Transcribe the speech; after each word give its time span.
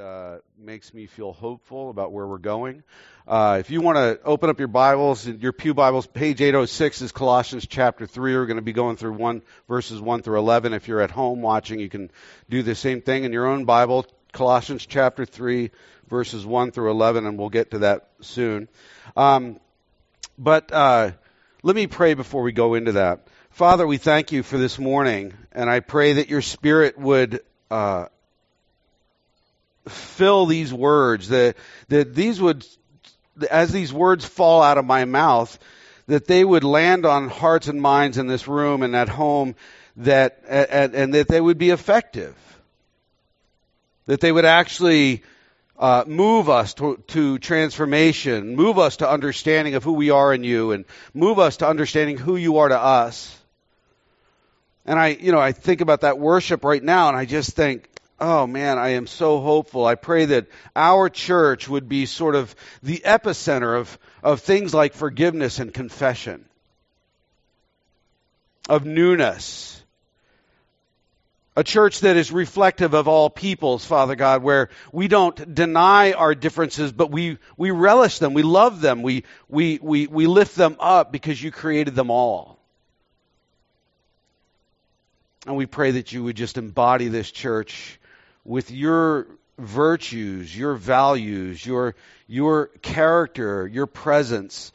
uh, 0.00 0.38
makes 0.58 0.94
me 0.94 1.06
feel 1.06 1.32
hopeful 1.32 1.90
about 1.90 2.10
where 2.10 2.26
we're 2.26 2.38
going. 2.38 2.82
Uh, 3.28 3.58
if 3.60 3.70
you 3.70 3.80
want 3.80 3.96
to 3.96 4.18
open 4.24 4.48
up 4.48 4.58
your 4.58 4.68
Bibles, 4.68 5.26
your 5.26 5.52
Pew 5.52 5.74
Bibles, 5.74 6.06
page 6.06 6.40
806 6.40 7.02
is 7.02 7.12
Colossians 7.12 7.66
chapter 7.66 8.06
3. 8.06 8.34
We're 8.34 8.46
going 8.46 8.56
to 8.56 8.62
be 8.62 8.72
going 8.72 8.96
through 8.96 9.12
one, 9.12 9.42
verses 9.68 10.00
1 10.00 10.22
through 10.22 10.38
11. 10.38 10.72
If 10.72 10.88
you're 10.88 11.02
at 11.02 11.10
home 11.10 11.42
watching, 11.42 11.78
you 11.78 11.88
can 11.88 12.10
do 12.48 12.62
the 12.62 12.74
same 12.74 13.02
thing 13.02 13.24
in 13.24 13.32
your 13.32 13.46
own 13.46 13.66
Bible, 13.66 14.06
Colossians 14.32 14.86
chapter 14.86 15.26
3, 15.26 15.70
verses 16.08 16.46
1 16.46 16.72
through 16.72 16.90
11, 16.90 17.26
and 17.26 17.38
we'll 17.38 17.50
get 17.50 17.72
to 17.72 17.80
that 17.80 18.08
soon. 18.22 18.68
Um, 19.16 19.60
but 20.38 20.72
uh, 20.72 21.12
let 21.62 21.76
me 21.76 21.86
pray 21.86 22.14
before 22.14 22.42
we 22.42 22.52
go 22.52 22.74
into 22.74 22.92
that. 22.92 23.28
Father, 23.50 23.86
we 23.86 23.98
thank 23.98 24.32
you 24.32 24.42
for 24.42 24.56
this 24.56 24.78
morning, 24.78 25.34
and 25.52 25.68
I 25.68 25.80
pray 25.80 26.14
that 26.14 26.30
your 26.30 26.42
Spirit 26.42 26.98
would 26.98 27.40
uh, 27.70 28.06
fill 29.88 30.46
these 30.46 30.72
words, 30.72 31.28
that, 31.28 31.56
that 31.88 32.14
these 32.14 32.40
would, 32.40 32.66
as 33.50 33.72
these 33.72 33.92
words 33.92 34.24
fall 34.24 34.62
out 34.62 34.78
of 34.78 34.84
my 34.84 35.04
mouth, 35.04 35.58
that 36.06 36.26
they 36.26 36.44
would 36.44 36.64
land 36.64 37.06
on 37.06 37.28
hearts 37.28 37.68
and 37.68 37.80
minds 37.80 38.18
in 38.18 38.26
this 38.26 38.48
room 38.48 38.82
and 38.82 38.96
at 38.96 39.08
home, 39.08 39.54
that, 39.96 40.42
and, 40.48 40.94
and 40.94 41.14
that 41.14 41.28
they 41.28 41.40
would 41.40 41.58
be 41.58 41.70
effective. 41.70 42.36
That 44.06 44.20
they 44.20 44.32
would 44.32 44.44
actually 44.44 45.22
uh, 45.78 46.04
move 46.06 46.50
us 46.50 46.74
to, 46.74 47.02
to 47.08 47.38
transformation, 47.38 48.56
move 48.56 48.78
us 48.78 48.98
to 48.98 49.08
understanding 49.08 49.74
of 49.74 49.84
who 49.84 49.92
we 49.92 50.10
are 50.10 50.34
in 50.34 50.44
you, 50.44 50.72
and 50.72 50.84
move 51.14 51.38
us 51.38 51.58
to 51.58 51.68
understanding 51.68 52.18
who 52.18 52.36
you 52.36 52.58
are 52.58 52.68
to 52.68 52.78
us. 52.78 53.36
And 54.84 54.98
I, 54.98 55.08
you 55.08 55.32
know, 55.32 55.38
I 55.38 55.52
think 55.52 55.80
about 55.80 56.02
that 56.02 56.18
worship 56.18 56.64
right 56.64 56.82
now, 56.82 57.08
and 57.08 57.16
I 57.16 57.24
just 57.24 57.52
think, 57.52 57.88
oh 58.20 58.46
man, 58.46 58.78
I 58.78 58.90
am 58.90 59.06
so 59.06 59.40
hopeful. 59.40 59.86
I 59.86 59.94
pray 59.94 60.26
that 60.26 60.46
our 60.76 61.08
church 61.08 61.68
would 61.68 61.88
be 61.88 62.06
sort 62.06 62.34
of 62.34 62.54
the 62.82 63.02
epicenter 63.04 63.78
of, 63.78 63.98
of 64.22 64.40
things 64.40 64.74
like 64.74 64.92
forgiveness 64.92 65.58
and 65.58 65.72
confession, 65.72 66.44
of 68.68 68.84
newness. 68.84 69.82
A 71.56 71.64
church 71.64 72.00
that 72.00 72.16
is 72.16 72.30
reflective 72.30 72.94
of 72.94 73.08
all 73.08 73.28
peoples, 73.28 73.84
Father 73.84 74.14
God, 74.14 74.42
where 74.42 74.70
we 74.92 75.08
don't 75.08 75.54
deny 75.54 76.12
our 76.12 76.34
differences, 76.34 76.92
but 76.92 77.10
we, 77.10 77.38
we 77.56 77.70
relish 77.70 78.18
them, 78.18 78.34
we 78.34 78.42
love 78.42 78.80
them, 78.80 79.02
we, 79.02 79.24
we, 79.48 79.78
we, 79.82 80.06
we 80.06 80.26
lift 80.26 80.54
them 80.56 80.76
up 80.78 81.10
because 81.10 81.42
you 81.42 81.50
created 81.50 81.94
them 81.94 82.10
all. 82.10 82.58
And 85.46 85.56
we 85.56 85.66
pray 85.66 85.92
that 85.92 86.12
you 86.12 86.22
would 86.22 86.36
just 86.36 86.56
embody 86.56 87.08
this 87.08 87.30
church 87.30 87.99
with 88.44 88.70
your 88.70 89.26
virtues, 89.58 90.56
your 90.56 90.74
values, 90.74 91.64
your 91.64 91.94
your 92.26 92.66
character, 92.82 93.66
your 93.66 93.86
presence, 93.86 94.72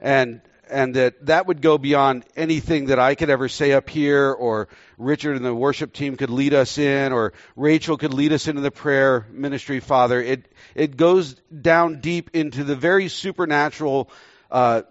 and 0.00 0.40
and 0.70 0.94
that 0.94 1.26
that 1.26 1.46
would 1.46 1.60
go 1.60 1.76
beyond 1.76 2.24
anything 2.36 2.86
that 2.86 2.98
I 2.98 3.14
could 3.14 3.30
ever 3.30 3.48
say 3.48 3.72
up 3.72 3.90
here, 3.90 4.32
or 4.32 4.68
Richard 4.96 5.36
and 5.36 5.44
the 5.44 5.54
worship 5.54 5.92
team 5.92 6.16
could 6.16 6.30
lead 6.30 6.54
us 6.54 6.78
in, 6.78 7.12
or 7.12 7.32
Rachel 7.56 7.96
could 7.96 8.14
lead 8.14 8.32
us 8.32 8.48
into 8.48 8.62
the 8.62 8.70
prayer 8.70 9.26
ministry. 9.30 9.80
Father, 9.80 10.20
it 10.22 10.46
it 10.74 10.96
goes 10.96 11.34
down 11.34 12.00
deep 12.00 12.30
into 12.32 12.64
the 12.64 12.76
very 12.76 13.08
supernatural 13.08 14.10
uh, 14.50 14.82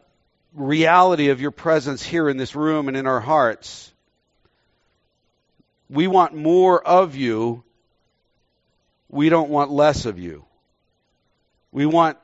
reality 0.53 1.29
of 1.29 1.41
your 1.41 1.51
presence 1.51 2.03
here 2.03 2.29
in 2.29 2.37
this 2.37 2.55
room 2.55 2.87
and 2.87 2.97
in 2.97 3.07
our 3.07 3.21
hearts. 3.21 3.91
We 5.89 6.07
want 6.07 6.35
more 6.35 6.81
of 6.85 7.15
you. 7.15 7.63
We 9.11 9.27
don't 9.27 9.49
want 9.49 9.71
less 9.71 10.05
of 10.05 10.17
you. 10.17 10.45
We 11.71 11.85
want 11.85 12.17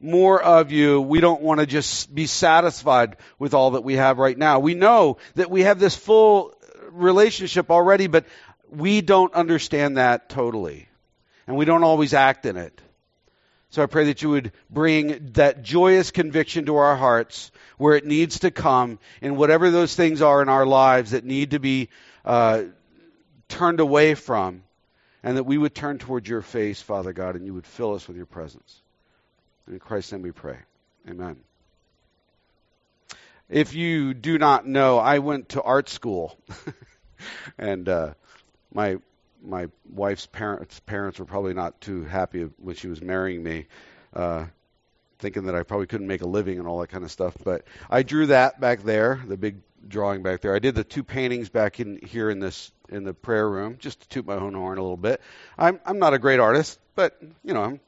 more 0.00 0.42
of 0.42 0.72
you. 0.72 1.00
We 1.00 1.20
don't 1.20 1.42
want 1.42 1.60
to 1.60 1.66
just 1.66 2.12
be 2.12 2.26
satisfied 2.26 3.18
with 3.38 3.52
all 3.52 3.72
that 3.72 3.84
we 3.84 3.96
have 3.96 4.18
right 4.18 4.36
now. 4.36 4.58
We 4.58 4.74
know 4.74 5.18
that 5.34 5.50
we 5.50 5.62
have 5.62 5.78
this 5.78 5.94
full 5.94 6.54
relationship 6.90 7.70
already, 7.70 8.06
but 8.06 8.24
we 8.70 9.02
don't 9.02 9.34
understand 9.34 9.98
that 9.98 10.30
totally. 10.30 10.88
And 11.46 11.56
we 11.56 11.66
don't 11.66 11.84
always 11.84 12.14
act 12.14 12.46
in 12.46 12.56
it. 12.56 12.80
So 13.68 13.82
I 13.82 13.86
pray 13.86 14.06
that 14.06 14.22
you 14.22 14.30
would 14.30 14.52
bring 14.70 15.32
that 15.34 15.62
joyous 15.62 16.10
conviction 16.10 16.66
to 16.66 16.76
our 16.76 16.96
hearts 16.96 17.52
where 17.76 17.96
it 17.96 18.06
needs 18.06 18.40
to 18.40 18.50
come 18.50 18.98
in 19.20 19.36
whatever 19.36 19.70
those 19.70 19.94
things 19.94 20.22
are 20.22 20.40
in 20.40 20.48
our 20.48 20.66
lives 20.66 21.10
that 21.10 21.24
need 21.24 21.50
to 21.50 21.58
be 21.58 21.90
uh, 22.24 22.62
turned 23.48 23.80
away 23.80 24.14
from, 24.14 24.62
and 25.22 25.36
that 25.36 25.44
we 25.44 25.58
would 25.58 25.74
turn 25.74 25.98
towards 25.98 26.28
your 26.28 26.42
face, 26.42 26.80
Father 26.80 27.12
God, 27.12 27.36
and 27.36 27.44
you 27.46 27.54
would 27.54 27.66
fill 27.66 27.94
us 27.94 28.06
with 28.08 28.16
your 28.16 28.26
presence. 28.26 28.80
And 29.66 29.74
In 29.74 29.80
Christ's 29.80 30.12
name 30.12 30.22
we 30.22 30.32
pray. 30.32 30.56
Amen. 31.08 31.36
If 33.48 33.74
you 33.74 34.14
do 34.14 34.38
not 34.38 34.66
know, 34.66 34.98
I 34.98 35.18
went 35.18 35.50
to 35.50 35.62
art 35.62 35.88
school, 35.88 36.38
and 37.58 37.88
uh, 37.88 38.14
my 38.72 38.98
my 39.42 39.68
wife's 39.90 40.26
parents 40.26 40.78
parents 40.80 41.18
were 41.18 41.24
probably 41.24 41.54
not 41.54 41.80
too 41.80 42.04
happy 42.04 42.48
when 42.58 42.76
she 42.76 42.86
was 42.86 43.00
marrying 43.00 43.42
me, 43.42 43.66
uh, 44.14 44.44
thinking 45.18 45.44
that 45.44 45.56
I 45.56 45.64
probably 45.64 45.86
couldn't 45.86 46.06
make 46.06 46.22
a 46.22 46.28
living 46.28 46.58
and 46.58 46.68
all 46.68 46.78
that 46.80 46.90
kind 46.90 47.02
of 47.02 47.10
stuff. 47.10 47.36
But 47.42 47.64
I 47.88 48.04
drew 48.04 48.26
that 48.26 48.60
back 48.60 48.82
there, 48.82 49.20
the 49.26 49.36
big 49.36 49.56
drawing 49.86 50.22
back 50.22 50.42
there. 50.42 50.54
I 50.54 50.60
did 50.60 50.74
the 50.74 50.84
two 50.84 51.02
paintings 51.02 51.48
back 51.48 51.80
in 51.80 51.98
here 52.04 52.30
in 52.30 52.38
this 52.38 52.70
in 52.90 53.04
the 53.04 53.14
prayer 53.14 53.48
room, 53.48 53.76
just 53.78 54.00
to 54.00 54.08
toot 54.08 54.26
my 54.26 54.34
own 54.34 54.54
horn 54.54 54.78
a 54.78 54.82
little 54.82 54.96
bit. 54.96 55.20
I'm 55.56 55.80
I'm 55.84 55.98
not 55.98 56.14
a 56.14 56.18
great 56.18 56.40
artist, 56.40 56.78
but 56.94 57.16
you 57.44 57.54
know 57.54 57.62
I'm 57.62 57.80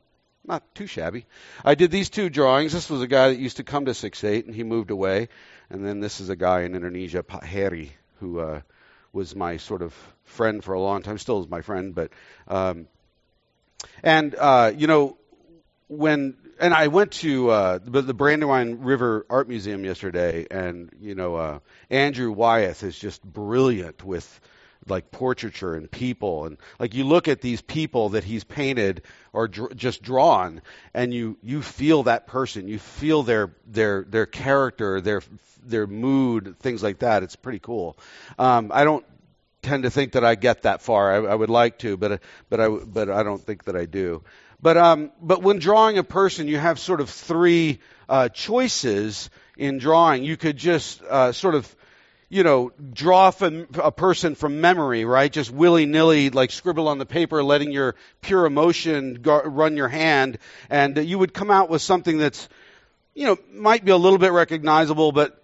not 0.45 0.75
too 0.75 0.87
shabby. 0.87 1.27
I 1.65 1.75
did 1.75 1.91
these 1.91 2.11
two 2.11 2.31
drawings. 2.31 2.73
This 2.73 2.91
was 2.91 3.03
a 3.03 3.07
guy 3.07 3.29
that 3.29 3.39
used 3.39 3.59
to 3.59 3.65
come 3.65 3.85
to 3.85 3.95
Six 3.95 4.25
Eight, 4.25 4.47
and 4.47 4.55
he 4.55 4.65
moved 4.65 4.91
away. 4.91 5.29
And 5.71 5.85
then 5.85 6.01
this 6.01 6.21
is 6.21 6.29
a 6.29 6.37
guy 6.37 6.63
in 6.63 6.75
Indonesia, 6.75 7.23
Pak 7.23 7.45
Heri, 7.45 7.93
who 8.21 8.41
uh, 8.41 8.61
was 9.13 9.35
my 9.35 9.57
sort 9.57 9.83
of 9.83 9.95
friend 10.25 10.63
for 10.63 10.75
a 10.75 10.81
long 10.81 11.03
time. 11.03 11.19
Still 11.19 11.41
is 11.41 11.49
my 11.49 11.63
friend, 11.63 11.95
but 11.95 12.11
um, 12.49 12.87
and 14.03 14.34
uh, 14.34 14.73
you 14.77 14.87
know 14.87 15.17
when 15.89 16.37
and 16.59 16.75
I 16.75 16.89
went 16.89 17.13
to 17.13 17.51
uh, 17.51 17.79
the, 17.83 18.03
the 18.03 18.15
Brandywine 18.15 18.81
River 18.81 19.27
Art 19.29 19.49
Museum 19.49 19.84
yesterday, 19.84 20.47
and 20.51 20.91
you 21.01 21.15
know 21.15 21.37
uh, 21.37 21.59
Andrew 21.91 22.33
Wyeth 22.33 22.83
is 22.83 22.99
just 22.99 23.23
brilliant 23.23 24.05
with 24.05 24.41
like 24.88 25.10
portraiture 25.10 25.75
and 25.75 25.91
people, 25.91 26.47
and 26.47 26.59
like 26.78 26.94
you 26.94 27.04
look 27.04 27.28
at 27.28 27.41
these 27.41 27.60
people 27.60 28.10
that 28.10 28.25
he's 28.25 28.44
painted 28.44 29.03
or 29.32 29.48
dr- 29.48 29.76
just 29.76 30.03
drawn, 30.03 30.62
and 30.94 31.12
you 31.12 31.38
you 31.43 31.62
feel 31.62 32.04
that 32.04 32.26
person, 32.26 32.69
you 32.69 32.78
feel 32.78 33.22
their 33.22 33.54
their 33.66 34.03
their 34.03 34.26
character, 34.26 35.00
their 35.00 35.22
their 35.65 35.87
mood, 35.87 36.56
things 36.60 36.82
like 36.82 37.00
that. 37.00 37.22
It's 37.22 37.37
pretty 37.37 37.60
cool. 37.60 37.97
Um, 38.38 38.71
I 38.75 38.84
don't 38.84 39.04
tend 39.62 39.84
to 39.84 39.91
think 39.91 40.12
that 40.12 40.25
I 40.25 40.34
get 40.34 40.62
that 40.62 40.82
far. 40.82 41.12
I, 41.12 41.32
I 41.32 41.34
would 41.34 41.50
like 41.50 41.78
to, 41.78 41.97
but 41.97 42.21
but 42.48 42.60
I 42.60 42.69
but 42.69 43.10
I 43.10 43.22
don't 43.22 43.41
think 43.41 43.65
that 43.65 43.76
I 43.76 43.87
do. 43.87 44.22
But 44.60 44.76
um, 44.76 45.10
but 45.21 45.42
when 45.42 45.59
drawing 45.59 45.98
a 45.98 46.04
person, 46.04 46.48
you 46.48 46.59
have 46.59 46.78
sort 46.78 47.00
of 47.00 47.10
three 47.10 47.81
uh, 48.09 48.28
choices 48.28 49.31
in 49.56 49.78
drawing. 49.78 50.25
You 50.25 50.37
could 50.37 50.56
just 50.56 51.03
uh, 51.03 51.32
sort 51.32 51.54
of 51.54 51.76
you 52.32 52.43
know, 52.43 52.72
draw 52.94 53.31
from 53.31 53.66
a 53.75 53.93
person 53.93 54.34
from 54.34 54.62
memory, 54.62 55.04
right? 55.04 55.31
Just 55.31 55.50
willy 55.50 55.84
nilly, 55.84 56.31
like 56.31 56.50
scribble 56.50 56.88
on 56.88 56.97
the 56.97 57.04
paper, 57.04 57.44
letting 57.44 57.70
your 57.70 57.94
pure 58.22 58.47
emotion 58.47 59.19
go, 59.20 59.43
run 59.43 59.76
your 59.76 59.88
hand, 59.88 60.38
and 60.71 60.97
you 60.97 61.19
would 61.19 61.34
come 61.34 61.50
out 61.50 61.69
with 61.69 61.82
something 61.82 62.16
that's, 62.16 62.48
you 63.15 63.26
know, 63.26 63.37
might 63.53 63.84
be 63.84 63.91
a 63.91 63.98
little 63.98 64.16
bit 64.16 64.32
recognizable, 64.32 65.12
but 65.12 65.41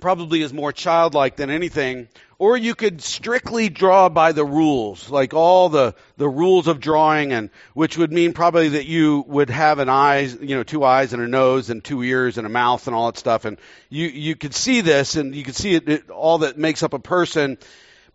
probably 0.00 0.42
is 0.42 0.52
more 0.52 0.72
childlike 0.72 1.36
than 1.36 1.50
anything. 1.50 2.08
Or 2.38 2.56
you 2.56 2.74
could 2.74 3.02
strictly 3.02 3.68
draw 3.68 4.08
by 4.08 4.32
the 4.32 4.44
rules, 4.44 5.10
like 5.10 5.34
all 5.34 5.68
the, 5.68 5.94
the 6.16 6.28
rules 6.28 6.68
of 6.68 6.80
drawing 6.80 7.32
and, 7.32 7.50
which 7.74 7.98
would 7.98 8.10
mean 8.10 8.32
probably 8.32 8.70
that 8.70 8.86
you 8.86 9.24
would 9.26 9.50
have 9.50 9.78
an 9.78 9.90
eyes, 9.90 10.34
you 10.40 10.56
know, 10.56 10.62
two 10.62 10.82
eyes 10.82 11.12
and 11.12 11.22
a 11.22 11.28
nose 11.28 11.68
and 11.68 11.84
two 11.84 12.02
ears 12.02 12.38
and 12.38 12.46
a 12.46 12.50
mouth 12.50 12.86
and 12.86 12.96
all 12.96 13.12
that 13.12 13.18
stuff. 13.18 13.44
And 13.44 13.58
you, 13.90 14.06
you 14.06 14.36
could 14.36 14.54
see 14.54 14.80
this 14.80 15.16
and 15.16 15.34
you 15.34 15.44
could 15.44 15.54
see 15.54 15.74
it, 15.74 15.88
it 15.88 16.10
all 16.10 16.38
that 16.38 16.56
makes 16.56 16.82
up 16.82 16.94
a 16.94 16.98
person. 16.98 17.58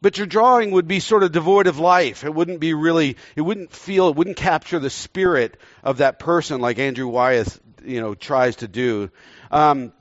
But 0.02 0.18
your 0.18 0.28
drawing 0.28 0.72
would 0.72 0.88
be 0.88 1.00
sort 1.00 1.22
of 1.22 1.32
devoid 1.32 1.68
of 1.68 1.80
life. 1.80 2.24
It 2.24 2.34
wouldn't 2.34 2.60
be 2.60 2.74
really, 2.74 3.18
it 3.36 3.42
wouldn't 3.42 3.72
feel, 3.72 4.10
it 4.10 4.16
wouldn't 4.16 4.38
capture 4.38 4.80
the 4.80 4.90
spirit 4.90 5.58
of 5.84 5.98
that 5.98 6.18
person 6.18 6.62
like 6.62 6.80
Andrew 6.80 7.08
Wyeth, 7.08 7.60
you 7.84 8.02
know, 8.02 8.16
tries 8.16 8.58
to 8.58 8.68
do. 8.68 9.12
Um, 9.52 9.94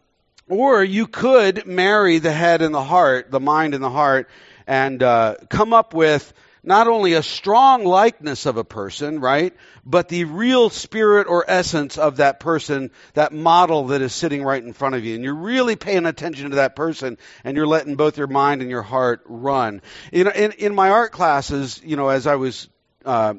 or 0.48 0.82
you 0.84 1.06
could 1.06 1.66
marry 1.66 2.18
the 2.18 2.32
head 2.32 2.62
and 2.62 2.74
the 2.74 2.82
heart, 2.82 3.30
the 3.30 3.40
mind 3.40 3.74
and 3.74 3.82
the 3.82 3.90
heart, 3.90 4.28
and 4.66 5.02
uh, 5.02 5.36
come 5.48 5.72
up 5.72 5.94
with 5.94 6.32
not 6.64 6.88
only 6.88 7.12
a 7.12 7.22
strong 7.22 7.84
likeness 7.84 8.46
of 8.46 8.56
a 8.56 8.64
person, 8.64 9.20
right, 9.20 9.54
but 9.84 10.08
the 10.08 10.24
real 10.24 10.70
spirit 10.70 11.26
or 11.28 11.44
essence 11.46 11.98
of 11.98 12.16
that 12.16 12.40
person, 12.40 12.90
that 13.12 13.32
model 13.32 13.88
that 13.88 14.00
is 14.00 14.14
sitting 14.14 14.42
right 14.42 14.62
in 14.62 14.72
front 14.72 14.94
of 14.94 15.04
you. 15.04 15.14
And 15.14 15.22
you're 15.22 15.34
really 15.34 15.76
paying 15.76 16.06
attention 16.06 16.50
to 16.50 16.56
that 16.56 16.74
person 16.74 17.18
and 17.44 17.56
you're 17.56 17.66
letting 17.66 17.96
both 17.96 18.16
your 18.16 18.26
mind 18.26 18.62
and 18.62 18.70
your 18.70 18.82
heart 18.82 19.22
run. 19.26 19.82
In, 20.10 20.26
in, 20.28 20.52
in 20.52 20.74
my 20.74 20.90
art 20.90 21.12
classes, 21.12 21.80
you 21.84 21.96
know, 21.96 22.08
as 22.08 22.26
I 22.26 22.36
was 22.36 22.68
uh, 23.04 23.34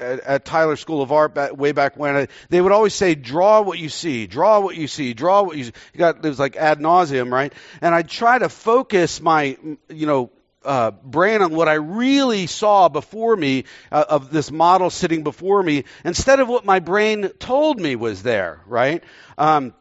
at, 0.00 0.20
at 0.20 0.44
Tyler 0.44 0.76
School 0.76 1.02
of 1.02 1.12
Art 1.12 1.34
back, 1.34 1.56
way 1.56 1.72
back 1.72 1.96
when, 1.96 2.16
I, 2.16 2.28
they 2.48 2.60
would 2.60 2.72
always 2.72 2.94
say, 2.94 3.14
"Draw 3.14 3.62
what 3.62 3.78
you 3.78 3.88
see, 3.88 4.26
draw 4.26 4.60
what 4.60 4.76
you 4.76 4.88
see, 4.88 5.14
draw 5.14 5.42
what 5.42 5.56
you." 5.56 5.64
See. 5.64 5.72
You 5.92 5.98
got 5.98 6.16
it 6.16 6.28
was 6.28 6.38
like 6.38 6.56
ad 6.56 6.80
nauseum, 6.80 7.32
right? 7.32 7.52
And 7.80 7.94
I'd 7.94 8.08
try 8.08 8.38
to 8.38 8.48
focus 8.48 9.20
my, 9.20 9.56
you 9.88 10.06
know, 10.06 10.30
uh, 10.64 10.90
brain 10.90 11.42
on 11.42 11.52
what 11.52 11.68
I 11.68 11.74
really 11.74 12.46
saw 12.46 12.88
before 12.88 13.36
me 13.36 13.64
uh, 13.92 14.04
of 14.08 14.30
this 14.30 14.50
model 14.50 14.90
sitting 14.90 15.22
before 15.22 15.62
me 15.62 15.84
instead 16.04 16.40
of 16.40 16.48
what 16.48 16.64
my 16.64 16.80
brain 16.80 17.28
told 17.38 17.78
me 17.78 17.96
was 17.96 18.22
there, 18.22 18.60
right? 18.66 19.04
Um, 19.36 19.74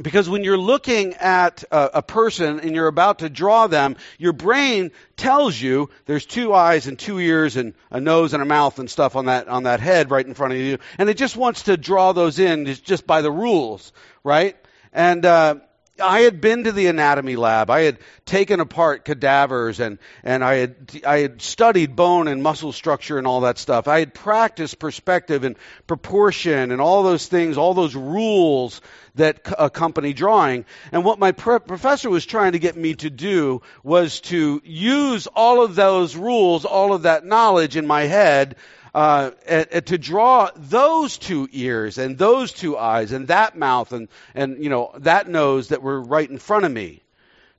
because 0.00 0.28
when 0.28 0.44
you're 0.44 0.58
looking 0.58 1.14
at 1.14 1.64
a, 1.70 1.98
a, 1.98 2.02
person 2.02 2.60
and 2.60 2.74
you're 2.74 2.86
about 2.86 3.20
to 3.20 3.28
draw 3.28 3.66
them, 3.66 3.96
your 4.18 4.32
brain 4.32 4.90
tells 5.16 5.60
you 5.60 5.90
there's 6.06 6.26
two 6.26 6.54
eyes 6.54 6.86
and 6.86 6.98
two 6.98 7.18
ears 7.18 7.56
and 7.56 7.74
a 7.90 8.00
nose 8.00 8.32
and 8.32 8.42
a 8.42 8.46
mouth 8.46 8.78
and 8.78 8.90
stuff 8.90 9.16
on 9.16 9.26
that 9.26 9.48
on 9.48 9.64
that 9.64 9.80
head 9.80 10.10
right 10.10 10.26
in 10.26 10.34
front 10.34 10.52
of 10.52 10.58
you, 10.58 10.78
and 10.98 11.08
it 11.08 11.16
just 11.16 11.36
wants 11.36 11.64
to 11.64 11.76
draw 11.76 12.12
those 12.12 12.38
in 12.38 12.66
just 12.66 13.06
by 13.06 13.22
the 13.22 13.30
rules, 13.30 13.92
right? 14.24 14.56
And 14.92 15.24
uh, 15.24 15.56
I 16.00 16.20
had 16.20 16.40
been 16.40 16.64
to 16.64 16.72
the 16.72 16.86
anatomy 16.86 17.36
lab. 17.36 17.70
I 17.70 17.82
had 17.82 17.98
taken 18.24 18.60
apart 18.60 19.04
cadavers 19.04 19.80
and, 19.80 19.98
and 20.22 20.42
I 20.42 20.54
had, 20.56 21.02
I 21.06 21.18
had 21.18 21.42
studied 21.42 21.96
bone 21.96 22.28
and 22.28 22.42
muscle 22.42 22.72
structure 22.72 23.18
and 23.18 23.26
all 23.26 23.42
that 23.42 23.58
stuff. 23.58 23.88
I 23.88 24.00
had 24.00 24.14
practiced 24.14 24.78
perspective 24.78 25.44
and 25.44 25.56
proportion 25.86 26.72
and 26.72 26.80
all 26.80 27.02
those 27.02 27.26
things, 27.26 27.56
all 27.56 27.74
those 27.74 27.94
rules 27.94 28.80
that 29.14 29.40
accompany 29.58 30.12
drawing. 30.12 30.64
And 30.92 31.04
what 31.04 31.18
my 31.18 31.32
pre- 31.32 31.58
professor 31.58 32.10
was 32.10 32.26
trying 32.26 32.52
to 32.52 32.58
get 32.58 32.76
me 32.76 32.94
to 32.94 33.10
do 33.10 33.62
was 33.82 34.20
to 34.22 34.60
use 34.64 35.26
all 35.26 35.62
of 35.62 35.74
those 35.74 36.16
rules, 36.16 36.64
all 36.64 36.92
of 36.92 37.02
that 37.02 37.24
knowledge 37.24 37.76
in 37.76 37.86
my 37.86 38.02
head 38.02 38.56
uh, 38.94 39.30
to 39.30 39.98
draw 39.98 40.50
those 40.56 41.18
two 41.18 41.48
ears 41.52 41.98
and 41.98 42.18
those 42.18 42.52
two 42.52 42.76
eyes 42.76 43.12
and 43.12 43.28
that 43.28 43.56
mouth 43.56 43.92
and, 43.92 44.08
and, 44.34 44.62
you 44.62 44.70
know, 44.70 44.92
that 44.98 45.28
nose 45.28 45.68
that 45.68 45.82
were 45.82 46.00
right 46.00 46.28
in 46.28 46.38
front 46.38 46.64
of 46.64 46.72
me. 46.72 47.02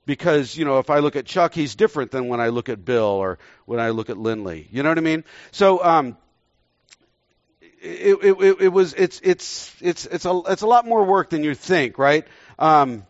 Because, 0.04 0.56
you 0.56 0.64
know, 0.64 0.80
if 0.80 0.90
I 0.90 0.98
look 0.98 1.14
at 1.14 1.26
Chuck, 1.26 1.54
he's 1.54 1.76
different 1.76 2.10
than 2.10 2.26
when 2.26 2.40
I 2.40 2.48
look 2.48 2.68
at 2.68 2.84
Bill 2.84 3.04
or 3.04 3.38
when 3.66 3.78
I 3.78 3.90
look 3.90 4.10
at 4.10 4.18
Lindley. 4.18 4.68
You 4.72 4.82
know 4.82 4.88
what 4.88 4.98
I 4.98 5.02
mean? 5.02 5.22
So, 5.52 5.82
um, 5.82 6.16
it, 7.82 8.18
it, 8.22 8.56
it, 8.60 8.68
was, 8.68 8.94
it's, 8.94 9.20
it's, 9.22 9.74
it's, 9.80 10.06
it's 10.06 10.24
a, 10.24 10.40
it's 10.48 10.62
a 10.62 10.66
lot 10.66 10.86
more 10.86 11.04
work 11.04 11.30
than 11.30 11.42
you 11.42 11.54
think, 11.54 11.98
right? 11.98 12.26
Um, 12.58 13.04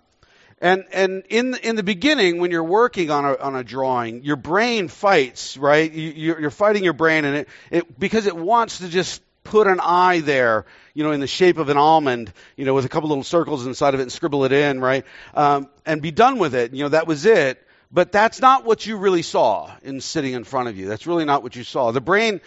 and 0.63 0.85
and 0.93 1.25
in 1.29 1.57
in 1.57 1.75
the 1.75 1.83
beginning, 1.83 2.39
when 2.39 2.53
you're 2.53 2.63
working 2.63 3.11
on 3.11 3.25
a 3.25 3.35
on 3.35 3.57
a 3.57 3.65
drawing, 3.65 4.23
your 4.23 4.37
brain 4.37 4.87
fights, 4.87 5.57
right? 5.57 5.91
You, 5.93 6.37
you're 6.39 6.51
fighting 6.51 6.85
your 6.85 6.93
brain, 6.93 7.25
and 7.25 7.37
it, 7.39 7.49
it 7.73 7.99
because 7.99 8.27
it 8.27 8.37
wants 8.37 8.79
to 8.79 8.89
just 8.89 9.23
put 9.43 9.67
an 9.67 9.81
eye 9.83 10.21
there, 10.21 10.65
you 10.95 11.03
know, 11.03 11.11
in 11.11 11.19
the 11.19 11.27
shape 11.27 11.59
of 11.59 11.69
an 11.69 11.77
almond, 11.77 12.33
you 12.57 12.65
know, 12.65 12.75
with 12.75 12.85
a 12.85 12.89
couple 12.89 13.09
little 13.09 13.25
circles 13.25 13.67
inside 13.67 13.95
of 13.95 13.99
it, 13.99 14.05
and 14.05 14.13
scribble 14.13 14.45
it 14.45 14.53
in, 14.53 14.81
right? 14.81 15.05
Um, 15.35 15.69
and 15.85 16.01
be 16.01 16.13
done 16.13 16.39
with 16.39 16.55
it. 16.55 16.73
You 16.73 16.85
know, 16.85 16.91
that 16.91 17.09
was 17.09 17.27
it. 17.27 17.61
But 17.95 18.11
that's 18.11 18.41
not 18.41 18.65
what 18.65 18.87
you 18.87 18.97
really 18.97 19.21
saw 19.21 19.71
in 19.83 20.01
sitting 20.01 20.33
in 20.33 20.45
front 20.45 20.69
of 20.69 20.79
you. 20.79 20.87
That's 20.87 21.07
really 21.07 21.27
not 21.27 21.43
what 21.43 21.55
you 21.55 21.63
saw. 21.63 21.91
The 21.91 22.01
brain 22.01 22.41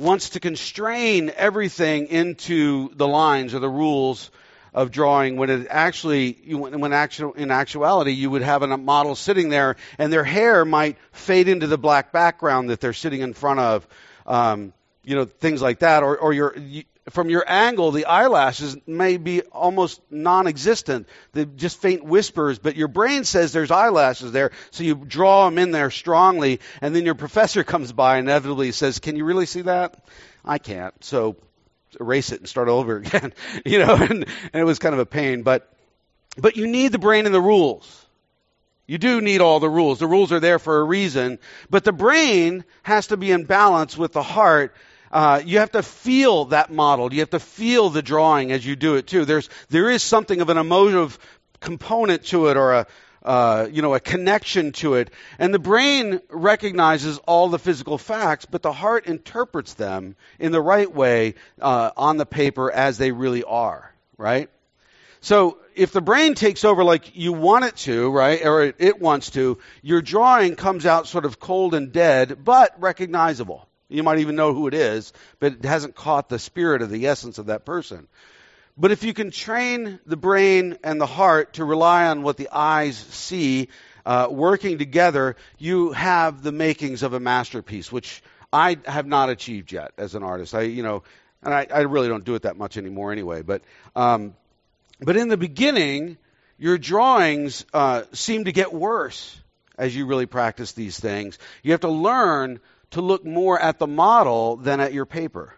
wants 0.00 0.30
to 0.30 0.40
constrain 0.40 1.30
everything 1.36 2.06
into 2.08 2.90
the 2.94 3.06
lines 3.06 3.54
or 3.54 3.58
the 3.58 3.68
rules 3.68 4.30
of 4.72 4.90
drawing 4.90 5.36
when 5.36 5.50
it 5.50 5.66
actually 5.68 6.32
when 6.54 6.92
actual 6.92 7.32
in 7.32 7.50
actuality 7.50 8.12
you 8.12 8.30
would 8.30 8.42
have 8.42 8.62
a 8.62 8.76
model 8.76 9.14
sitting 9.14 9.48
there 9.48 9.76
and 9.98 10.12
their 10.12 10.24
hair 10.24 10.64
might 10.64 10.96
fade 11.12 11.48
into 11.48 11.66
the 11.66 11.78
black 11.78 12.12
background 12.12 12.70
that 12.70 12.80
they're 12.80 12.92
sitting 12.92 13.20
in 13.20 13.34
front 13.34 13.58
of 13.60 13.86
um, 14.26 14.72
you 15.04 15.16
know 15.16 15.24
things 15.24 15.60
like 15.60 15.80
that 15.80 16.02
or 16.02 16.16
or 16.16 16.32
your 16.32 16.56
you, 16.56 16.84
from 17.10 17.30
your 17.30 17.44
angle 17.46 17.90
the 17.90 18.06
eyelashes 18.06 18.76
may 18.86 19.16
be 19.16 19.42
almost 19.42 20.00
non-existent 20.10 21.08
they 21.32 21.44
just 21.44 21.80
faint 21.80 22.04
whispers 22.04 22.58
but 22.58 22.76
your 22.76 22.88
brain 22.88 23.24
says 23.24 23.52
there's 23.52 23.70
eyelashes 23.70 24.32
there 24.32 24.50
so 24.70 24.84
you 24.84 24.94
draw 24.94 25.44
them 25.44 25.58
in 25.58 25.70
there 25.70 25.90
strongly 25.90 26.60
and 26.80 26.94
then 26.94 27.04
your 27.04 27.14
professor 27.14 27.64
comes 27.64 27.92
by 27.92 28.18
and 28.18 28.28
inevitably 28.28 28.72
says 28.72 28.98
can 28.98 29.16
you 29.16 29.24
really 29.24 29.46
see 29.46 29.62
that 29.62 30.04
i 30.44 30.58
can't 30.58 30.94
so 31.04 31.36
erase 31.98 32.32
it 32.32 32.40
and 32.40 32.48
start 32.48 32.68
over 32.68 32.96
again, 32.98 33.32
you 33.64 33.78
know, 33.78 33.94
and, 33.94 34.10
and 34.12 34.54
it 34.54 34.64
was 34.64 34.78
kind 34.78 34.94
of 34.94 34.98
a 34.98 35.06
pain. 35.06 35.42
But, 35.42 35.72
but 36.36 36.56
you 36.56 36.66
need 36.66 36.92
the 36.92 36.98
brain 36.98 37.26
and 37.26 37.34
the 37.34 37.40
rules. 37.40 38.06
You 38.86 38.98
do 38.98 39.20
need 39.20 39.40
all 39.40 39.60
the 39.60 39.70
rules. 39.70 40.00
The 40.00 40.08
rules 40.08 40.32
are 40.32 40.40
there 40.40 40.58
for 40.58 40.80
a 40.80 40.84
reason. 40.84 41.38
But 41.70 41.84
the 41.84 41.92
brain 41.92 42.64
has 42.82 43.08
to 43.08 43.16
be 43.16 43.30
in 43.30 43.44
balance 43.44 43.96
with 43.96 44.12
the 44.12 44.22
heart. 44.22 44.74
Uh, 45.10 45.42
you 45.44 45.58
have 45.58 45.72
to 45.72 45.82
feel 45.82 46.46
that 46.46 46.70
model. 46.70 47.12
You 47.12 47.20
have 47.20 47.30
to 47.30 47.40
feel 47.40 47.90
the 47.90 48.02
drawing 48.02 48.52
as 48.52 48.64
you 48.64 48.76
do 48.76 48.94
it 48.94 49.06
too. 49.06 49.24
There's, 49.24 49.48
there 49.68 49.90
is 49.90 50.02
something 50.02 50.40
of 50.40 50.48
an 50.48 50.58
emotive 50.58 51.18
component 51.58 52.24
to 52.26 52.48
it 52.48 52.56
or 52.56 52.72
a, 52.72 52.86
uh, 53.22 53.68
you 53.70 53.82
know, 53.82 53.94
a 53.94 54.00
connection 54.00 54.72
to 54.72 54.94
it. 54.94 55.10
And 55.38 55.52
the 55.52 55.58
brain 55.58 56.20
recognizes 56.30 57.18
all 57.18 57.48
the 57.48 57.58
physical 57.58 57.98
facts, 57.98 58.46
but 58.46 58.62
the 58.62 58.72
heart 58.72 59.06
interprets 59.06 59.74
them 59.74 60.16
in 60.38 60.52
the 60.52 60.60
right 60.60 60.92
way 60.92 61.34
uh, 61.60 61.90
on 61.96 62.16
the 62.16 62.26
paper 62.26 62.70
as 62.70 62.96
they 62.96 63.10
really 63.10 63.42
are, 63.42 63.92
right? 64.16 64.48
So 65.20 65.58
if 65.74 65.92
the 65.92 66.00
brain 66.00 66.34
takes 66.34 66.64
over 66.64 66.82
like 66.82 67.16
you 67.16 67.32
want 67.32 67.64
it 67.64 67.76
to, 67.78 68.10
right, 68.10 68.44
or 68.44 68.72
it 68.78 69.00
wants 69.00 69.30
to, 69.32 69.58
your 69.82 70.00
drawing 70.00 70.56
comes 70.56 70.86
out 70.86 71.08
sort 71.08 71.24
of 71.26 71.38
cold 71.38 71.74
and 71.74 71.92
dead, 71.92 72.42
but 72.42 72.80
recognizable. 72.80 73.66
You 73.90 74.02
might 74.02 74.20
even 74.20 74.36
know 74.36 74.54
who 74.54 74.66
it 74.68 74.74
is, 74.74 75.12
but 75.38 75.52
it 75.52 75.64
hasn't 75.64 75.94
caught 75.94 76.28
the 76.28 76.38
spirit 76.38 76.82
of 76.82 76.90
the 76.90 77.06
essence 77.06 77.38
of 77.38 77.46
that 77.46 77.64
person. 77.64 78.06
But 78.78 78.92
if 78.92 79.02
you 79.02 79.12
can 79.12 79.30
train 79.30 79.98
the 80.06 80.16
brain 80.16 80.78
and 80.82 81.00
the 81.00 81.06
heart 81.06 81.54
to 81.54 81.64
rely 81.64 82.06
on 82.06 82.22
what 82.22 82.36
the 82.36 82.48
eyes 82.52 82.96
see 82.96 83.68
uh, 84.06 84.28
working 84.30 84.78
together, 84.78 85.36
you 85.58 85.92
have 85.92 86.42
the 86.42 86.52
makings 86.52 87.02
of 87.02 87.12
a 87.12 87.20
masterpiece, 87.20 87.92
which 87.92 88.22
I 88.52 88.78
have 88.86 89.06
not 89.06 89.28
achieved 89.28 89.72
yet 89.72 89.92
as 89.98 90.14
an 90.14 90.22
artist. 90.22 90.54
I, 90.54 90.62
you 90.62 90.82
know, 90.82 91.02
and 91.42 91.52
I, 91.52 91.66
I 91.72 91.80
really 91.80 92.08
don't 92.08 92.24
do 92.24 92.34
it 92.36 92.42
that 92.42 92.56
much 92.56 92.76
anymore 92.76 93.12
anyway. 93.12 93.42
But, 93.42 93.62
um, 93.94 94.34
but 95.00 95.16
in 95.16 95.28
the 95.28 95.36
beginning, 95.36 96.16
your 96.58 96.78
drawings 96.78 97.66
uh, 97.72 98.04
seem 98.12 98.44
to 98.44 98.52
get 98.52 98.72
worse 98.72 99.38
as 99.76 99.94
you 99.96 100.06
really 100.06 100.26
practice 100.26 100.72
these 100.72 100.98
things. 100.98 101.38
You 101.62 101.72
have 101.72 101.80
to 101.80 101.88
learn 101.88 102.60
to 102.90 103.00
look 103.00 103.24
more 103.24 103.58
at 103.58 103.78
the 103.78 103.86
model 103.86 104.56
than 104.56 104.80
at 104.80 104.92
your 104.92 105.06
paper. 105.06 105.54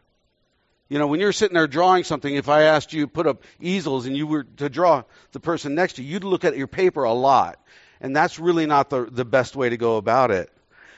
You 0.88 0.98
know, 0.98 1.06
when 1.06 1.20
you're 1.20 1.32
sitting 1.32 1.54
there 1.54 1.66
drawing 1.66 2.04
something, 2.04 2.34
if 2.34 2.50
I 2.50 2.64
asked 2.64 2.92
you 2.92 3.06
to 3.06 3.10
put 3.10 3.26
up 3.26 3.42
easels 3.60 4.04
and 4.06 4.14
you 4.14 4.26
were 4.26 4.44
to 4.58 4.68
draw 4.68 5.04
the 5.32 5.40
person 5.40 5.74
next 5.74 5.94
to 5.94 6.02
you, 6.02 6.12
you'd 6.12 6.24
look 6.24 6.44
at 6.44 6.56
your 6.56 6.66
paper 6.66 7.04
a 7.04 7.12
lot. 7.14 7.58
And 8.00 8.14
that's 8.14 8.38
really 8.38 8.66
not 8.66 8.90
the, 8.90 9.06
the 9.06 9.24
best 9.24 9.56
way 9.56 9.70
to 9.70 9.76
go 9.78 9.96
about 9.96 10.30
it. 10.30 10.52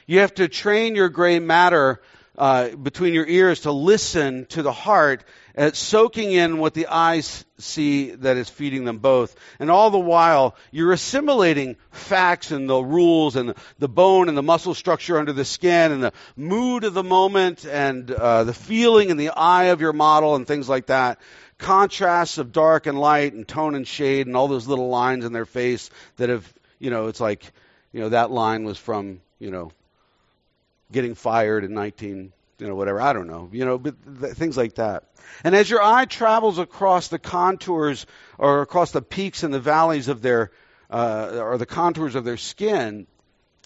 You 0.06 0.20
have 0.20 0.34
to 0.34 0.48
train 0.48 0.96
your 0.96 1.08
gray 1.08 1.38
matter 1.38 2.02
uh, 2.36 2.70
between 2.70 3.14
your 3.14 3.26
ears 3.26 3.60
to 3.60 3.72
listen 3.72 4.46
to 4.46 4.62
the 4.62 4.72
heart, 4.72 5.24
uh, 5.56 5.70
soaking 5.72 6.32
in 6.32 6.58
what 6.58 6.74
the 6.74 6.88
eyes 6.88 7.44
see 7.58 8.10
that 8.10 8.36
is 8.36 8.50
feeding 8.50 8.84
them 8.84 8.98
both. 8.98 9.36
And 9.60 9.70
all 9.70 9.90
the 9.90 9.98
while, 9.98 10.56
you're 10.72 10.92
assimilating 10.92 11.76
facts 11.92 12.50
and 12.50 12.68
the 12.68 12.82
rules 12.82 13.36
and 13.36 13.54
the 13.78 13.88
bone 13.88 14.28
and 14.28 14.36
the 14.36 14.42
muscle 14.42 14.74
structure 14.74 15.18
under 15.18 15.32
the 15.32 15.44
skin 15.44 15.92
and 15.92 16.02
the 16.02 16.12
mood 16.36 16.84
of 16.84 16.94
the 16.94 17.04
moment 17.04 17.64
and 17.64 18.10
uh, 18.10 18.44
the 18.44 18.54
feeling 18.54 19.10
in 19.10 19.16
the 19.16 19.30
eye 19.30 19.66
of 19.66 19.80
your 19.80 19.92
model 19.92 20.34
and 20.34 20.46
things 20.46 20.68
like 20.68 20.86
that. 20.86 21.20
Contrasts 21.58 22.38
of 22.38 22.50
dark 22.50 22.86
and 22.86 22.98
light 22.98 23.32
and 23.32 23.46
tone 23.46 23.76
and 23.76 23.86
shade 23.86 24.26
and 24.26 24.36
all 24.36 24.48
those 24.48 24.66
little 24.66 24.88
lines 24.88 25.24
in 25.24 25.32
their 25.32 25.46
face 25.46 25.88
that 26.16 26.28
have, 26.28 26.52
you 26.80 26.90
know, 26.90 27.06
it's 27.06 27.20
like, 27.20 27.52
you 27.92 28.00
know, 28.00 28.08
that 28.08 28.32
line 28.32 28.64
was 28.64 28.76
from, 28.76 29.20
you 29.38 29.52
know, 29.52 29.70
getting 30.90 31.14
fired 31.14 31.64
in 31.64 31.74
19, 31.74 32.32
you 32.58 32.66
know, 32.66 32.74
whatever. 32.74 33.00
I 33.00 33.12
don't 33.12 33.26
know, 33.26 33.48
you 33.52 33.64
know, 33.64 33.78
but 33.78 33.94
th- 34.20 34.34
things 34.34 34.56
like 34.56 34.76
that. 34.76 35.04
And 35.42 35.54
as 35.54 35.68
your 35.68 35.82
eye 35.82 36.04
travels 36.04 36.58
across 36.58 37.08
the 37.08 37.18
contours 37.18 38.06
or 38.38 38.62
across 38.62 38.92
the 38.92 39.02
peaks 39.02 39.42
and 39.42 39.52
the 39.52 39.60
valleys 39.60 40.08
of 40.08 40.22
their, 40.22 40.50
uh, 40.90 41.38
or 41.40 41.58
the 41.58 41.66
contours 41.66 42.14
of 42.14 42.24
their 42.24 42.36
skin, 42.36 43.06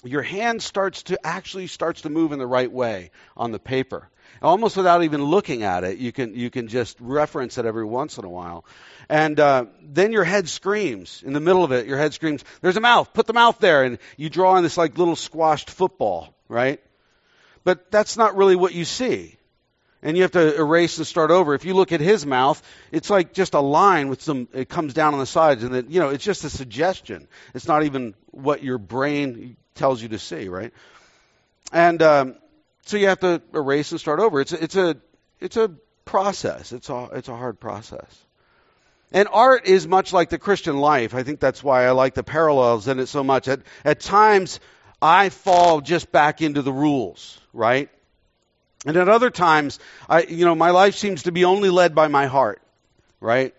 your 0.05 0.23
hand 0.23 0.63
starts 0.63 1.05
to 1.05 1.27
actually 1.27 1.67
starts 1.67 2.03
to 2.03 2.11
move 2.11 2.33
in 2.33 2.39
the 2.39 2.47
right 2.47 2.71
way 2.71 3.11
on 3.37 3.53
the 3.53 3.59
paper. 3.59 4.09
Almost 4.41 4.77
without 4.77 5.03
even 5.03 5.25
looking 5.25 5.65
at 5.65 5.83
it, 5.83 5.99
you 5.99 6.13
can 6.13 6.35
you 6.35 6.49
can 6.49 6.69
just 6.69 6.97
reference 7.01 7.59
it 7.59 7.65
every 7.65 7.85
once 7.85 8.19
in 8.19 8.25
a 8.25 8.29
while, 8.29 8.65
and 9.09 9.41
uh, 9.41 9.67
then 9.83 10.13
your 10.13 10.23
head 10.23 10.49
screams 10.49 11.25
in 11.25 11.33
the 11.33 11.41
middle 11.41 11.65
of 11.65 11.73
it. 11.73 11.87
Your 11.87 11.99
head 11.99 12.15
screams, 12.15 12.45
"There's 12.61 12.77
a 12.77 12.81
mouth! 12.81 13.13
Put 13.13 13.27
the 13.27 13.33
mouth 13.33 13.59
there!" 13.59 13.83
And 13.83 13.99
you 14.17 14.31
draw 14.31 14.57
in 14.57 14.63
this 14.63 14.77
like 14.77 14.97
little 14.97 15.17
squashed 15.17 15.71
football, 15.71 16.35
right? 16.47 16.81
But 17.69 17.91
that's 17.91 18.17
not 18.17 18.35
really 18.35 18.57
what 18.57 18.73
you 18.73 18.87
see. 18.87 19.37
And 20.03 20.17
you 20.17 20.23
have 20.23 20.33
to 20.33 20.57
erase 20.57 20.97
and 20.97 21.07
start 21.07 21.31
over. 21.31 21.53
If 21.53 21.67
you 21.67 21.75
look 21.75 21.93
at 21.93 22.01
his 22.01 22.25
mouth, 22.25 22.63
it's 22.91 23.11
like 23.11 23.35
just 23.35 23.53
a 23.53 23.61
line 23.61 24.09
with 24.09 24.23
some, 24.23 24.49
it 24.55 24.71
comes 24.71 24.95
down 24.95 25.13
on 25.13 25.21
the 25.21 25.27
sides 25.27 25.63
and 25.63 25.75
then, 25.75 25.91
you 25.91 26.01
know, 26.01 26.09
it's 26.09 26.25
just 26.25 26.45
a 26.45 26.49
suggestion. 26.49 27.29
It's 27.53 27.69
not 27.69 27.83
even 27.83 28.15
what 28.31 28.63
your 28.63 28.79
brain 28.79 29.59
tells 29.75 30.01
you 30.01 30.09
to 30.09 30.19
see, 30.19 30.49
right? 30.49 30.73
And, 31.71 32.01
um, 32.01 32.37
so 32.87 32.97
you 32.97 33.09
have 33.09 33.21
to 33.21 33.43
erase 33.53 33.91
and 33.91 34.01
start 34.01 34.19
over. 34.19 34.41
It's 34.41 34.55
a, 34.55 34.65
it's 34.65 34.77
a, 34.77 34.97
it's 35.39 35.59
a 35.59 35.71
process. 36.07 36.73
It's 36.73 36.89
a 36.89 37.11
it's 37.13 37.29
a 37.29 37.37
hard 37.37 37.61
process. 37.61 38.25
And 39.13 39.29
art 39.31 39.67
is 39.67 39.87
much 39.87 40.15
like 40.15 40.31
the 40.31 40.39
Christian 40.39 40.79
life. 40.79 41.15
I 41.15 41.23
think 41.23 41.39
that's 41.39 41.63
why 41.63 41.85
I 41.85 41.91
like 41.91 42.15
the 42.15 42.25
parallels 42.25 42.89
in 42.89 42.99
it 42.99 43.09
so 43.09 43.23
much. 43.23 43.47
At 43.47 43.61
at 43.85 44.01
times 44.01 44.59
I 45.01 45.29
fall 45.29 45.81
just 45.81 46.11
back 46.11 46.43
into 46.43 46.63
the 46.63 46.73
rules, 46.73 47.41
right? 47.53 47.89
And 48.87 48.97
at 48.97 49.09
other 49.09 49.31
times, 49.31 49.79
I 50.09 50.23
you 50.23 50.45
know 50.45 50.55
my 50.55 50.71
life 50.71 50.95
seems 50.95 51.25
to 51.25 51.33
be 51.33 51.45
only 51.45 51.71
led 51.71 51.95
by 51.95 52.09
my 52.09 52.27
heart, 52.27 52.61
right? 53.21 53.55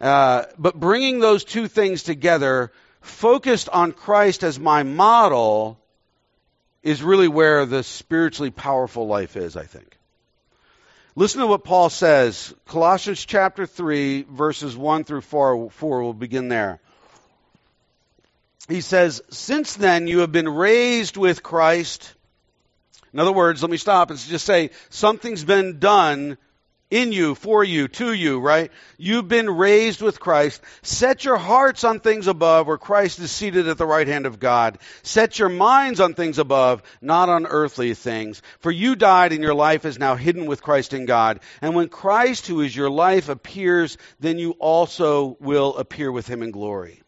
Uh, 0.00 0.44
but 0.58 0.78
bringing 0.78 1.20
those 1.20 1.44
two 1.44 1.68
things 1.68 2.02
together, 2.02 2.72
focused 3.00 3.68
on 3.68 3.92
Christ 3.92 4.42
as 4.42 4.58
my 4.58 4.82
model, 4.82 5.78
is 6.82 7.02
really 7.02 7.28
where 7.28 7.64
the 7.64 7.82
spiritually 7.82 8.50
powerful 8.50 9.06
life 9.06 9.36
is, 9.36 9.56
I 9.56 9.64
think. 9.64 9.96
Listen 11.16 11.40
to 11.40 11.46
what 11.46 11.64
Paul 11.64 11.90
says. 11.90 12.52
Colossians 12.66 13.24
chapter 13.24 13.66
3, 13.66 14.22
verses 14.22 14.76
1 14.76 15.04
through 15.04 15.20
4, 15.20 15.70
4 15.70 16.02
we'll 16.02 16.12
begin 16.12 16.48
there. 16.48 16.80
He 18.68 18.80
says, 18.80 19.22
Since 19.30 19.74
then 19.74 20.06
you 20.06 20.20
have 20.20 20.32
been 20.32 20.48
raised 20.48 21.16
with 21.16 21.42
Christ. 21.42 22.14
In 23.14 23.20
other 23.20 23.32
words, 23.32 23.62
let 23.62 23.70
me 23.70 23.76
stop 23.76 24.10
and 24.10 24.18
just 24.18 24.44
say, 24.44 24.70
something's 24.90 25.44
been 25.44 25.78
done 25.78 26.36
in 26.90 27.12
you, 27.12 27.34
for 27.34 27.62
you, 27.62 27.88
to 27.88 28.12
you, 28.12 28.40
right? 28.40 28.72
You've 28.98 29.28
been 29.28 29.48
raised 29.48 30.02
with 30.02 30.18
Christ. 30.18 30.60
Set 30.82 31.24
your 31.24 31.36
hearts 31.36 31.84
on 31.84 32.00
things 32.00 32.26
above 32.26 32.66
where 32.66 32.76
Christ 32.76 33.20
is 33.20 33.30
seated 33.30 33.68
at 33.68 33.78
the 33.78 33.86
right 33.86 34.06
hand 34.06 34.26
of 34.26 34.40
God. 34.40 34.78
Set 35.04 35.38
your 35.38 35.48
minds 35.48 36.00
on 36.00 36.14
things 36.14 36.38
above, 36.38 36.82
not 37.00 37.28
on 37.28 37.46
earthly 37.46 37.94
things. 37.94 38.42
For 38.58 38.72
you 38.72 38.96
died 38.96 39.32
and 39.32 39.42
your 39.42 39.54
life 39.54 39.84
is 39.84 39.98
now 39.98 40.16
hidden 40.16 40.46
with 40.46 40.62
Christ 40.62 40.92
in 40.92 41.06
God. 41.06 41.38
And 41.62 41.76
when 41.76 41.88
Christ, 41.88 42.48
who 42.48 42.62
is 42.62 42.74
your 42.74 42.90
life, 42.90 43.28
appears, 43.28 43.96
then 44.18 44.38
you 44.38 44.52
also 44.58 45.36
will 45.38 45.76
appear 45.76 46.10
with 46.10 46.26
him 46.26 46.42
in 46.42 46.50
glory. 46.50 47.03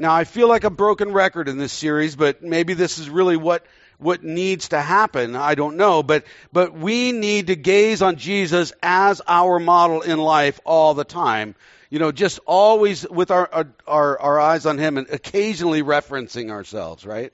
Now, 0.00 0.14
I 0.14 0.24
feel 0.24 0.48
like 0.48 0.64
a 0.64 0.70
broken 0.70 1.12
record 1.12 1.46
in 1.46 1.58
this 1.58 1.74
series, 1.74 2.16
but 2.16 2.42
maybe 2.42 2.72
this 2.72 2.98
is 2.98 3.10
really 3.10 3.36
what 3.36 3.66
what 3.98 4.24
needs 4.24 4.70
to 4.70 4.80
happen. 4.80 5.36
I 5.36 5.54
don't 5.54 5.76
know, 5.76 6.02
but, 6.02 6.24
but 6.54 6.72
we 6.72 7.12
need 7.12 7.48
to 7.48 7.54
gaze 7.54 8.00
on 8.00 8.16
Jesus 8.16 8.72
as 8.82 9.20
our 9.28 9.58
model 9.58 10.00
in 10.00 10.18
life 10.18 10.58
all 10.64 10.94
the 10.94 11.04
time. 11.04 11.54
You 11.90 11.98
know, 11.98 12.12
just 12.12 12.40
always 12.46 13.06
with 13.06 13.30
our, 13.30 13.66
our, 13.86 14.18
our 14.18 14.40
eyes 14.40 14.64
on 14.64 14.78
Him 14.78 14.96
and 14.96 15.10
occasionally 15.10 15.82
referencing 15.82 16.50
ourselves, 16.50 17.04
right? 17.04 17.30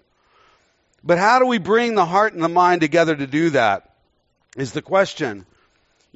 But 1.05 1.19
how 1.19 1.39
do 1.39 1.47
we 1.47 1.59
bring 1.59 1.95
the 1.95 2.05
heart 2.05 2.33
and 2.33 2.43
the 2.43 2.49
mind 2.49 2.81
together 2.81 3.15
to 3.15 3.29
do 3.29 3.51
that? 3.51 3.95
Is 4.57 4.73
the 4.73 4.83
question. 4.83 5.47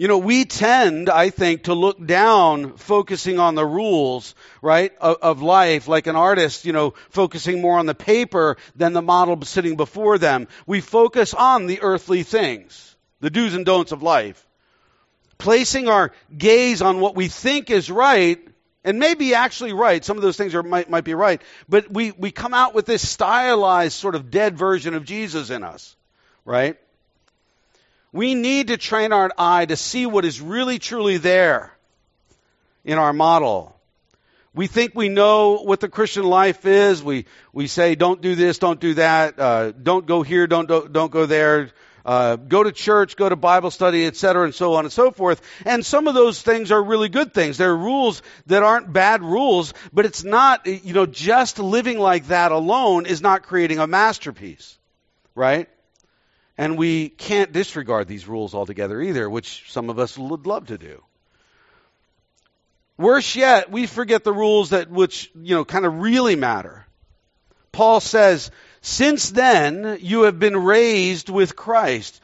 You 0.00 0.09
know, 0.09 0.16
we 0.16 0.47
tend, 0.47 1.11
I 1.11 1.28
think, 1.28 1.64
to 1.64 1.75
look 1.75 2.02
down 2.02 2.78
focusing 2.78 3.38
on 3.38 3.54
the 3.54 3.66
rules, 3.66 4.35
right, 4.62 4.97
of, 4.99 5.19
of, 5.21 5.42
life, 5.42 5.88
like 5.88 6.07
an 6.07 6.16
artist, 6.16 6.64
you 6.64 6.73
know, 6.73 6.95
focusing 7.11 7.61
more 7.61 7.78
on 7.78 7.85
the 7.85 7.95
paper 7.95 8.57
than 8.75 8.95
the 8.95 9.02
model 9.02 9.42
sitting 9.42 9.76
before 9.76 10.16
them. 10.16 10.49
We 10.66 10.80
focus 10.80 11.35
on 11.35 11.66
the 11.66 11.83
earthly 11.83 12.23
things, 12.23 12.97
the 13.21 13.28
do's 13.28 13.54
and 13.54 13.66
don'ts 13.66 13.92
of 13.92 14.02
life. 14.02 14.47
Placing 15.37 15.87
our 15.87 16.12
gaze 16.35 16.80
on 16.80 17.00
what 17.00 17.14
we 17.14 17.28
think 17.28 17.69
is 17.69 17.90
right, 17.90 18.40
and 18.83 18.99
maybe 18.99 19.35
actually 19.35 19.75
right, 19.75 20.02
some 20.02 20.16
of 20.16 20.23
those 20.23 20.38
things 20.38 20.54
are, 20.54 20.62
might, 20.62 20.88
might 20.88 21.04
be 21.04 21.12
right, 21.12 21.42
but 21.69 21.92
we, 21.92 22.12
we 22.12 22.30
come 22.30 22.54
out 22.54 22.75
with 22.75 22.87
this 22.87 23.07
stylized 23.07 23.99
sort 23.99 24.14
of 24.14 24.30
dead 24.30 24.57
version 24.57 24.95
of 24.95 25.04
Jesus 25.04 25.50
in 25.50 25.62
us, 25.62 25.95
right? 26.47 26.78
We 28.12 28.35
need 28.35 28.69
to 28.69 28.76
train 28.76 29.12
our 29.12 29.31
eye 29.38 29.67
to 29.67 29.76
see 29.76 30.07
what 30.07 30.25
is 30.25 30.40
really 30.40 30.79
truly 30.79 31.19
there 31.19 31.73
in 32.85 32.99
our 32.99 33.12
model. 33.12 33.76
We 34.52 34.67
think 34.67 34.97
we 34.97 35.09
know 35.09 35.59
what 35.59 35.79
the 35.79 35.88
Christian 35.88 36.25
life 36.25 36.67
is. 36.67 37.05
We, 37.05 37.26
we 37.52 37.69
say, 37.69 37.95
don't 37.95 38.21
do 38.21 38.35
this, 38.35 38.59
don't 38.59 38.81
do 38.81 38.95
that, 38.95 39.38
uh, 39.38 39.71
don't 39.71 40.07
go 40.07 40.23
here, 40.23 40.49
don't, 40.49 40.67
don't, 40.69 40.93
don't 40.93 41.12
go 41.12 41.26
there, 41.26 41.71
uh, 42.05 42.35
go 42.35 42.64
to 42.64 42.73
church, 42.73 43.14
go 43.14 43.29
to 43.29 43.37
Bible 43.37 43.71
study, 43.71 44.05
etc., 44.07 44.45
and 44.45 44.55
so 44.55 44.75
on 44.75 44.85
and 44.85 44.93
so 44.93 45.12
forth. 45.12 45.40
And 45.64 45.87
some 45.87 46.09
of 46.09 46.14
those 46.14 46.43
things 46.43 46.73
are 46.73 46.83
really 46.83 47.09
good 47.09 47.33
things. 47.33 47.59
They're 47.59 47.76
rules 47.76 48.23
that 48.47 48.64
aren't 48.64 48.93
bad 48.93 49.23
rules, 49.23 49.73
but 49.93 50.05
it's 50.05 50.25
not, 50.25 50.67
you 50.67 50.95
know, 50.95 51.07
just 51.07 51.61
living 51.61 52.00
like 52.00 52.26
that 52.26 52.50
alone 52.50 53.07
is 53.07 53.23
not 53.23 53.45
creating 53.45 53.79
a 53.79 53.87
masterpiece, 53.87 54.76
right? 55.37 55.69
And 56.61 56.76
we 56.76 57.09
can't 57.09 57.52
disregard 57.52 58.07
these 58.07 58.29
rules 58.29 58.55
altogether 58.55 59.00
either, 59.00 59.31
which 59.31 59.64
some 59.73 59.88
of 59.88 59.99
us 59.99 60.19
would 60.19 60.47
love 60.47 60.67
to 60.67 60.76
do. 60.76 61.02
Worse 62.99 63.35
yet, 63.35 63.71
we 63.71 63.87
forget 63.87 64.25
the 64.25 64.33
rules 64.35 64.69
that 64.69 64.90
which, 64.90 65.31
you 65.35 65.55
know, 65.55 65.64
kind 65.64 65.87
of 65.87 66.02
really 66.02 66.37
matter. 66.37 66.85
Paul 67.73 67.99
says, 68.00 68.50
since 68.83 69.31
then 69.31 70.00
you 70.02 70.25
have 70.25 70.38
been 70.38 70.55
raised 70.55 71.31
with 71.31 71.57
Christ. 71.57 72.21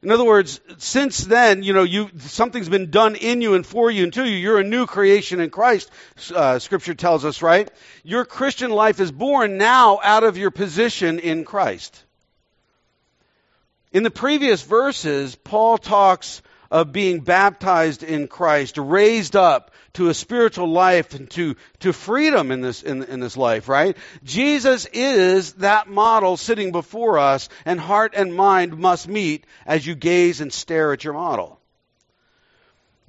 In 0.00 0.12
other 0.12 0.22
words, 0.22 0.60
since 0.78 1.18
then, 1.18 1.64
you 1.64 1.72
know, 1.72 1.82
you 1.82 2.08
something's 2.20 2.68
been 2.68 2.90
done 2.92 3.16
in 3.16 3.40
you 3.40 3.54
and 3.54 3.66
for 3.66 3.90
you 3.90 4.04
and 4.04 4.12
to 4.12 4.24
you. 4.24 4.36
You're 4.36 4.60
a 4.60 4.64
new 4.64 4.86
creation 4.86 5.40
in 5.40 5.50
Christ. 5.50 5.90
Uh, 6.32 6.60
scripture 6.60 6.94
tells 6.94 7.24
us, 7.24 7.42
right? 7.42 7.68
Your 8.04 8.24
Christian 8.24 8.70
life 8.70 9.00
is 9.00 9.10
born 9.10 9.58
now 9.58 9.98
out 10.04 10.22
of 10.22 10.36
your 10.36 10.52
position 10.52 11.18
in 11.18 11.44
Christ. 11.44 12.04
In 13.92 14.02
the 14.04 14.10
previous 14.10 14.62
verses, 14.62 15.34
Paul 15.34 15.76
talks 15.76 16.40
of 16.70 16.92
being 16.92 17.20
baptized 17.20 18.02
in 18.02 18.26
Christ, 18.26 18.78
raised 18.78 19.36
up 19.36 19.70
to 19.92 20.08
a 20.08 20.14
spiritual 20.14 20.68
life 20.68 21.14
and 21.14 21.30
to, 21.32 21.56
to 21.80 21.92
freedom 21.92 22.50
in 22.50 22.62
this, 22.62 22.82
in, 22.82 23.02
in 23.02 23.20
this 23.20 23.36
life, 23.36 23.68
right? 23.68 23.94
Jesus 24.24 24.86
is 24.86 25.52
that 25.54 25.88
model 25.88 26.38
sitting 26.38 26.72
before 26.72 27.18
us, 27.18 27.50
and 27.66 27.78
heart 27.78 28.14
and 28.16 28.34
mind 28.34 28.78
must 28.78 29.06
meet 29.06 29.46
as 29.66 29.86
you 29.86 29.94
gaze 29.94 30.40
and 30.40 30.50
stare 30.50 30.94
at 30.94 31.04
your 31.04 31.12
model. 31.12 31.60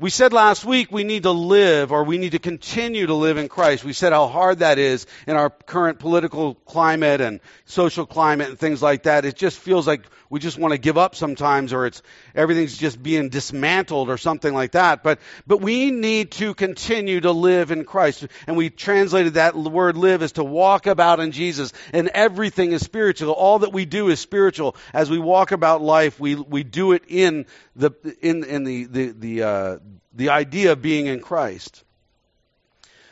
We 0.04 0.10
said 0.10 0.34
last 0.34 0.66
week 0.66 0.92
we 0.92 1.06
need 1.06 1.24
to 1.24 1.32
live 1.32 1.94
or 1.94 2.04
we 2.04 2.18
need 2.18 2.34
to 2.34 2.40
continue 2.40 3.06
to 3.06 3.14
live 3.14 3.38
in 3.38 3.48
Christ. 3.48 3.86
We 3.86 3.94
said 3.94 4.12
how 4.12 4.28
hard 4.28 4.60
that 4.60 4.78
is 4.78 5.06
in 5.28 5.38
our 5.38 5.50
current 5.50 5.98
political 6.00 6.56
climate 6.56 7.22
and 7.22 7.40
social 7.64 8.06
climate 8.06 8.50
and 8.50 8.60
things 8.60 8.82
like 8.82 9.04
that. 9.04 9.24
It 9.24 9.38
just 9.38 9.58
feels 9.58 9.88
like 9.88 10.02
we 10.30 10.42
just 10.42 10.58
want 10.58 10.74
to 10.74 10.78
give 10.78 10.98
up 10.98 11.16
sometimes 11.16 11.72
or 11.72 11.86
it's 11.86 12.02
everything's 12.36 12.78
just 12.78 13.02
being 13.02 13.30
dismantled 13.30 14.10
or 14.10 14.18
something 14.18 14.54
like 14.54 14.72
that. 14.72 15.04
But 15.04 15.20
but 15.48 15.62
we 15.62 15.92
need 15.92 16.32
to 16.34 16.54
continue 16.54 17.22
to 17.22 17.32
live 17.32 17.72
in 17.72 17.86
Christ. 17.86 18.28
And 18.48 18.58
we 18.58 18.70
translated 18.70 19.36
that 19.36 19.56
word 19.56 19.98
live 19.98 20.22
as 20.22 20.34
to 20.34 20.44
walk 20.44 20.88
about 20.88 21.20
in 21.20 21.32
Jesus. 21.32 21.74
And 21.92 22.10
everything 22.10 22.72
is 22.72 22.82
spiritual. 22.82 23.32
All 23.32 23.60
that 23.60 23.74
we 23.74 23.86
do 23.86 24.10
is 24.10 24.20
spiritual. 24.20 24.76
As 24.94 25.10
we 25.10 25.20
walk 25.20 25.52
about 25.52 25.82
life, 25.82 26.20
we 26.20 26.36
we 26.36 26.64
do 26.64 26.92
it 26.94 27.04
in 27.08 27.46
the 27.76 27.92
in 28.22 28.44
in 28.44 28.64
the 28.64 28.86
the 28.86 29.08
the 29.12 29.44
uh, 29.44 29.80
the 30.14 30.30
idea 30.30 30.72
of 30.74 30.82
being 30.82 31.08
in 31.08 31.20
Christ. 31.20 31.84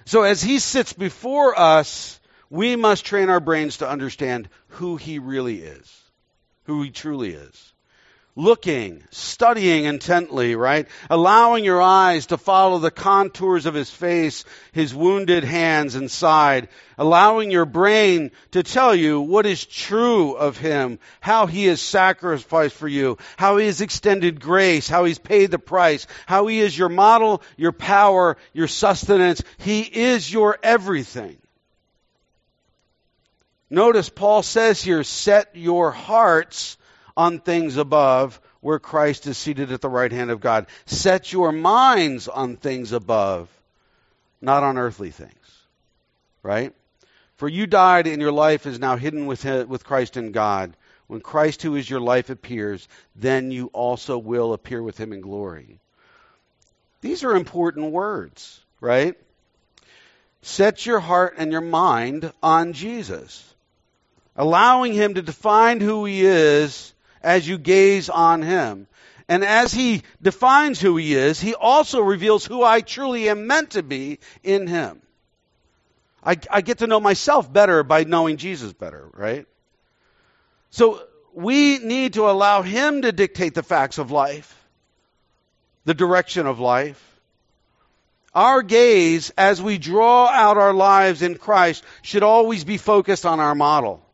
So 0.05 0.23
as 0.23 0.41
he 0.41 0.59
sits 0.59 0.93
before 0.93 1.57
us, 1.57 2.19
we 2.49 2.75
must 2.75 3.05
train 3.05 3.29
our 3.29 3.39
brains 3.39 3.77
to 3.77 3.89
understand 3.89 4.49
who 4.67 4.97
he 4.97 5.19
really 5.19 5.61
is 5.61 6.01
who 6.71 6.83
he 6.83 6.89
truly 6.89 7.31
is. 7.31 7.70
Looking, 8.37 9.03
studying 9.09 9.83
intently, 9.83 10.55
right? 10.55 10.87
Allowing 11.09 11.65
your 11.65 11.81
eyes 11.81 12.27
to 12.27 12.37
follow 12.37 12.79
the 12.79 12.89
contours 12.89 13.65
of 13.65 13.73
his 13.73 13.89
face, 13.89 14.45
his 14.71 14.95
wounded 14.95 15.43
hands 15.43 15.95
and 15.95 16.09
side. 16.09 16.69
Allowing 16.97 17.51
your 17.51 17.65
brain 17.65 18.31
to 18.51 18.63
tell 18.63 18.95
you 18.95 19.19
what 19.19 19.45
is 19.45 19.65
true 19.65 20.31
of 20.31 20.57
him, 20.57 20.99
how 21.19 21.45
he 21.45 21.65
has 21.65 21.81
sacrificed 21.81 22.75
for 22.75 22.87
you, 22.87 23.17
how 23.35 23.57
he 23.57 23.65
has 23.65 23.81
extended 23.81 24.39
grace, 24.39 24.87
how 24.87 25.03
he's 25.03 25.19
paid 25.19 25.51
the 25.51 25.59
price, 25.59 26.07
how 26.25 26.47
he 26.47 26.61
is 26.61 26.77
your 26.77 26.89
model, 26.89 27.41
your 27.57 27.73
power, 27.73 28.37
your 28.53 28.67
sustenance. 28.69 29.43
He 29.57 29.81
is 29.81 30.31
your 30.31 30.57
everything. 30.63 31.35
Notice 33.69 34.07
Paul 34.07 34.41
says 34.41 34.81
here, 34.81 35.03
set 35.03 35.55
your 35.55 35.91
hearts 35.91 36.77
on 37.15 37.39
things 37.39 37.77
above 37.77 38.39
where 38.61 38.79
Christ 38.79 39.27
is 39.27 39.37
seated 39.37 39.71
at 39.71 39.81
the 39.81 39.89
right 39.89 40.11
hand 40.11 40.31
of 40.31 40.39
God. 40.39 40.67
Set 40.85 41.31
your 41.31 41.51
minds 41.51 42.27
on 42.27 42.57
things 42.57 42.91
above, 42.91 43.49
not 44.41 44.63
on 44.63 44.77
earthly 44.77 45.11
things. 45.11 45.31
Right? 46.43 46.73
For 47.35 47.47
you 47.47 47.67
died 47.67 48.07
and 48.07 48.21
your 48.21 48.31
life 48.31 48.65
is 48.65 48.79
now 48.79 48.95
hidden 48.95 49.25
with, 49.25 49.45
with 49.45 49.83
Christ 49.83 50.17
in 50.17 50.31
God. 50.31 50.75
When 51.07 51.21
Christ, 51.21 51.61
who 51.61 51.75
is 51.75 51.89
your 51.89 51.99
life, 51.99 52.29
appears, 52.29 52.87
then 53.15 53.51
you 53.51 53.67
also 53.73 54.17
will 54.17 54.53
appear 54.53 54.81
with 54.81 54.97
him 54.97 55.11
in 55.11 55.21
glory. 55.21 55.79
These 57.01 57.23
are 57.23 57.35
important 57.35 57.91
words, 57.91 58.61
right? 58.79 59.15
Set 60.41 60.85
your 60.85 60.99
heart 60.99 61.35
and 61.37 61.51
your 61.51 61.61
mind 61.61 62.31
on 62.41 62.73
Jesus 62.73 63.51
allowing 64.35 64.93
Him 64.93 65.15
to 65.15 65.21
define 65.21 65.79
who 65.79 66.05
He 66.05 66.25
is 66.25 66.93
as 67.23 67.47
you 67.47 67.57
gaze 67.57 68.09
on 68.09 68.41
Him. 68.41 68.87
And 69.31 69.45
as 69.45 69.73
he 69.73 70.01
defines 70.21 70.81
who 70.81 70.97
he 70.97 71.15
is, 71.15 71.39
he 71.39 71.55
also 71.55 72.01
reveals 72.01 72.45
who 72.45 72.63
I 72.63 72.81
truly 72.81 73.29
am 73.29 73.47
meant 73.47 73.69
to 73.71 73.81
be 73.81 74.19
in 74.43 74.67
him. 74.67 75.01
I, 76.21 76.35
I 76.49 76.59
get 76.59 76.79
to 76.79 76.87
know 76.87 76.99
myself 76.99 77.51
better 77.51 77.81
by 77.83 78.03
knowing 78.03 78.35
Jesus 78.35 78.73
better, 78.73 79.09
right? 79.13 79.45
So 80.69 81.01
we 81.33 81.77
need 81.79 82.15
to 82.15 82.29
allow 82.29 82.61
him 82.61 83.03
to 83.03 83.13
dictate 83.13 83.53
the 83.53 83.63
facts 83.63 83.99
of 83.99 84.11
life, 84.11 84.53
the 85.85 85.93
direction 85.93 86.45
of 86.45 86.59
life. 86.59 87.01
Our 88.35 88.61
gaze 88.61 89.29
as 89.37 89.61
we 89.61 89.77
draw 89.77 90.27
out 90.27 90.57
our 90.57 90.73
lives 90.73 91.21
in 91.21 91.37
Christ 91.37 91.85
should 92.01 92.23
always 92.23 92.65
be 92.65 92.75
focused 92.75 93.25
on 93.25 93.39
our 93.39 93.55
model. 93.55 94.05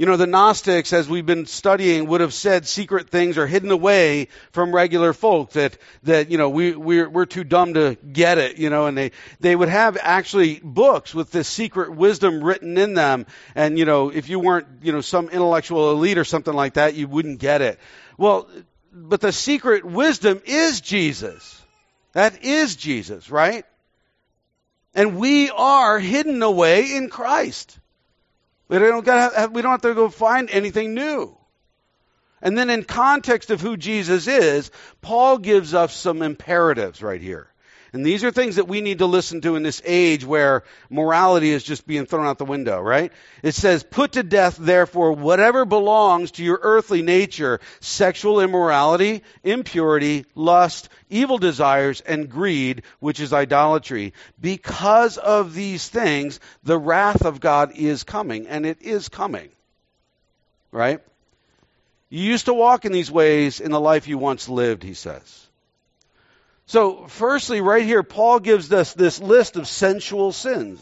You 0.00 0.06
know, 0.06 0.16
the 0.16 0.26
Gnostics, 0.26 0.94
as 0.94 1.10
we've 1.10 1.26
been 1.26 1.44
studying, 1.44 2.06
would 2.06 2.22
have 2.22 2.32
said 2.32 2.66
secret 2.66 3.10
things 3.10 3.36
are 3.36 3.46
hidden 3.46 3.70
away 3.70 4.28
from 4.50 4.74
regular 4.74 5.12
folk 5.12 5.50
that, 5.50 5.76
that, 6.04 6.30
you 6.30 6.38
know, 6.38 6.48
we, 6.48 6.74
we're, 6.74 7.06
we're 7.06 7.26
too 7.26 7.44
dumb 7.44 7.74
to 7.74 7.98
get 8.10 8.38
it, 8.38 8.56
you 8.56 8.70
know, 8.70 8.86
and 8.86 8.96
they, 8.96 9.10
they 9.40 9.54
would 9.54 9.68
have 9.68 9.98
actually 10.00 10.58
books 10.64 11.14
with 11.14 11.30
this 11.32 11.48
secret 11.48 11.94
wisdom 11.94 12.42
written 12.42 12.78
in 12.78 12.94
them. 12.94 13.26
And, 13.54 13.78
you 13.78 13.84
know, 13.84 14.08
if 14.08 14.30
you 14.30 14.40
weren't, 14.40 14.68
you 14.80 14.92
know, 14.92 15.02
some 15.02 15.28
intellectual 15.28 15.90
elite 15.90 16.16
or 16.16 16.24
something 16.24 16.54
like 16.54 16.74
that, 16.74 16.94
you 16.94 17.06
wouldn't 17.06 17.38
get 17.38 17.60
it. 17.60 17.78
Well, 18.16 18.48
but 18.90 19.20
the 19.20 19.32
secret 19.32 19.84
wisdom 19.84 20.40
is 20.46 20.80
Jesus. 20.80 21.60
That 22.14 22.42
is 22.42 22.74
Jesus, 22.74 23.30
right? 23.30 23.66
And 24.94 25.18
we 25.18 25.50
are 25.50 25.98
hidden 25.98 26.42
away 26.42 26.96
in 26.96 27.10
Christ. 27.10 27.78
We 28.70 28.78
don't, 28.78 29.04
gotta, 29.04 29.50
we 29.50 29.62
don't 29.62 29.72
have 29.72 29.82
to 29.82 29.94
go 29.94 30.08
find 30.08 30.48
anything 30.48 30.94
new. 30.94 31.36
And 32.40 32.56
then, 32.56 32.70
in 32.70 32.84
context 32.84 33.50
of 33.50 33.60
who 33.60 33.76
Jesus 33.76 34.28
is, 34.28 34.70
Paul 35.00 35.38
gives 35.38 35.74
us 35.74 35.92
some 35.92 36.22
imperatives 36.22 37.02
right 37.02 37.20
here. 37.20 37.49
And 37.92 38.06
these 38.06 38.22
are 38.22 38.30
things 38.30 38.56
that 38.56 38.68
we 38.68 38.80
need 38.80 38.98
to 38.98 39.06
listen 39.06 39.40
to 39.40 39.56
in 39.56 39.64
this 39.64 39.82
age 39.84 40.24
where 40.24 40.62
morality 40.88 41.50
is 41.50 41.64
just 41.64 41.86
being 41.86 42.06
thrown 42.06 42.26
out 42.26 42.38
the 42.38 42.44
window, 42.44 42.80
right? 42.80 43.12
It 43.42 43.54
says, 43.54 43.82
Put 43.82 44.12
to 44.12 44.22
death, 44.22 44.56
therefore, 44.56 45.12
whatever 45.12 45.64
belongs 45.64 46.30
to 46.32 46.44
your 46.44 46.60
earthly 46.62 47.02
nature 47.02 47.60
sexual 47.80 48.40
immorality, 48.40 49.22
impurity, 49.42 50.24
lust, 50.36 50.88
evil 51.08 51.38
desires, 51.38 52.00
and 52.00 52.30
greed, 52.30 52.82
which 53.00 53.18
is 53.18 53.32
idolatry. 53.32 54.12
Because 54.40 55.18
of 55.18 55.52
these 55.52 55.88
things, 55.88 56.38
the 56.62 56.78
wrath 56.78 57.24
of 57.24 57.40
God 57.40 57.72
is 57.74 58.04
coming, 58.04 58.46
and 58.46 58.64
it 58.64 58.82
is 58.82 59.08
coming, 59.08 59.50
right? 60.70 61.00
You 62.08 62.22
used 62.22 62.46
to 62.46 62.54
walk 62.54 62.84
in 62.84 62.92
these 62.92 63.10
ways 63.10 63.60
in 63.60 63.72
the 63.72 63.80
life 63.80 64.06
you 64.06 64.18
once 64.18 64.48
lived, 64.48 64.84
he 64.84 64.94
says. 64.94 65.49
So, 66.70 67.06
firstly, 67.08 67.60
right 67.60 67.84
here, 67.84 68.04
Paul 68.04 68.38
gives 68.38 68.72
us 68.72 68.94
this 68.94 69.20
list 69.20 69.56
of 69.56 69.66
sensual 69.66 70.30
sins. 70.30 70.78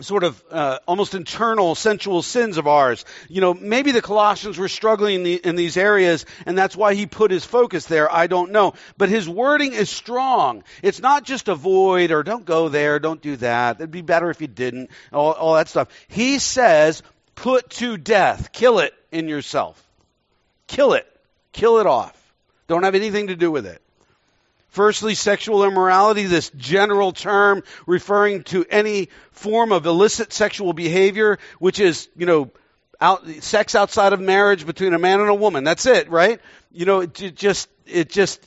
Sort 0.00 0.22
of 0.22 0.40
uh, 0.48 0.78
almost 0.86 1.16
internal 1.16 1.74
sensual 1.74 2.22
sins 2.22 2.56
of 2.56 2.68
ours. 2.68 3.04
You 3.28 3.40
know, 3.40 3.52
maybe 3.52 3.90
the 3.90 4.00
Colossians 4.00 4.58
were 4.58 4.68
struggling 4.68 5.16
in, 5.16 5.22
the, 5.24 5.34
in 5.34 5.56
these 5.56 5.76
areas, 5.76 6.24
and 6.46 6.56
that's 6.56 6.76
why 6.76 6.94
he 6.94 7.06
put 7.06 7.32
his 7.32 7.44
focus 7.44 7.86
there. 7.86 8.08
I 8.08 8.28
don't 8.28 8.52
know. 8.52 8.74
But 8.96 9.08
his 9.08 9.28
wording 9.28 9.72
is 9.72 9.90
strong. 9.90 10.62
It's 10.84 11.00
not 11.00 11.24
just 11.24 11.48
avoid 11.48 12.12
or 12.12 12.22
don't 12.22 12.44
go 12.44 12.68
there, 12.68 13.00
don't 13.00 13.20
do 13.20 13.34
that. 13.38 13.80
It'd 13.80 13.90
be 13.90 14.02
better 14.02 14.30
if 14.30 14.40
you 14.40 14.46
didn't, 14.46 14.90
all, 15.12 15.32
all 15.32 15.54
that 15.54 15.66
stuff. 15.68 15.88
He 16.06 16.38
says, 16.38 17.02
put 17.34 17.70
to 17.70 17.96
death, 17.96 18.52
kill 18.52 18.78
it 18.78 18.94
in 19.10 19.26
yourself. 19.26 19.82
Kill 20.68 20.92
it. 20.92 21.08
Kill 21.50 21.78
it 21.80 21.88
off. 21.88 22.16
Don't 22.68 22.84
have 22.84 22.94
anything 22.94 23.26
to 23.26 23.34
do 23.34 23.50
with 23.50 23.66
it. 23.66 23.82
Firstly, 24.76 25.14
sexual 25.14 25.64
immorality, 25.64 26.24
this 26.24 26.50
general 26.54 27.12
term 27.12 27.62
referring 27.86 28.42
to 28.42 28.66
any 28.68 29.08
form 29.30 29.72
of 29.72 29.86
illicit 29.86 30.34
sexual 30.34 30.74
behavior, 30.74 31.38
which 31.58 31.80
is, 31.80 32.10
you 32.14 32.26
know, 32.26 32.50
out, 33.00 33.26
sex 33.40 33.74
outside 33.74 34.12
of 34.12 34.20
marriage 34.20 34.66
between 34.66 34.92
a 34.92 34.98
man 34.98 35.20
and 35.20 35.30
a 35.30 35.34
woman. 35.34 35.64
That's 35.64 35.86
it, 35.86 36.10
right? 36.10 36.42
You 36.72 36.84
know, 36.84 37.00
it, 37.00 37.22
it 37.22 37.36
just, 37.36 37.70
it 37.86 38.10
just, 38.10 38.46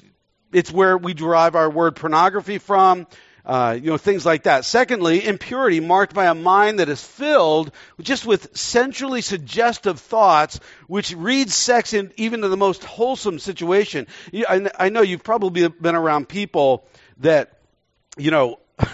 it's 0.54 0.72
where 0.72 1.00
we 1.00 1.16
derive 1.16 1.56
our 1.56 1.68
word 1.68 1.96
pornography 1.96 2.60
from. 2.60 3.08
Uh, 3.46 3.78
you 3.82 3.90
know, 3.90 3.98
things 3.98 4.26
like 4.26 4.44
that. 4.44 4.66
Secondly, 4.66 5.26
impurity 5.26 5.80
marked 5.80 6.14
by 6.14 6.26
a 6.26 6.36
mind 6.36 6.80
that 6.80 6.90
is 6.90 7.04
filled 7.04 7.72
just 8.02 8.26
with 8.26 8.56
sensually 8.58 9.22
suggestive 9.22 10.00
thoughts, 10.00 10.60
which 10.88 11.14
reads 11.14 11.56
sex 11.56 11.94
in 11.94 12.12
even 12.18 12.42
to 12.42 12.50
the 12.50 12.58
most 12.58 12.84
wholesome 12.84 13.40
situation. 13.40 14.08
I, 14.34 14.70
I 14.78 14.90
know 14.90 15.02
you've 15.02 15.24
probably 15.24 15.68
been 15.68 15.96
around 15.96 16.28
people 16.30 16.86
that, 17.18 17.58
you 18.18 18.32
know, 18.32 18.60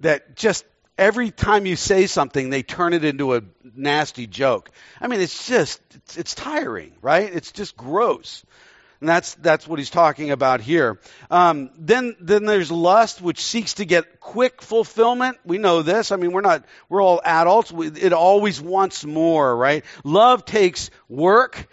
that 0.00 0.36
just 0.36 0.64
every 0.98 1.30
time 1.30 1.66
you 1.66 1.76
say 1.76 2.06
something, 2.06 2.50
they 2.50 2.62
turn 2.62 2.92
it 2.92 3.04
into 3.04 3.34
a 3.34 3.42
nasty 3.74 4.26
joke. 4.26 4.70
I 5.00 5.08
mean, 5.08 5.20
it's 5.20 5.46
just, 5.46 5.80
it's, 5.94 6.16
it's 6.16 6.34
tiring, 6.34 6.92
right? 7.00 7.32
It's 7.34 7.52
just 7.52 7.76
gross. 7.76 8.44
And 9.02 9.08
that's, 9.08 9.34
that's 9.34 9.66
what 9.66 9.80
he's 9.80 9.90
talking 9.90 10.30
about 10.30 10.60
here. 10.60 11.00
Um, 11.28 11.70
then, 11.76 12.14
then 12.20 12.44
there's 12.44 12.70
lust, 12.70 13.20
which 13.20 13.44
seeks 13.44 13.74
to 13.74 13.84
get 13.84 14.20
quick 14.20 14.62
fulfillment. 14.62 15.38
We 15.44 15.58
know 15.58 15.82
this. 15.82 16.12
I 16.12 16.16
mean, 16.16 16.30
we're 16.30 16.40
not, 16.40 16.64
we're 16.88 17.02
all 17.02 17.20
adults. 17.24 17.72
We, 17.72 17.88
it 17.88 18.12
always 18.12 18.60
wants 18.60 19.04
more, 19.04 19.56
right? 19.56 19.84
Love 20.04 20.44
takes 20.44 20.92
work. 21.08 21.68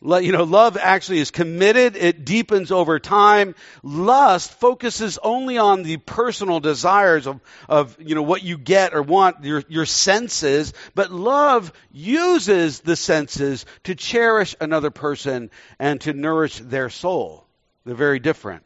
You 0.00 0.30
know, 0.30 0.44
love 0.44 0.76
actually 0.76 1.18
is 1.18 1.32
committed. 1.32 1.96
It 1.96 2.24
deepens 2.24 2.70
over 2.70 3.00
time. 3.00 3.56
Lust 3.82 4.52
focuses 4.52 5.18
only 5.18 5.58
on 5.58 5.82
the 5.82 5.96
personal 5.96 6.60
desires 6.60 7.26
of, 7.26 7.40
of, 7.68 7.96
you 7.98 8.14
know, 8.14 8.22
what 8.22 8.44
you 8.44 8.58
get 8.58 8.94
or 8.94 9.02
want, 9.02 9.42
your, 9.42 9.64
your 9.68 9.86
senses. 9.86 10.72
But 10.94 11.10
love 11.10 11.72
uses 11.90 12.80
the 12.80 12.94
senses 12.94 13.66
to 13.84 13.96
cherish 13.96 14.54
another 14.60 14.90
person 14.90 15.50
and 15.80 16.00
to 16.02 16.12
nourish 16.12 16.58
their 16.58 16.90
soul. 16.90 17.44
They're 17.84 17.96
very 17.96 18.20
different. 18.20 18.64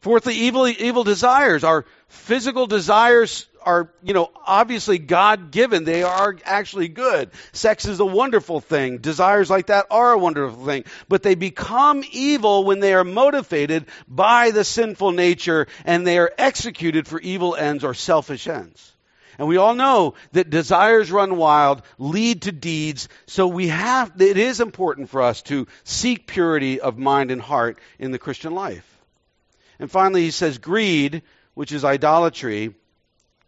Fourthly, 0.00 0.34
evil, 0.34 0.68
evil 0.68 1.04
desires. 1.04 1.64
Our 1.64 1.84
physical 2.08 2.66
desires 2.66 3.46
are, 3.66 3.90
you 4.02 4.14
know, 4.14 4.30
obviously 4.46 4.98
God 4.98 5.50
given. 5.50 5.84
They 5.84 6.04
are 6.04 6.36
actually 6.44 6.88
good. 6.88 7.30
Sex 7.52 7.86
is 7.86 7.98
a 7.98 8.06
wonderful 8.06 8.60
thing. 8.60 8.98
Desires 8.98 9.50
like 9.50 9.66
that 9.66 9.86
are 9.90 10.12
a 10.12 10.18
wonderful 10.18 10.64
thing. 10.64 10.84
But 11.08 11.24
they 11.24 11.34
become 11.34 12.04
evil 12.12 12.64
when 12.64 12.78
they 12.78 12.94
are 12.94 13.04
motivated 13.04 13.86
by 14.06 14.52
the 14.52 14.64
sinful 14.64 15.12
nature 15.12 15.66
and 15.84 16.06
they 16.06 16.18
are 16.18 16.32
executed 16.38 17.08
for 17.08 17.20
evil 17.20 17.56
ends 17.56 17.82
or 17.82 17.92
selfish 17.92 18.46
ends. 18.46 18.92
And 19.38 19.48
we 19.48 19.58
all 19.58 19.74
know 19.74 20.14
that 20.32 20.48
desires 20.48 21.10
run 21.12 21.36
wild, 21.36 21.82
lead 21.98 22.42
to 22.42 22.52
deeds, 22.52 23.08
so 23.26 23.48
we 23.48 23.68
have, 23.68 24.12
it 24.20 24.38
is 24.38 24.60
important 24.60 25.10
for 25.10 25.20
us 25.20 25.42
to 25.42 25.66
seek 25.84 26.26
purity 26.26 26.80
of 26.80 26.96
mind 26.96 27.30
and 27.30 27.42
heart 27.42 27.78
in 27.98 28.12
the 28.12 28.18
Christian 28.18 28.54
life. 28.54 28.95
And 29.78 29.90
finally, 29.90 30.22
he 30.22 30.30
says 30.30 30.58
greed, 30.58 31.22
which 31.54 31.72
is 31.72 31.84
idolatry, 31.84 32.74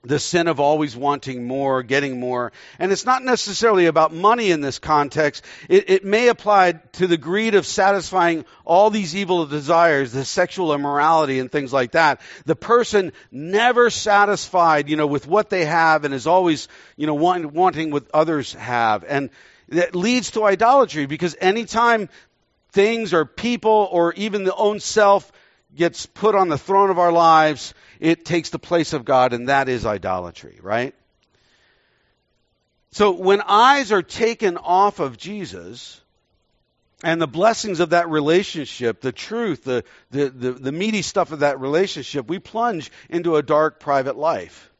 the 0.04 0.18
sin 0.18 0.46
of 0.46 0.60
always 0.60 0.96
wanting 0.96 1.46
more, 1.46 1.82
getting 1.82 2.20
more. 2.20 2.52
And 2.78 2.92
it's 2.92 3.04
not 3.04 3.24
necessarily 3.24 3.86
about 3.86 4.12
money 4.12 4.50
in 4.52 4.60
this 4.60 4.78
context. 4.78 5.44
It, 5.68 5.90
it, 5.90 6.04
may 6.04 6.28
apply 6.28 6.72
to 6.92 7.08
the 7.08 7.16
greed 7.16 7.56
of 7.56 7.66
satisfying 7.66 8.44
all 8.64 8.90
these 8.90 9.16
evil 9.16 9.44
desires, 9.46 10.12
the 10.12 10.24
sexual 10.24 10.72
immorality 10.72 11.40
and 11.40 11.50
things 11.50 11.72
like 11.72 11.92
that. 11.92 12.20
The 12.46 12.54
person 12.54 13.12
never 13.32 13.90
satisfied, 13.90 14.88
you 14.88 14.96
know, 14.96 15.06
with 15.06 15.26
what 15.26 15.50
they 15.50 15.64
have 15.64 16.04
and 16.04 16.14
is 16.14 16.28
always, 16.28 16.68
you 16.96 17.06
know, 17.08 17.14
want, 17.14 17.52
wanting 17.52 17.90
what 17.90 18.06
others 18.14 18.54
have. 18.54 19.04
And 19.04 19.30
that 19.70 19.96
leads 19.96 20.30
to 20.32 20.44
idolatry 20.44 21.06
because 21.06 21.36
anytime 21.40 22.08
things 22.70 23.12
or 23.12 23.24
people 23.24 23.88
or 23.90 24.12
even 24.14 24.44
the 24.44 24.54
own 24.54 24.78
self 24.78 25.30
gets 25.74 26.06
put 26.06 26.34
on 26.34 26.48
the 26.48 26.58
throne 26.58 26.90
of 26.90 26.98
our 26.98 27.12
lives, 27.12 27.74
it 28.00 28.24
takes 28.24 28.50
the 28.50 28.58
place 28.58 28.92
of 28.92 29.04
God, 29.04 29.32
and 29.32 29.48
that 29.48 29.68
is 29.68 29.84
idolatry, 29.86 30.58
right? 30.62 30.94
So 32.90 33.12
when 33.12 33.42
eyes 33.42 33.92
are 33.92 34.02
taken 34.02 34.56
off 34.56 34.98
of 34.98 35.18
Jesus, 35.18 36.00
and 37.04 37.22
the 37.22 37.28
blessings 37.28 37.80
of 37.80 37.90
that 37.90 38.08
relationship, 38.08 39.00
the 39.00 39.12
truth, 39.12 39.62
the, 39.62 39.84
the, 40.10 40.30
the, 40.30 40.52
the, 40.52 40.72
meaty 40.72 41.02
stuff 41.02 41.30
of 41.30 41.40
that 41.40 41.60
relationship, 41.60 42.28
we 42.28 42.40
plunge 42.40 42.90
into 43.08 43.36
a 43.36 43.42
dark 43.42 43.78
private 43.78 44.16
life. 44.16 44.70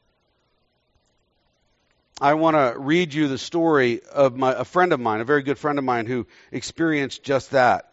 I 2.21 2.35
want 2.35 2.57
to 2.57 2.77
read 2.77 3.15
you 3.15 3.29
the 3.29 3.39
story 3.39 4.01
of 4.13 4.37
my, 4.37 4.53
a 4.53 4.65
friend 4.65 4.93
of 4.93 4.99
mine, 4.99 5.21
a 5.21 5.25
very 5.25 5.43
good 5.43 5.59
friend 5.59 5.79
of 5.79 5.85
mine, 5.85 6.07
who 6.07 6.27
experienced 6.51 7.23
just 7.23 7.53
that. 7.53 7.93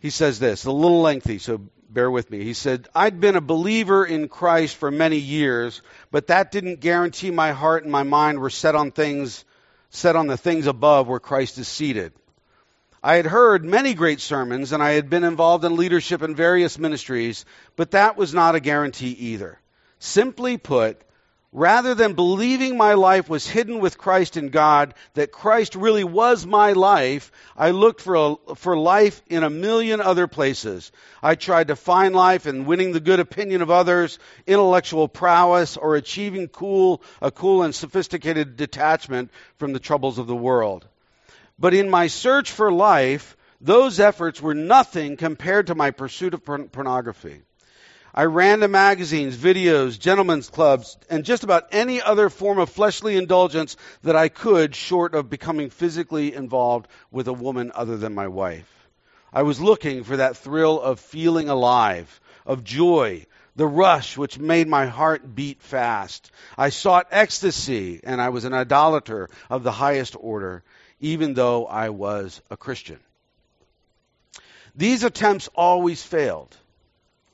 He 0.00 0.10
says 0.10 0.40
this, 0.40 0.64
a 0.64 0.72
little 0.72 1.00
lengthy, 1.00 1.38
so 1.38 1.60
bear 1.92 2.10
with 2.10 2.30
me. 2.30 2.44
He 2.44 2.54
said, 2.54 2.88
I'd 2.94 3.20
been 3.20 3.36
a 3.36 3.40
believer 3.40 4.04
in 4.04 4.28
Christ 4.28 4.76
for 4.76 4.90
many 4.90 5.18
years, 5.18 5.82
but 6.10 6.28
that 6.28 6.50
didn't 6.50 6.80
guarantee 6.80 7.30
my 7.30 7.52
heart 7.52 7.82
and 7.82 7.92
my 7.92 8.02
mind 8.02 8.38
were 8.38 8.50
set 8.50 8.74
on 8.74 8.90
things, 8.90 9.44
set 9.90 10.16
on 10.16 10.26
the 10.26 10.36
things 10.36 10.66
above 10.66 11.08
where 11.08 11.20
Christ 11.20 11.58
is 11.58 11.68
seated. 11.68 12.12
I 13.02 13.16
had 13.16 13.26
heard 13.26 13.64
many 13.64 13.94
great 13.94 14.20
sermons 14.20 14.72
and 14.72 14.82
I 14.82 14.92
had 14.92 15.10
been 15.10 15.24
involved 15.24 15.64
in 15.64 15.76
leadership 15.76 16.22
in 16.22 16.36
various 16.36 16.78
ministries, 16.78 17.44
but 17.76 17.90
that 17.90 18.16
was 18.16 18.32
not 18.32 18.54
a 18.54 18.60
guarantee 18.60 19.10
either. 19.10 19.58
Simply 19.98 20.56
put, 20.56 21.02
rather 21.52 21.94
than 21.94 22.14
believing 22.14 22.76
my 22.76 22.94
life 22.94 23.28
was 23.28 23.46
hidden 23.46 23.78
with 23.78 23.98
Christ 23.98 24.38
in 24.38 24.48
God, 24.48 24.94
that 25.14 25.32
Christ 25.32 25.74
really 25.74 26.02
was 26.02 26.46
my 26.46 26.72
life, 26.72 27.30
I 27.54 27.70
looked 27.70 28.00
for, 28.00 28.14
a, 28.14 28.54
for 28.54 28.76
life 28.76 29.22
in 29.28 29.44
a 29.44 29.50
million 29.50 30.00
other 30.00 30.26
places. 30.26 30.90
I 31.22 31.34
tried 31.34 31.68
to 31.68 31.76
find 31.76 32.14
life 32.14 32.46
in 32.46 32.64
winning 32.64 32.92
the 32.92 33.00
good 33.00 33.20
opinion 33.20 33.60
of 33.60 33.70
others, 33.70 34.18
intellectual 34.46 35.08
prowess, 35.08 35.76
or 35.76 35.94
achieving 35.94 36.48
cool, 36.48 37.02
a 37.20 37.30
cool 37.30 37.62
and 37.62 37.74
sophisticated 37.74 38.56
detachment 38.56 39.30
from 39.58 39.74
the 39.74 39.80
troubles 39.80 40.18
of 40.18 40.26
the 40.26 40.34
world. 40.34 40.88
But 41.58 41.74
in 41.74 41.90
my 41.90 42.06
search 42.06 42.50
for 42.50 42.72
life, 42.72 43.36
those 43.60 44.00
efforts 44.00 44.40
were 44.40 44.54
nothing 44.54 45.18
compared 45.18 45.66
to 45.66 45.74
my 45.74 45.90
pursuit 45.90 46.34
of 46.34 46.44
pornography. 46.44 47.42
I 48.14 48.24
ran 48.24 48.60
to 48.60 48.68
magazines, 48.68 49.36
videos, 49.36 49.98
gentlemen's 49.98 50.50
clubs, 50.50 50.98
and 51.08 51.24
just 51.24 51.44
about 51.44 51.68
any 51.72 52.02
other 52.02 52.28
form 52.28 52.58
of 52.58 52.68
fleshly 52.68 53.16
indulgence 53.16 53.76
that 54.02 54.16
I 54.16 54.28
could, 54.28 54.74
short 54.74 55.14
of 55.14 55.30
becoming 55.30 55.70
physically 55.70 56.34
involved 56.34 56.88
with 57.10 57.28
a 57.28 57.32
woman 57.32 57.72
other 57.74 57.96
than 57.96 58.14
my 58.14 58.28
wife. 58.28 58.68
I 59.32 59.42
was 59.42 59.60
looking 59.60 60.04
for 60.04 60.18
that 60.18 60.36
thrill 60.36 60.80
of 60.80 61.00
feeling 61.00 61.48
alive, 61.48 62.20
of 62.44 62.64
joy, 62.64 63.26
the 63.56 63.66
rush 63.66 64.18
which 64.18 64.38
made 64.38 64.68
my 64.68 64.86
heart 64.86 65.34
beat 65.34 65.62
fast. 65.62 66.30
I 66.58 66.68
sought 66.68 67.08
ecstasy, 67.10 68.00
and 68.04 68.20
I 68.20 68.28
was 68.28 68.44
an 68.44 68.52
idolater 68.52 69.30
of 69.48 69.62
the 69.62 69.72
highest 69.72 70.16
order 70.18 70.62
even 71.02 71.34
though 71.34 71.66
I 71.66 71.90
was 71.90 72.40
a 72.48 72.56
Christian. 72.56 72.98
These 74.74 75.02
attempts 75.02 75.48
always 75.54 76.02
failed. 76.02 76.56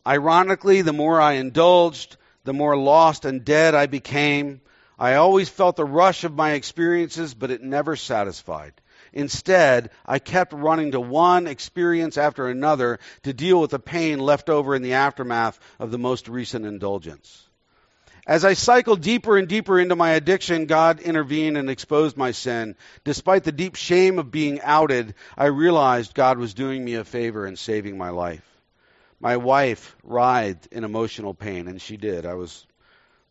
Ironically, 0.08 0.80
the 0.80 0.94
more 0.94 1.20
I 1.20 1.34
indulged, 1.34 2.16
the 2.44 2.54
more 2.54 2.78
lost 2.78 3.26
and 3.26 3.44
dead 3.44 3.74
I 3.74 3.84
became. 3.84 4.62
I 4.98 5.16
always 5.16 5.50
felt 5.50 5.76
the 5.76 5.84
rush 5.84 6.24
of 6.24 6.34
my 6.34 6.52
experiences, 6.52 7.34
but 7.34 7.50
it 7.50 7.62
never 7.62 7.94
satisfied. 7.94 8.72
Instead, 9.12 9.90
I 10.06 10.18
kept 10.18 10.54
running 10.54 10.92
to 10.92 11.00
one 11.00 11.46
experience 11.46 12.16
after 12.16 12.48
another 12.48 13.00
to 13.24 13.34
deal 13.34 13.60
with 13.60 13.70
the 13.70 13.78
pain 13.78 14.18
left 14.18 14.48
over 14.48 14.74
in 14.74 14.80
the 14.80 14.94
aftermath 14.94 15.60
of 15.78 15.90
the 15.90 15.98
most 15.98 16.26
recent 16.26 16.64
indulgence. 16.64 17.46
As 18.26 18.46
I 18.46 18.54
cycled 18.54 19.02
deeper 19.02 19.36
and 19.36 19.46
deeper 19.46 19.78
into 19.78 19.94
my 19.94 20.12
addiction, 20.12 20.64
God 20.64 21.00
intervened 21.00 21.58
and 21.58 21.68
exposed 21.68 22.16
my 22.16 22.30
sin. 22.30 22.76
Despite 23.04 23.44
the 23.44 23.52
deep 23.52 23.74
shame 23.74 24.18
of 24.18 24.30
being 24.30 24.62
outed, 24.62 25.14
I 25.36 25.46
realized 25.46 26.14
God 26.14 26.38
was 26.38 26.54
doing 26.54 26.82
me 26.82 26.94
a 26.94 27.04
favor 27.04 27.44
and 27.44 27.58
saving 27.58 27.98
my 27.98 28.08
life. 28.08 28.57
My 29.20 29.36
wife 29.36 29.96
writhed 30.02 30.68
in 30.70 30.84
emotional 30.84 31.34
pain, 31.34 31.68
and 31.68 31.80
she 31.80 31.96
did. 31.96 32.24
I 32.24 32.34
was 32.34 32.66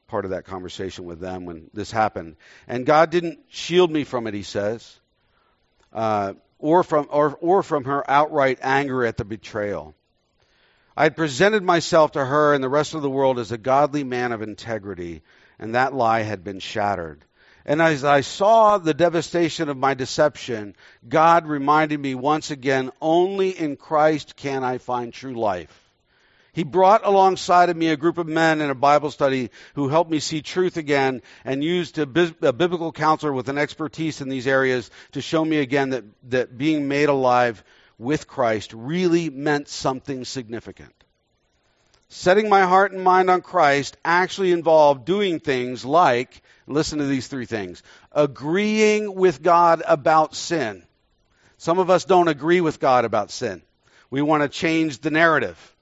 part 0.08 0.26
of 0.26 0.32
that 0.32 0.45
conversation 0.45 1.06
with 1.06 1.19
them 1.19 1.45
when 1.45 1.69
this 1.73 1.91
happened. 1.91 2.36
And 2.67 2.86
God 2.86 3.10
didn't 3.10 3.39
shield 3.50 3.91
me 3.91 4.04
from 4.04 4.28
it, 4.28 4.34
he 4.34 4.43
says, 4.43 5.00
uh, 5.93 6.34
or, 6.60 6.84
from, 6.84 7.08
or, 7.12 7.38
or 7.39 7.63
from 7.63 7.86
her 7.86 8.10
outright 8.10 8.60
anger 8.62 9.06
at 9.06 9.17
the 9.17 9.26
betrayal. 9.26 9.93
I 10.95 11.04
had 11.04 11.15
presented 11.15 11.63
myself 11.63 12.13
to 12.13 12.26
her 12.26 12.54
and 12.54 12.63
the 12.63 12.69
rest 12.69 12.93
of 12.93 13.02
the 13.02 13.10
world 13.10 13.38
as 13.38 13.52
a 13.52 13.58
godly 13.58 14.04
man 14.04 14.32
of 14.32 14.41
integrity, 14.41 15.21
and 15.60 15.76
that 15.76 15.93
lie 15.93 16.21
had 16.21 16.43
been 16.43 16.60
shattered. 16.60 17.23
And 17.67 17.82
as 17.82 18.06
I 18.06 18.21
saw 18.21 18.77
the 18.77 18.93
devastation 18.93 19.67
of 19.67 19.75
my 19.75 19.93
deception, 19.93 20.73
God 21.08 21.45
reminded 21.45 21.99
me 21.99 22.15
once 22.15 22.49
again 22.49 22.91
only 23.01 23.49
in 23.49 23.75
Christ 23.75 24.38
can 24.38 24.63
I 24.63 24.77
find 24.77 25.13
true 25.13 25.38
life. 25.38 25.84
He 26.53 26.63
brought 26.63 27.06
alongside 27.06 27.69
of 27.69 27.75
me 27.77 27.89
a 27.89 27.97
group 27.97 28.17
of 28.17 28.25
men 28.25 28.62
in 28.62 28.69
a 28.69 28.75
Bible 28.75 29.12
study 29.12 29.51
who 29.75 29.89
helped 29.89 30.10
me 30.10 30.19
see 30.19 30.41
truth 30.41 30.77
again 30.77 31.21
and 31.43 31.63
used 31.63 31.99
a, 31.99 32.06
biblical 32.08 32.93
counselor 32.93 33.34
with 33.34 33.49
an 33.49 33.58
expertise 33.58 34.21
in 34.21 34.30
these 34.30 34.47
areas 34.47 34.89
to 35.12 35.21
show 35.21 35.43
me 35.43 35.58
again 35.58 35.89
that, 35.91 36.06
that 36.30 36.58
being 36.58 36.88
made 36.88 37.10
alive 37.10 37.63
with 37.99 38.27
Christ 38.27 38.73
really 38.73 39.30
meant 39.30 39.67
something 39.67 40.23
significant. 40.23 40.93
Setting 42.10 42.47
my 42.47 42.63
heart 42.63 42.93
and 42.93 43.03
mind 43.03 43.30
on 43.30 43.41
Christ 43.41 43.97
actually 44.06 44.53
involved 44.53 45.06
doing 45.06 45.41
things 45.41 45.84
like, 45.84 46.41
listen 46.67 46.99
to 46.99 47.06
these 47.06 47.27
three 47.27 47.45
things, 47.45 47.82
agreeing 48.12 49.15
with 49.15 49.41
God 49.41 49.82
about 49.88 50.36
sin. 50.36 50.84
Some 51.58 51.80
of 51.80 51.89
us 51.89 52.06
don't 52.06 52.27
agree 52.27 52.62
with 52.62 52.80
God 52.80 53.06
about 53.06 53.32
sin. 53.32 53.62
We 54.10 54.21
want 54.21 54.43
to 54.43 54.49
change 54.49 54.99
the 54.99 55.10
narrative. 55.10 55.75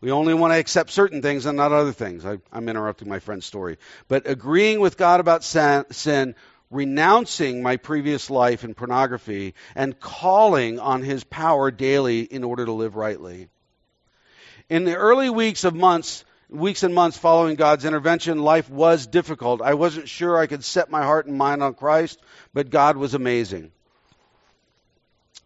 We 0.00 0.10
only 0.10 0.34
want 0.34 0.52
to 0.52 0.58
accept 0.58 0.90
certain 0.90 1.22
things 1.22 1.46
and 1.46 1.56
not 1.56 1.72
other 1.72 1.92
things. 1.92 2.26
I, 2.26 2.38
am 2.52 2.68
interrupting 2.68 3.08
my 3.08 3.20
friend's 3.20 3.46
story. 3.46 3.78
But 4.08 4.28
agreeing 4.28 4.80
with 4.80 4.96
God 4.96 5.20
about 5.20 5.44
sin, 5.44 5.84
sin 5.92 6.34
renouncing 6.70 7.62
my 7.62 7.76
previous 7.76 8.28
life 8.28 8.64
in 8.64 8.74
pornography 8.74 9.54
and 9.74 9.98
calling 9.98 10.80
on 10.80 11.02
his 11.02 11.24
power 11.24 11.70
daily 11.70 12.20
in 12.20 12.44
order 12.44 12.64
to 12.64 12.72
live 12.72 12.96
rightly. 12.96 13.48
In 14.68 14.84
the 14.84 14.96
early 14.96 15.30
weeks 15.30 15.64
of 15.64 15.74
months, 15.74 16.24
weeks 16.54 16.82
and 16.82 16.94
months 16.94 17.18
following 17.18 17.56
God's 17.56 17.84
intervention, 17.84 18.38
life 18.38 18.70
was 18.70 19.06
difficult. 19.06 19.60
I 19.60 19.74
wasn't 19.74 20.08
sure 20.08 20.36
I 20.36 20.46
could 20.46 20.64
set 20.64 20.90
my 20.90 21.02
heart 21.02 21.26
and 21.26 21.36
mind 21.36 21.62
on 21.62 21.74
Christ, 21.74 22.20
but 22.52 22.70
God 22.70 22.96
was 22.96 23.14
amazing. 23.14 23.72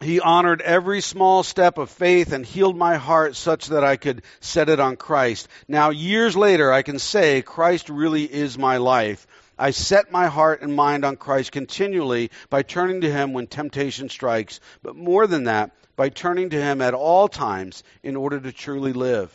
He 0.01 0.21
honored 0.21 0.61
every 0.61 1.01
small 1.01 1.43
step 1.43 1.77
of 1.77 1.91
faith 1.91 2.33
and 2.33 2.47
healed 2.47 2.77
my 2.77 2.97
heart 2.97 3.35
such 3.35 3.67
that 3.69 3.83
I 3.83 3.97
could 3.97 4.23
set 4.39 4.69
it 4.69 4.79
on 4.79 4.97
Christ. 4.97 5.49
Now, 5.67 5.91
years 5.91 6.37
later, 6.37 6.71
I 6.71 6.83
can 6.83 7.01
say 7.01 7.43
Christ 7.43 7.89
really 7.89 8.23
is 8.23 8.57
my 8.57 8.77
life. 8.77 9.27
I 9.59 9.73
set 9.73 10.13
my 10.13 10.29
heart 10.29 10.63
and 10.63 10.77
mind 10.77 11.05
on 11.05 11.17
Christ 11.17 11.51
continually 11.51 12.31
by 12.49 12.63
turning 12.63 13.01
to 13.01 13.11
Him 13.11 13.33
when 13.33 13.49
temptation 13.49 14.09
strikes, 14.09 14.61
but 14.83 14.95
more 14.95 15.27
than 15.27 15.45
that, 15.45 15.73
by 15.97 16.11
turning 16.11 16.51
to 16.51 16.63
Him 16.63 16.81
at 16.81 16.95
all 16.95 17.27
times 17.27 17.83
in 18.05 18.15
order 18.15 18.39
to 18.39 18.53
truly 18.53 18.93
live. 18.93 19.33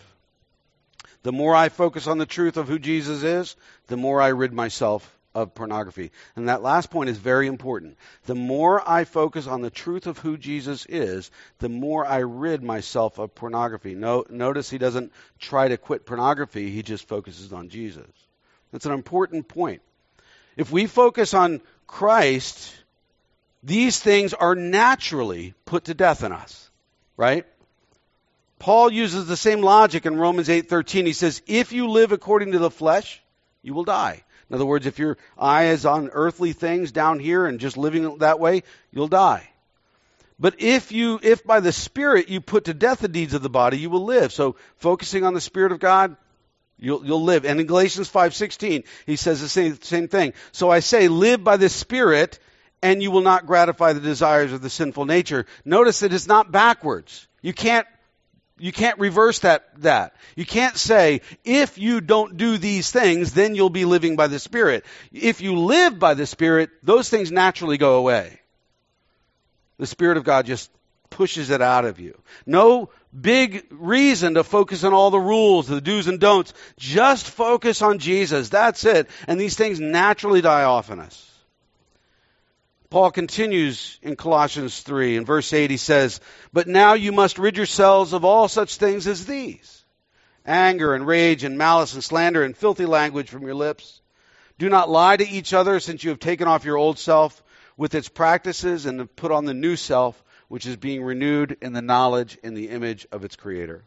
The 1.23 1.31
more 1.31 1.55
I 1.55 1.69
focus 1.69 2.07
on 2.07 2.17
the 2.17 2.25
truth 2.25 2.57
of 2.57 2.67
who 2.67 2.79
Jesus 2.79 3.23
is, 3.23 3.55
the 3.87 3.97
more 3.97 4.21
I 4.21 4.27
rid 4.27 4.53
myself 4.53 5.09
of 5.35 5.55
pornography. 5.55 6.11
And 6.35 6.47
that 6.49 6.61
last 6.61 6.91
point 6.91 7.09
is 7.09 7.17
very 7.17 7.47
important. 7.47 7.97
The 8.25 8.35
more 8.35 8.87
I 8.87 9.03
focus 9.03 9.47
on 9.47 9.61
the 9.61 9.69
truth 9.69 10.05
of 10.05 10.19
who 10.19 10.37
Jesus 10.37 10.85
is, 10.87 11.31
the 11.59 11.69
more 11.69 12.05
I 12.05 12.19
rid 12.19 12.63
myself 12.63 13.17
of 13.17 13.33
pornography. 13.33 13.95
No, 13.95 14.25
notice 14.29 14.69
he 14.69 14.77
doesn't 14.77 15.11
try 15.39 15.69
to 15.69 15.77
quit 15.77 16.05
pornography, 16.05 16.69
he 16.69 16.83
just 16.83 17.07
focuses 17.07 17.51
on 17.51 17.69
Jesus. 17.69 18.07
That's 18.71 18.85
an 18.85 18.91
important 18.91 19.47
point. 19.47 19.81
If 20.55 20.71
we 20.71 20.85
focus 20.85 21.33
on 21.33 21.61
Christ, 21.87 22.75
these 23.63 23.99
things 23.99 24.33
are 24.33 24.55
naturally 24.55 25.53
put 25.65 25.85
to 25.85 25.93
death 25.93 26.23
in 26.23 26.31
us, 26.31 26.69
right? 27.17 27.45
Paul 28.63 28.93
uses 28.93 29.25
the 29.25 29.35
same 29.35 29.59
logic 29.59 30.05
in 30.05 30.15
Romans 30.15 30.47
8:13. 30.47 31.05
He 31.05 31.11
says, 31.11 31.41
"If 31.47 31.73
you 31.73 31.89
live 31.89 32.13
according 32.13 32.53
to 32.53 32.59
the 32.59 32.71
flesh, 32.71 33.21
you 33.61 33.73
will 33.73 33.83
die." 33.83 34.23
In 34.49 34.55
other 34.55 34.65
words, 34.65 34.85
if 34.85 34.99
your 34.99 35.17
eye 35.37 35.65
is 35.65 35.85
on 35.85 36.09
earthly 36.13 36.53
things 36.53 36.93
down 36.93 37.19
here 37.19 37.45
and 37.45 37.59
just 37.59 37.75
living 37.75 38.19
that 38.19 38.39
way, 38.39 38.63
you'll 38.89 39.09
die. 39.09 39.49
But 40.39 40.61
if 40.61 40.93
you 40.93 41.19
if 41.21 41.43
by 41.43 41.59
the 41.59 41.73
spirit 41.73 42.29
you 42.29 42.39
put 42.39 42.63
to 42.63 42.73
death 42.73 42.99
the 42.99 43.09
deeds 43.09 43.33
of 43.33 43.41
the 43.41 43.49
body, 43.49 43.79
you 43.79 43.89
will 43.89 44.05
live. 44.05 44.31
So 44.31 44.55
focusing 44.77 45.25
on 45.25 45.33
the 45.33 45.41
spirit 45.41 45.73
of 45.73 45.79
God, 45.79 46.15
You'll, 46.79 47.05
you'll 47.05 47.23
live. 47.23 47.45
And 47.45 47.59
in 47.59 47.67
Galatians 47.67 48.09
5.16, 48.09 48.83
he 49.05 49.15
says 49.15 49.39
the 49.39 49.47
same, 49.47 49.79
same 49.81 50.07
thing. 50.07 50.33
So 50.51 50.69
I 50.69 50.79
say, 50.79 51.07
live 51.07 51.41
by 51.41 51.55
the 51.55 51.69
Spirit, 51.69 52.39
and 52.81 53.01
you 53.01 53.11
will 53.11 53.21
not 53.21 53.45
gratify 53.45 53.93
the 53.93 54.01
desires 54.01 54.51
of 54.51 54.61
the 54.61 54.69
sinful 54.69 55.05
nature. 55.05 55.45
Notice 55.63 55.99
that 55.99 56.13
it's 56.13 56.27
not 56.27 56.51
backwards. 56.51 57.27
You 57.41 57.53
can't 57.53 57.87
you 58.59 58.71
can't 58.71 58.99
reverse 58.99 59.39
that 59.39 59.65
that. 59.81 60.15
You 60.35 60.45
can't 60.45 60.77
say 60.77 61.21
if 61.43 61.77
you 61.77 62.01
don't 62.01 62.37
do 62.37 62.57
these 62.57 62.91
things 62.91 63.33
then 63.33 63.55
you'll 63.55 63.69
be 63.69 63.85
living 63.85 64.15
by 64.15 64.27
the 64.27 64.39
spirit. 64.39 64.85
If 65.11 65.41
you 65.41 65.57
live 65.57 65.99
by 65.99 66.13
the 66.13 66.25
spirit, 66.25 66.69
those 66.83 67.09
things 67.09 67.31
naturally 67.31 67.77
go 67.77 67.97
away. 67.97 68.39
The 69.77 69.87
spirit 69.87 70.17
of 70.17 70.23
God 70.23 70.45
just 70.45 70.69
pushes 71.09 71.49
it 71.49 71.61
out 71.61 71.85
of 71.85 71.99
you. 71.99 72.19
No 72.45 72.89
big 73.19 73.65
reason 73.71 74.35
to 74.35 74.43
focus 74.43 74.83
on 74.83 74.93
all 74.93 75.11
the 75.11 75.19
rules, 75.19 75.67
the 75.67 75.81
do's 75.81 76.07
and 76.07 76.19
don'ts. 76.19 76.53
Just 76.77 77.29
focus 77.29 77.81
on 77.81 77.99
Jesus. 77.99 78.49
That's 78.49 78.85
it. 78.85 79.09
And 79.27 79.39
these 79.39 79.55
things 79.55 79.79
naturally 79.79 80.41
die 80.41 80.63
off 80.63 80.89
in 80.89 80.99
us. 80.99 81.32
Paul 82.93 83.09
continues 83.09 83.97
in 84.03 84.15
Colossians 84.15 84.79
3. 84.81 85.17
In 85.17 85.25
verse 85.25 85.51
8, 85.51 85.71
he 85.71 85.77
says, 85.77 86.19
But 86.53 86.67
now 86.67 86.93
you 86.93 87.11
must 87.11 87.39
rid 87.39 87.57
yourselves 87.57 88.13
of 88.13 88.23
all 88.23 88.47
such 88.47 88.75
things 88.75 89.07
as 89.07 89.25
these 89.25 89.83
anger 90.45 90.93
and 90.93 91.07
rage 91.07 91.43
and 91.43 91.57
malice 91.57 91.95
and 91.95 92.03
slander 92.03 92.43
and 92.43 92.55
filthy 92.55 92.85
language 92.85 93.31
from 93.31 93.41
your 93.41 93.55
lips. 93.55 93.99
Do 94.59 94.69
not 94.69 94.91
lie 94.91 95.17
to 95.17 95.27
each 95.27 95.55
other, 95.55 95.79
since 95.79 96.03
you 96.03 96.11
have 96.11 96.19
taken 96.19 96.47
off 96.47 96.65
your 96.65 96.77
old 96.77 96.99
self 96.99 97.41
with 97.77 97.95
its 97.95 98.09
practices 98.09 98.85
and 98.85 98.99
have 98.99 99.15
put 99.15 99.31
on 99.31 99.45
the 99.45 99.55
new 99.55 99.75
self 99.75 100.23
which 100.47 100.67
is 100.67 100.77
being 100.77 101.01
renewed 101.01 101.57
in 101.63 101.73
the 101.73 101.81
knowledge 101.81 102.37
in 102.43 102.53
the 102.53 102.69
image 102.69 103.07
of 103.11 103.23
its 103.23 103.35
creator. 103.35 103.85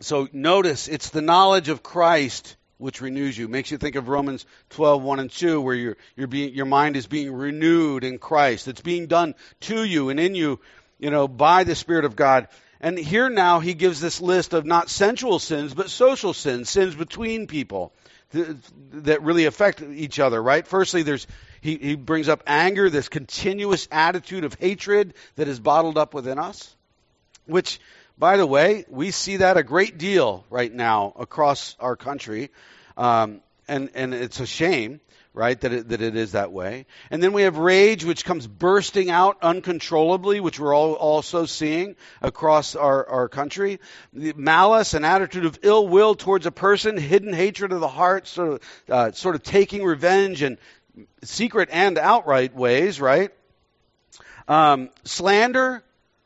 So 0.00 0.28
notice 0.34 0.86
it's 0.86 1.08
the 1.08 1.22
knowledge 1.22 1.70
of 1.70 1.82
Christ 1.82 2.56
which 2.80 3.00
renews 3.00 3.36
you. 3.36 3.46
Makes 3.46 3.70
you 3.70 3.78
think 3.78 3.96
of 3.96 4.08
Romans 4.08 4.46
12, 4.70 5.02
1 5.02 5.20
and 5.20 5.30
2, 5.30 5.60
where 5.60 5.96
being, 6.28 6.54
your 6.54 6.66
mind 6.66 6.96
is 6.96 7.06
being 7.06 7.32
renewed 7.32 8.04
in 8.04 8.18
Christ. 8.18 8.68
It's 8.68 8.80
being 8.80 9.06
done 9.06 9.34
to 9.60 9.84
you 9.84 10.08
and 10.08 10.18
in 10.18 10.34
you, 10.34 10.58
you 10.98 11.10
know, 11.10 11.28
by 11.28 11.64
the 11.64 11.74
Spirit 11.74 12.04
of 12.04 12.16
God. 12.16 12.48
And 12.80 12.98
here 12.98 13.28
now 13.28 13.60
he 13.60 13.74
gives 13.74 14.00
this 14.00 14.20
list 14.20 14.54
of 14.54 14.64
not 14.64 14.88
sensual 14.88 15.38
sins, 15.38 15.74
but 15.74 15.90
social 15.90 16.32
sins, 16.32 16.70
sins 16.70 16.94
between 16.94 17.46
people 17.46 17.92
that 18.32 19.22
really 19.22 19.44
affect 19.44 19.82
each 19.82 20.18
other, 20.18 20.42
right? 20.42 20.66
Firstly, 20.66 21.02
there's 21.02 21.26
he, 21.60 21.76
he 21.76 21.94
brings 21.94 22.28
up 22.28 22.42
anger, 22.46 22.88
this 22.88 23.08
continuous 23.08 23.86
attitude 23.90 24.44
of 24.44 24.54
hatred 24.54 25.14
that 25.36 25.48
is 25.48 25.60
bottled 25.60 25.98
up 25.98 26.14
within 26.14 26.38
us, 26.38 26.74
which, 27.44 27.80
by 28.20 28.36
the 28.36 28.46
way, 28.46 28.84
we 28.90 29.10
see 29.10 29.38
that 29.38 29.56
a 29.56 29.62
great 29.62 29.96
deal 29.96 30.44
right 30.50 30.72
now 30.72 31.14
across 31.18 31.74
our 31.80 31.96
country, 31.96 32.50
um, 32.98 33.40
and 33.66 33.90
and 33.94 34.12
it's 34.12 34.40
a 34.40 34.46
shame 34.46 35.00
right? 35.32 35.60
That 35.60 35.72
it, 35.72 35.88
that 35.90 36.02
it 36.02 36.16
is 36.16 36.32
that 36.32 36.50
way. 36.50 36.86
And 37.10 37.22
then 37.22 37.32
we 37.32 37.42
have 37.42 37.56
rage, 37.56 38.04
which 38.04 38.24
comes 38.24 38.48
bursting 38.48 39.10
out 39.10 39.38
uncontrollably, 39.42 40.40
which 40.40 40.58
we're 40.58 40.74
all 40.74 40.94
also 40.94 41.46
seeing 41.46 41.94
across 42.20 42.74
our, 42.74 43.06
our 43.08 43.28
country. 43.28 43.78
The 44.12 44.32
malice, 44.32 44.94
an 44.94 45.04
attitude 45.04 45.46
of 45.46 45.60
ill 45.62 45.86
will 45.86 46.16
towards 46.16 46.46
a 46.46 46.50
person, 46.50 46.96
hidden 46.96 47.32
hatred 47.32 47.72
of 47.72 47.78
the 47.78 47.88
heart, 47.88 48.26
sort 48.26 48.54
of, 48.54 48.60
uh, 48.88 49.12
sort 49.12 49.36
of 49.36 49.44
taking 49.44 49.84
revenge 49.84 50.42
in 50.42 50.58
secret 51.22 51.68
and 51.70 51.96
outright 51.96 52.56
ways, 52.56 53.00
right? 53.00 53.30
Um, 54.48 54.90
slander, 55.04 55.84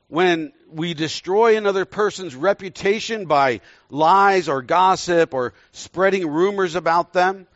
when 0.09 0.53
we 0.75 0.95
destroy 0.95 1.57
another 1.57 1.85
person's 1.85 2.35
reputation 2.35 3.27
by 3.27 3.61
lies 3.91 4.49
or 4.49 4.63
gossip 4.63 5.35
or 5.35 5.55
spreading 5.73 6.27
rumors 6.27 6.75
about 6.75 7.13
them 7.13 7.47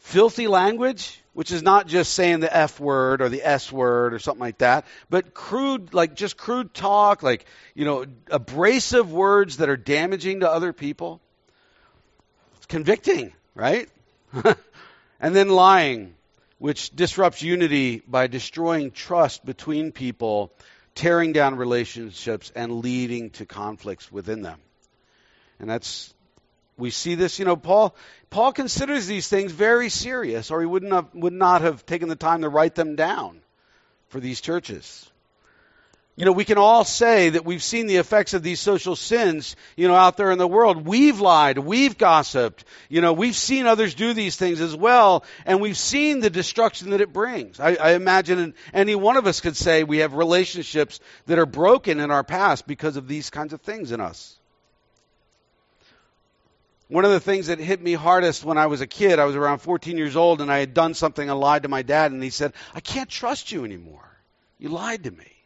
filthy 0.00 0.48
language, 0.48 1.20
which 1.34 1.52
is 1.52 1.62
not 1.62 1.86
just 1.86 2.14
saying 2.14 2.40
the 2.40 2.54
F 2.54 2.80
word 2.80 3.22
or 3.22 3.28
the 3.28 3.42
S 3.46 3.70
word 3.70 4.12
or 4.12 4.18
something 4.18 4.40
like 4.40 4.58
that, 4.58 4.84
but 5.08 5.32
crude, 5.34 5.94
like 5.94 6.14
just 6.14 6.36
crude 6.36 6.74
talk, 6.74 7.22
like, 7.22 7.44
you 7.74 7.84
know, 7.84 8.06
abrasive 8.30 9.12
words 9.12 9.58
that 9.58 9.68
are 9.68 9.76
damaging 9.76 10.40
to 10.40 10.50
other 10.50 10.72
people. 10.72 11.20
It's 12.56 12.66
convicting, 12.66 13.32
right? 13.54 13.88
and 15.20 15.36
then 15.36 15.48
lying, 15.48 16.14
which 16.58 16.90
disrupts 16.90 17.42
unity 17.42 18.02
by 18.06 18.26
destroying 18.26 18.90
trust 18.90 19.44
between 19.44 19.92
people, 19.92 20.52
tearing 20.94 21.32
down 21.32 21.56
relationships, 21.56 22.52
and 22.54 22.80
leading 22.80 23.30
to 23.30 23.46
conflicts 23.46 24.10
within 24.10 24.42
them. 24.42 24.60
And 25.58 25.68
that's 25.68 26.12
we 26.76 26.90
see 26.90 27.14
this, 27.14 27.38
you 27.38 27.44
know, 27.44 27.56
Paul 27.56 27.94
Paul 28.30 28.52
considers 28.52 29.06
these 29.06 29.28
things 29.28 29.52
very 29.52 29.88
serious, 29.88 30.50
or 30.50 30.60
he 30.60 30.66
wouldn't 30.66 30.92
have, 30.92 31.08
would 31.14 31.32
not 31.32 31.62
have 31.62 31.84
taken 31.84 32.08
the 32.08 32.16
time 32.16 32.42
to 32.42 32.48
write 32.48 32.74
them 32.74 32.96
down 32.96 33.40
for 34.08 34.20
these 34.20 34.40
churches. 34.40 35.09
You 36.16 36.26
know, 36.26 36.32
we 36.32 36.44
can 36.44 36.58
all 36.58 36.84
say 36.84 37.30
that 37.30 37.46
we've 37.46 37.62
seen 37.62 37.86
the 37.86 37.96
effects 37.96 38.34
of 38.34 38.42
these 38.42 38.60
social 38.60 38.94
sins, 38.94 39.56
you 39.76 39.88
know, 39.88 39.94
out 39.94 40.16
there 40.16 40.30
in 40.32 40.38
the 40.38 40.46
world. 40.46 40.86
We've 40.86 41.18
lied, 41.20 41.56
we've 41.56 41.96
gossiped, 41.96 42.64
you 42.88 43.00
know, 43.00 43.12
we've 43.12 43.36
seen 43.36 43.66
others 43.66 43.94
do 43.94 44.12
these 44.12 44.36
things 44.36 44.60
as 44.60 44.76
well, 44.76 45.24
and 45.46 45.60
we've 45.60 45.78
seen 45.78 46.20
the 46.20 46.28
destruction 46.28 46.90
that 46.90 47.00
it 47.00 47.12
brings. 47.12 47.58
I, 47.58 47.74
I 47.76 47.92
imagine 47.92 48.54
any 48.74 48.94
one 48.96 49.16
of 49.16 49.26
us 49.26 49.40
could 49.40 49.56
say 49.56 49.82
we 49.82 49.98
have 49.98 50.12
relationships 50.12 51.00
that 51.26 51.38
are 51.38 51.46
broken 51.46 52.00
in 52.00 52.10
our 52.10 52.24
past 52.24 52.66
because 52.66 52.96
of 52.96 53.08
these 53.08 53.30
kinds 53.30 53.52
of 53.52 53.62
things 53.62 53.92
in 53.92 54.00
us. 54.00 54.36
One 56.88 57.04
of 57.04 57.12
the 57.12 57.20
things 57.20 57.46
that 57.46 57.60
hit 57.60 57.80
me 57.80 57.92
hardest 57.92 58.44
when 58.44 58.58
I 58.58 58.66
was 58.66 58.80
a 58.80 58.86
kid, 58.86 59.20
I 59.20 59.24
was 59.24 59.36
around 59.36 59.60
14 59.60 59.96
years 59.96 60.16
old 60.16 60.40
and 60.40 60.50
I 60.50 60.58
had 60.58 60.74
done 60.74 60.94
something, 60.94 61.30
I 61.30 61.34
lied 61.34 61.62
to 61.62 61.68
my 61.68 61.82
dad, 61.82 62.10
and 62.10 62.20
he 62.20 62.30
said, 62.30 62.52
I 62.74 62.80
can't 62.80 63.08
trust 63.08 63.52
you 63.52 63.64
anymore. 63.64 64.18
You 64.58 64.70
lied 64.70 65.04
to 65.04 65.10
me. 65.12 65.39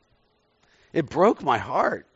It 0.94 1.10
broke 1.10 1.42
my 1.42 1.58
heart. 1.58 2.06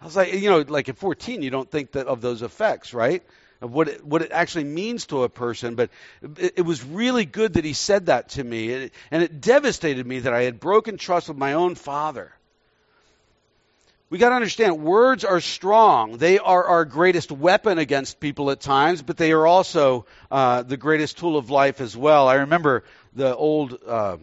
I 0.00 0.04
was 0.04 0.14
like, 0.14 0.32
you 0.32 0.50
know, 0.50 0.60
like 0.60 0.88
at 0.88 0.96
14, 0.96 1.42
you 1.42 1.50
don't 1.50 1.68
think 1.68 1.92
that 1.92 2.06
of 2.06 2.20
those 2.20 2.42
effects, 2.42 2.94
right? 2.94 3.24
Of 3.60 3.72
what 3.72 3.88
it, 3.88 4.04
what 4.04 4.22
it 4.22 4.30
actually 4.30 4.64
means 4.64 5.06
to 5.06 5.24
a 5.24 5.28
person. 5.28 5.74
But 5.74 5.90
it, 6.38 6.54
it 6.58 6.62
was 6.62 6.84
really 6.84 7.24
good 7.24 7.54
that 7.54 7.64
he 7.64 7.72
said 7.72 8.06
that 8.06 8.28
to 8.30 8.44
me. 8.44 8.68
It, 8.68 8.92
and 9.10 9.22
it 9.22 9.40
devastated 9.40 10.06
me 10.06 10.20
that 10.20 10.32
I 10.32 10.42
had 10.42 10.60
broken 10.60 10.98
trust 10.98 11.28
with 11.28 11.38
my 11.38 11.54
own 11.54 11.74
father 11.74 12.32
we 14.08 14.18
got 14.18 14.28
to 14.28 14.36
understand 14.36 14.84
words 14.84 15.24
are 15.24 15.40
strong. 15.40 16.18
They 16.18 16.38
are 16.38 16.64
our 16.64 16.84
greatest 16.84 17.32
weapon 17.32 17.78
against 17.78 18.20
people 18.20 18.52
at 18.52 18.60
times, 18.60 19.02
but 19.02 19.16
they 19.16 19.32
are 19.32 19.46
also 19.46 20.06
uh, 20.30 20.62
the 20.62 20.76
greatest 20.76 21.18
tool 21.18 21.36
of 21.36 21.50
life 21.50 21.80
as 21.80 21.96
well. 21.96 22.28
I 22.28 22.34
remember 22.34 22.84
the 23.14 23.34
old 23.34 23.78
uh, 23.84 24.18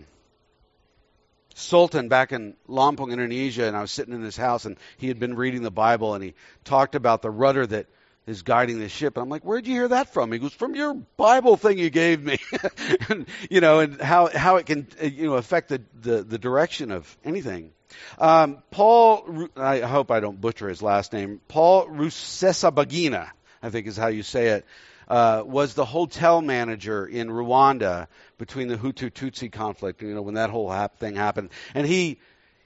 Sultan 1.54 2.08
back 2.08 2.32
in 2.32 2.56
Lampung, 2.68 3.12
Indonesia, 3.12 3.66
and 3.66 3.76
I 3.76 3.82
was 3.82 3.92
sitting 3.92 4.14
in 4.14 4.22
his 4.22 4.38
house, 4.38 4.66
and 4.66 4.78
he 4.98 5.08
had 5.08 5.20
been 5.20 5.36
reading 5.36 5.64
the 5.64 5.72
Bible, 5.72 6.16
and 6.16 6.24
he 6.24 6.34
talked 6.64 6.96
about 6.96 7.22
the 7.22 7.30
rudder 7.30 7.66
that 7.68 7.88
is 8.26 8.42
guiding 8.42 8.80
the 8.80 8.90
ship. 8.90 9.18
And 9.18 9.24
I'm 9.24 9.30
like, 9.30 9.44
where'd 9.44 9.68
you 9.68 9.74
hear 9.74 9.88
that 9.90 10.14
from? 10.14 10.32
He 10.32 10.40
goes, 10.40 10.54
from 10.54 10.76
your 10.76 10.94
Bible 10.94 11.58
thing 11.58 11.78
you 11.78 11.90
gave 11.90 12.24
me. 12.24 12.38
and, 13.10 13.28
you 13.50 13.62
know, 13.62 13.80
and 13.80 14.02
how, 14.02 14.28
how 14.28 14.56
it 14.58 14.66
can, 14.66 14.88
uh, 15.02 15.06
you 15.06 15.28
know, 15.28 15.36
affect 15.36 15.70
the, 15.70 15.82
the, 16.00 16.24
the 16.24 16.38
direction 16.38 16.92
of 16.92 17.18
anything. 17.24 17.72
Um, 18.18 18.64
Paul, 18.72 19.50
I 19.56 19.80
hope 19.80 20.10
I 20.10 20.20
don't 20.20 20.40
butcher 20.40 20.70
his 20.70 20.82
last 20.82 21.14
name. 21.14 21.42
Paul 21.48 21.88
Rusesabagina, 21.88 23.30
I 23.62 23.70
think 23.70 23.88
is 23.88 23.98
how 23.98 24.08
you 24.08 24.24
say 24.24 24.48
it, 24.48 24.66
uh, 25.08 25.44
was 25.46 25.74
the 25.74 25.86
hotel 25.86 26.42
manager 26.42 27.06
in 27.06 27.30
Rwanda 27.30 28.08
between 28.38 28.68
the 28.68 28.78
Hutu 28.78 29.12
Tutsi 29.12 29.52
conflict. 29.52 30.02
You 30.02 30.14
know 30.14 30.22
when 30.22 30.36
that 30.36 30.50
whole 30.50 30.70
hap- 30.70 31.00
thing 31.00 31.16
happened, 31.16 31.50
and 31.74 31.86
he 31.86 32.20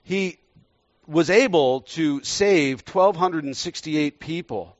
he 0.03 0.39
was 1.07 1.29
able 1.29 1.81
to 1.81 2.21
save 2.23 2.83
1,268 2.85 4.19
people 4.19 4.75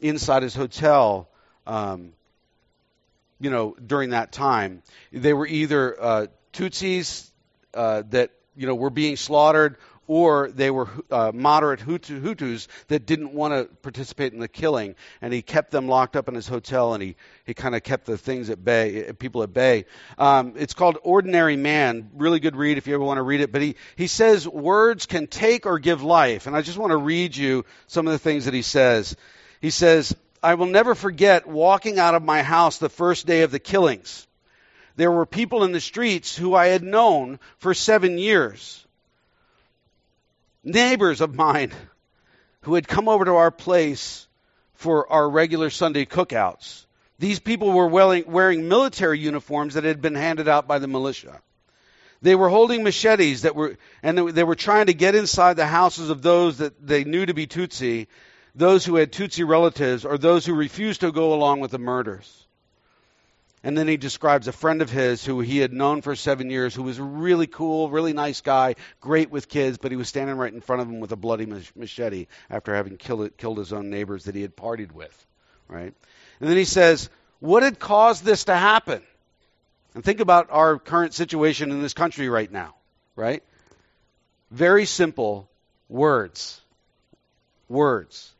inside 0.00 0.42
his 0.42 0.54
hotel. 0.54 1.28
Um, 1.66 2.12
you 3.40 3.50
know, 3.50 3.74
during 3.84 4.10
that 4.10 4.32
time, 4.32 4.82
they 5.12 5.32
were 5.32 5.46
either 5.46 6.02
uh, 6.02 6.26
Tutsis 6.52 7.30
uh, 7.72 8.02
that 8.10 8.30
you 8.56 8.66
know 8.66 8.74
were 8.74 8.90
being 8.90 9.16
slaughtered, 9.16 9.76
or 10.10 10.50
they 10.50 10.72
were 10.72 10.88
uh, 11.12 11.30
moderate 11.32 11.78
Hutu, 11.78 12.20
Hutus 12.20 12.66
that 12.88 13.06
didn't 13.06 13.32
want 13.32 13.54
to 13.54 13.72
participate 13.76 14.32
in 14.32 14.40
the 14.40 14.48
killing, 14.48 14.96
and 15.22 15.32
he 15.32 15.40
kept 15.40 15.70
them 15.70 15.86
locked 15.86 16.16
up 16.16 16.26
in 16.26 16.34
his 16.34 16.48
hotel, 16.48 16.94
and 16.94 17.00
he, 17.00 17.14
he 17.44 17.54
kind 17.54 17.76
of 17.76 17.84
kept 17.84 18.06
the 18.06 18.18
things 18.18 18.50
at 18.50 18.64
bay, 18.64 19.06
uh, 19.06 19.12
people 19.12 19.44
at 19.44 19.54
bay. 19.54 19.84
Um, 20.18 20.54
it's 20.56 20.74
called 20.74 20.98
Ordinary 21.04 21.56
Man. 21.56 22.10
Really 22.16 22.40
good 22.40 22.56
read 22.56 22.76
if 22.76 22.88
you 22.88 22.94
ever 22.94 23.04
want 23.04 23.18
to 23.18 23.22
read 23.22 23.40
it. 23.40 23.52
But 23.52 23.62
he, 23.62 23.76
he 23.94 24.08
says 24.08 24.48
words 24.48 25.06
can 25.06 25.28
take 25.28 25.64
or 25.64 25.78
give 25.78 26.02
life, 26.02 26.48
and 26.48 26.56
I 26.56 26.62
just 26.62 26.76
want 26.76 26.90
to 26.90 26.96
read 26.96 27.36
you 27.36 27.64
some 27.86 28.08
of 28.08 28.12
the 28.12 28.18
things 28.18 28.46
that 28.46 28.54
he 28.54 28.62
says. 28.62 29.14
He 29.60 29.70
says, 29.70 30.12
I 30.42 30.54
will 30.54 30.66
never 30.66 30.96
forget 30.96 31.46
walking 31.46 32.00
out 32.00 32.16
of 32.16 32.24
my 32.24 32.42
house 32.42 32.78
the 32.78 32.88
first 32.88 33.28
day 33.28 33.42
of 33.42 33.52
the 33.52 33.60
killings. 33.60 34.26
There 34.96 35.12
were 35.12 35.24
people 35.24 35.62
in 35.62 35.70
the 35.70 35.80
streets 35.80 36.36
who 36.36 36.56
I 36.56 36.66
had 36.66 36.82
known 36.82 37.38
for 37.58 37.74
seven 37.74 38.18
years 38.18 38.84
neighbors 40.62 41.20
of 41.20 41.34
mine 41.34 41.72
who 42.62 42.74
had 42.74 42.86
come 42.86 43.08
over 43.08 43.24
to 43.24 43.34
our 43.34 43.50
place 43.50 44.28
for 44.74 45.10
our 45.12 45.28
regular 45.28 45.70
Sunday 45.70 46.04
cookouts. 46.04 46.86
These 47.18 47.40
people 47.40 47.72
were 47.72 47.86
wearing, 47.86 48.68
military 48.68 49.18
uniforms 49.18 49.74
that 49.74 49.84
had 49.84 50.00
been 50.00 50.14
handed 50.14 50.48
out 50.48 50.66
by 50.66 50.78
the 50.78 50.88
militia. 50.88 51.40
They 52.22 52.34
were 52.34 52.48
holding 52.48 52.82
machetes 52.82 53.42
that 53.42 53.54
were, 53.54 53.76
and 54.02 54.16
they 54.18 54.44
were 54.44 54.54
trying 54.54 54.86
to 54.86 54.94
get 54.94 55.14
inside 55.14 55.54
the 55.54 55.66
houses 55.66 56.10
of 56.10 56.22
those 56.22 56.58
that 56.58 56.86
they 56.86 57.04
knew 57.04 57.24
to 57.24 57.34
be 57.34 57.46
Tutsi, 57.46 58.08
those 58.54 58.84
who 58.84 58.96
had 58.96 59.12
Tutsi 59.12 59.46
relatives, 59.46 60.04
or 60.04 60.18
those 60.18 60.44
who 60.44 60.54
refused 60.54 61.00
to 61.02 61.12
go 61.12 61.32
along 61.34 61.60
with 61.60 61.70
the 61.70 61.78
murders. 61.78 62.46
And 63.62 63.76
then 63.76 63.88
he 63.88 63.98
describes 63.98 64.48
a 64.48 64.52
friend 64.52 64.80
of 64.80 64.90
his 64.90 65.24
who 65.24 65.40
he 65.40 65.58
had 65.58 65.72
known 65.72 66.00
for 66.00 66.16
seven 66.16 66.48
years, 66.48 66.74
who 66.74 66.82
was 66.82 66.98
really 66.98 67.46
cool, 67.46 67.90
really 67.90 68.14
nice 68.14 68.40
guy, 68.40 68.76
great 69.00 69.30
with 69.30 69.48
kids, 69.48 69.76
but 69.76 69.90
he 69.90 69.98
was 69.98 70.08
standing 70.08 70.36
right 70.36 70.52
in 70.52 70.62
front 70.62 70.80
of 70.80 70.88
him 70.88 71.00
with 71.00 71.12
a 71.12 71.16
bloody 71.16 71.46
machete 71.76 72.26
after 72.48 72.74
having 72.74 72.96
killed, 72.96 73.36
killed 73.36 73.58
his 73.58 73.72
own 73.74 73.90
neighbors 73.90 74.24
that 74.24 74.34
he 74.34 74.40
had 74.40 74.56
partied 74.56 74.92
with, 74.92 75.26
right? 75.68 75.92
And 76.40 76.48
then 76.48 76.56
he 76.56 76.64
says, 76.64 77.10
what 77.40 77.62
had 77.62 77.78
caused 77.78 78.24
this 78.24 78.44
to 78.44 78.54
happen? 78.54 79.02
And 79.94 80.02
think 80.02 80.20
about 80.20 80.48
our 80.50 80.78
current 80.78 81.12
situation 81.12 81.70
in 81.70 81.82
this 81.82 81.94
country 81.94 82.30
right 82.30 82.50
now, 82.50 82.74
right? 83.14 83.42
Very 84.50 84.86
simple 84.86 85.50
words. 85.88 86.60
Words. 87.68 88.32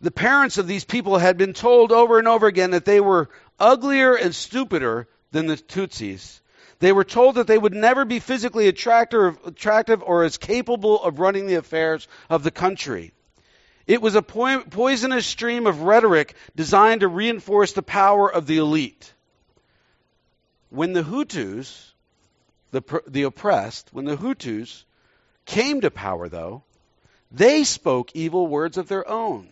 The 0.00 0.10
parents 0.10 0.58
of 0.58 0.66
these 0.68 0.84
people 0.84 1.18
had 1.18 1.36
been 1.36 1.52
told 1.52 1.90
over 1.90 2.18
and 2.18 2.28
over 2.28 2.46
again 2.46 2.70
that 2.70 2.84
they 2.84 3.00
were 3.00 3.28
uglier 3.58 4.14
and 4.14 4.34
stupider 4.34 5.08
than 5.32 5.46
the 5.46 5.56
Tutsis, 5.56 6.40
They 6.78 6.92
were 6.92 7.04
told 7.04 7.34
that 7.34 7.48
they 7.48 7.58
would 7.58 7.74
never 7.74 8.04
be 8.04 8.20
physically 8.20 8.68
attractive 8.68 10.02
or 10.02 10.22
as 10.22 10.38
capable 10.38 11.02
of 11.02 11.18
running 11.18 11.46
the 11.46 11.56
affairs 11.56 12.06
of 12.30 12.44
the 12.44 12.52
country. 12.52 13.12
It 13.86 14.00
was 14.00 14.14
a 14.14 14.22
poisonous 14.22 15.26
stream 15.26 15.66
of 15.66 15.82
rhetoric 15.82 16.34
designed 16.54 17.00
to 17.00 17.08
reinforce 17.08 17.72
the 17.72 17.82
power 17.82 18.32
of 18.32 18.46
the 18.46 18.58
elite. 18.58 19.12
When 20.70 20.92
the 20.92 21.02
Hutus, 21.02 21.92
the, 22.70 22.82
the 23.06 23.22
oppressed, 23.24 23.92
when 23.92 24.04
the 24.04 24.16
Hutus 24.16 24.84
came 25.46 25.80
to 25.80 25.90
power, 25.90 26.28
though, 26.28 26.62
they 27.32 27.64
spoke 27.64 28.10
evil 28.14 28.46
words 28.46 28.76
of 28.76 28.88
their 28.88 29.08
own, 29.08 29.50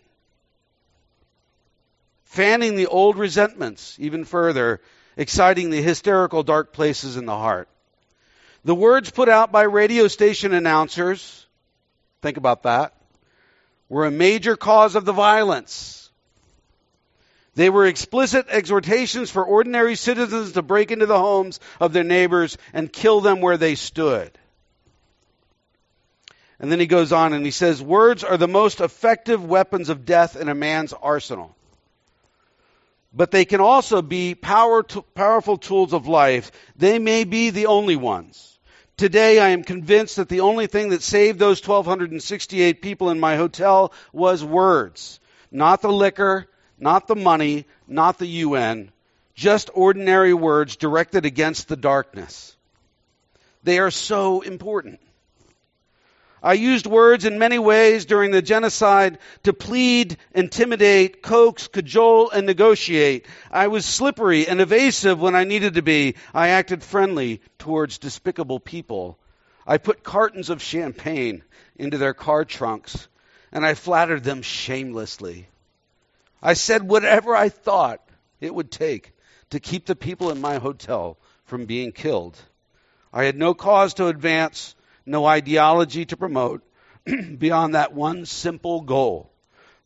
fanning 2.27 2.75
the 2.75 2.87
old 2.87 3.17
resentments 3.17 3.97
even 3.99 4.25
further, 4.25 4.81
exciting 5.15 5.69
the 5.69 5.81
hysterical 5.81 6.43
dark 6.43 6.73
places 6.73 7.17
in 7.17 7.25
the 7.25 7.37
heart. 7.37 7.67
The 8.63 8.75
words 8.75 9.09
put 9.11 9.29
out 9.29 9.51
by 9.51 9.63
radio 9.63 10.07
station 10.07 10.53
announcers, 10.53 11.45
think 12.21 12.37
about 12.37 12.63
that, 12.63 12.93
were 13.89 14.05
a 14.05 14.11
major 14.11 14.55
cause 14.55 14.95
of 14.95 15.05
the 15.05 15.13
violence. 15.13 16.09
They 17.55 17.69
were 17.69 17.87
explicit 17.87 18.47
exhortations 18.49 19.31
for 19.31 19.43
ordinary 19.43 19.95
citizens 19.95 20.51
to 20.51 20.61
break 20.61 20.91
into 20.91 21.05
the 21.05 21.17
homes 21.17 21.59
of 21.79 21.93
their 21.93 22.03
neighbors 22.03 22.57
and 22.73 22.91
kill 22.91 23.21
them 23.21 23.41
where 23.41 23.57
they 23.57 23.75
stood. 23.75 24.31
And 26.59 26.71
then 26.71 26.79
he 26.79 26.87
goes 26.87 27.11
on 27.11 27.33
and 27.33 27.45
he 27.45 27.51
says, 27.51 27.81
Words 27.81 28.23
are 28.23 28.37
the 28.37 28.47
most 28.47 28.81
effective 28.81 29.43
weapons 29.43 29.89
of 29.89 30.05
death 30.05 30.35
in 30.35 30.49
a 30.49 30.55
man's 30.55 30.93
arsenal. 30.93 31.56
But 33.13 33.31
they 33.31 33.45
can 33.45 33.61
also 33.61 34.01
be 34.01 34.35
power 34.35 34.83
powerful 34.83 35.57
tools 35.57 35.93
of 35.93 36.07
life. 36.07 36.51
They 36.75 36.99
may 36.99 37.23
be 37.23 37.49
the 37.49 37.67
only 37.67 37.95
ones. 37.95 38.59
Today, 38.97 39.39
I 39.39 39.49
am 39.49 39.63
convinced 39.63 40.15
that 40.15 40.27
the 40.27 40.39
only 40.41 40.65
thing 40.65 40.89
that 40.89 41.03
saved 41.03 41.37
those 41.37 41.65
1,268 41.65 42.81
people 42.81 43.11
in 43.11 43.19
my 43.19 43.35
hotel 43.35 43.93
was 44.11 44.43
words. 44.43 45.19
Not 45.51 45.81
the 45.81 45.91
liquor, 45.91 46.47
not 46.79 47.07
the 47.07 47.15
money, 47.15 47.65
not 47.87 48.17
the 48.17 48.27
UN, 48.27 48.91
just 49.35 49.69
ordinary 49.73 50.33
words 50.33 50.75
directed 50.75 51.25
against 51.25 51.67
the 51.67 51.75
darkness. 51.75 52.55
They 53.63 53.79
are 53.79 53.91
so 53.91 54.41
important. 54.41 54.99
I 56.41 56.53
used 56.53 56.85
words 56.85 57.25
in 57.25 57.39
many 57.39 57.57
ways 57.57 58.05
during 58.05 58.31
the 58.31 58.41
genocide 58.41 59.17
to 59.43 59.53
plead, 59.53 60.17
intimidate, 60.35 61.23
coax, 61.23 61.67
cajole, 61.67 62.29
and 62.29 62.45
negotiate. 62.45 63.25
I 63.49 63.67
was 63.67 63.85
slippery 63.85 64.47
and 64.47 64.61
evasive 64.61 65.19
when 65.19 65.35
I 65.35 65.45
needed 65.45 65.73
to 65.75 65.81
be. 65.81 66.15
I 66.33 66.49
acted 66.49 66.83
friendly 66.83 67.41
towards 67.57 67.97
despicable 67.97 68.59
people. 68.59 69.17
I 69.65 69.77
put 69.77 70.03
cartons 70.03 70.49
of 70.49 70.61
champagne 70.61 71.43
into 71.75 71.97
their 71.97 72.13
car 72.13 72.45
trunks, 72.45 73.07
and 73.51 73.65
I 73.65 73.73
flattered 73.73 74.23
them 74.23 74.43
shamelessly. 74.43 75.47
I 76.41 76.53
said 76.53 76.83
whatever 76.83 77.35
I 77.35 77.49
thought 77.49 78.01
it 78.39 78.53
would 78.53 78.71
take 78.71 79.13
to 79.49 79.59
keep 79.59 79.85
the 79.85 79.95
people 79.95 80.29
in 80.29 80.39
my 80.39 80.57
hotel 80.59 81.17
from 81.45 81.65
being 81.65 81.91
killed. 81.91 82.37
I 83.11 83.23
had 83.23 83.37
no 83.37 83.55
cause 83.55 83.95
to 83.95 84.07
advance 84.07 84.75
no 85.07 85.25
ideology 85.25 86.05
to 86.05 86.17
promote 86.17 86.63
beyond 87.37 87.75
that 87.75 87.93
one 87.93 88.25
simple 88.25 88.81
goal. 88.81 89.31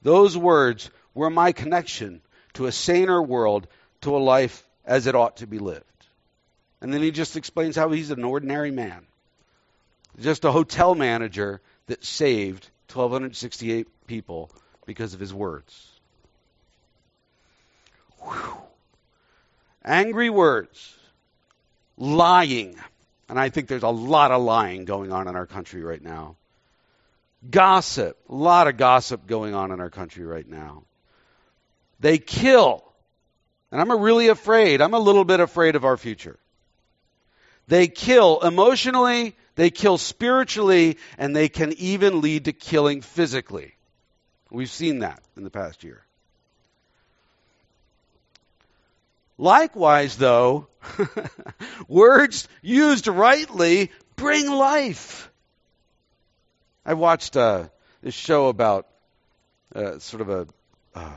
Those 0.02 0.36
words 0.36 0.90
were 1.14 1.30
my 1.30 1.52
connection 1.52 2.22
to 2.54 2.66
a 2.66 2.72
saner 2.72 3.22
world, 3.22 3.68
to 4.02 4.16
a 4.16 4.20
life 4.20 4.66
as 4.86 5.08
it 5.08 5.16
ought 5.16 5.38
to 5.38 5.48
be 5.48 5.60
lived. 5.60 5.86
And 6.82 6.92
then 6.92 7.02
he 7.02 7.12
just 7.12 7.38
explains 7.38 7.76
how 7.76 7.92
he's 7.92 8.10
an 8.10 8.24
ordinary 8.24 8.72
man, 8.72 9.06
just 10.20 10.44
a 10.44 10.52
hotel 10.52 10.96
manager 10.96 11.62
that 11.86 12.04
saved 12.04 12.68
1,268 12.92 13.88
people 14.08 14.50
because 14.86 15.14
of 15.14 15.20
his 15.20 15.34
words. 15.34 15.88
Whew. 18.20 18.58
Angry 19.84 20.30
words, 20.30 20.94
lying, 21.98 22.76
and 23.32 23.40
I 23.40 23.48
think 23.48 23.70
there's 23.70 23.82
a 23.82 23.88
lot 23.88 24.32
of 24.32 24.42
lying 24.42 24.84
going 24.84 25.14
on 25.14 25.30
in 25.30 25.38
our 25.38 25.46
country 25.46 25.82
right 25.82 26.04
now. 26.04 26.36
Gossip, 27.50 28.20
a 28.28 28.36
lot 28.36 28.68
of 28.68 28.76
gossip 28.76 29.26
going 29.26 29.56
on 29.56 29.72
in 29.72 29.80
our 29.80 29.90
country 29.90 30.26
right 30.26 30.46
now. 30.46 30.84
They 32.02 32.18
kill. 32.18 32.84
And 33.72 33.80
I'm 33.80 33.90
really 34.02 34.28
afraid, 34.28 34.82
I'm 34.82 34.94
a 34.94 35.00
little 35.00 35.24
bit 35.24 35.40
afraid 35.40 35.78
of 35.78 35.86
our 35.86 35.96
future. 35.96 36.38
They 37.70 37.88
kill 37.88 38.42
emotionally, 38.42 39.38
they 39.56 39.70
kill 39.70 39.98
spiritually, 39.98 40.98
and 41.18 41.34
they 41.34 41.48
can 41.48 41.72
even 41.78 42.20
lead 42.20 42.46
to 42.46 42.52
killing 42.52 43.00
physically. 43.00 43.76
We've 44.50 44.70
seen 44.70 45.00
that 45.00 45.24
in 45.38 45.46
the 45.46 45.50
past 45.50 45.86
year. 45.86 46.04
Likewise, 49.42 50.18
though, 50.18 50.68
words 51.88 52.48
used 52.62 53.08
rightly 53.08 53.90
bring 54.16 54.48
life. 54.52 55.32
I 56.86 56.94
watched 56.94 57.36
uh, 57.36 57.70
this 58.04 58.14
show 58.14 58.50
about 58.50 58.86
uh, 59.74 59.98
sort 59.98 60.22
of 60.22 60.30
a 60.30 60.48
uh, 60.94 61.14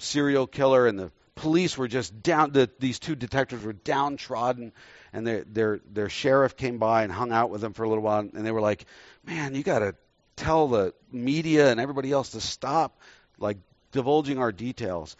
serial 0.00 0.48
killer, 0.48 0.88
and 0.88 0.98
the 0.98 1.12
police 1.36 1.78
were 1.78 1.86
just 1.86 2.20
down. 2.20 2.50
The, 2.50 2.68
these 2.80 2.98
two 2.98 3.14
detectives 3.14 3.62
were 3.62 3.74
downtrodden, 3.74 4.72
and 5.12 5.24
their 5.24 5.44
their 5.44 5.80
their 5.88 6.08
sheriff 6.08 6.56
came 6.56 6.78
by 6.78 7.04
and 7.04 7.12
hung 7.12 7.30
out 7.30 7.48
with 7.48 7.60
them 7.60 7.74
for 7.74 7.84
a 7.84 7.88
little 7.88 8.02
while, 8.02 8.18
and 8.18 8.44
they 8.44 8.50
were 8.50 8.60
like, 8.60 8.86
"Man, 9.24 9.54
you 9.54 9.62
got 9.62 9.78
to 9.78 9.94
tell 10.34 10.66
the 10.66 10.94
media 11.12 11.70
and 11.70 11.78
everybody 11.78 12.10
else 12.10 12.30
to 12.30 12.40
stop 12.40 12.98
like 13.38 13.58
divulging 13.92 14.38
our 14.38 14.50
details." 14.50 15.16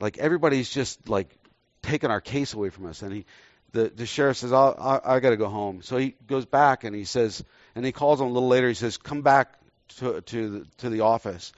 Like 0.00 0.16
everybody's 0.16 0.70
just 0.70 1.10
like 1.10 1.28
taken 1.82 2.10
our 2.10 2.20
case 2.20 2.54
away 2.54 2.70
from 2.70 2.86
us. 2.86 3.02
And 3.02 3.12
he, 3.12 3.26
the, 3.72 3.90
the 3.94 4.06
sheriff 4.06 4.38
says, 4.38 4.52
I, 4.52 4.68
I, 4.68 5.16
I 5.16 5.20
got 5.20 5.30
to 5.30 5.36
go 5.36 5.48
home. 5.48 5.82
So 5.82 5.96
he 5.96 6.14
goes 6.26 6.46
back 6.46 6.84
and 6.84 6.94
he 6.94 7.04
says, 7.04 7.44
and 7.74 7.84
he 7.84 7.92
calls 7.92 8.20
him 8.20 8.26
a 8.26 8.30
little 8.30 8.48
later. 8.48 8.68
He 8.68 8.74
says, 8.74 8.96
come 8.96 9.22
back 9.22 9.58
to, 9.98 10.20
to, 10.20 10.50
the, 10.50 10.66
to 10.78 10.90
the 10.90 11.00
office. 11.00 11.52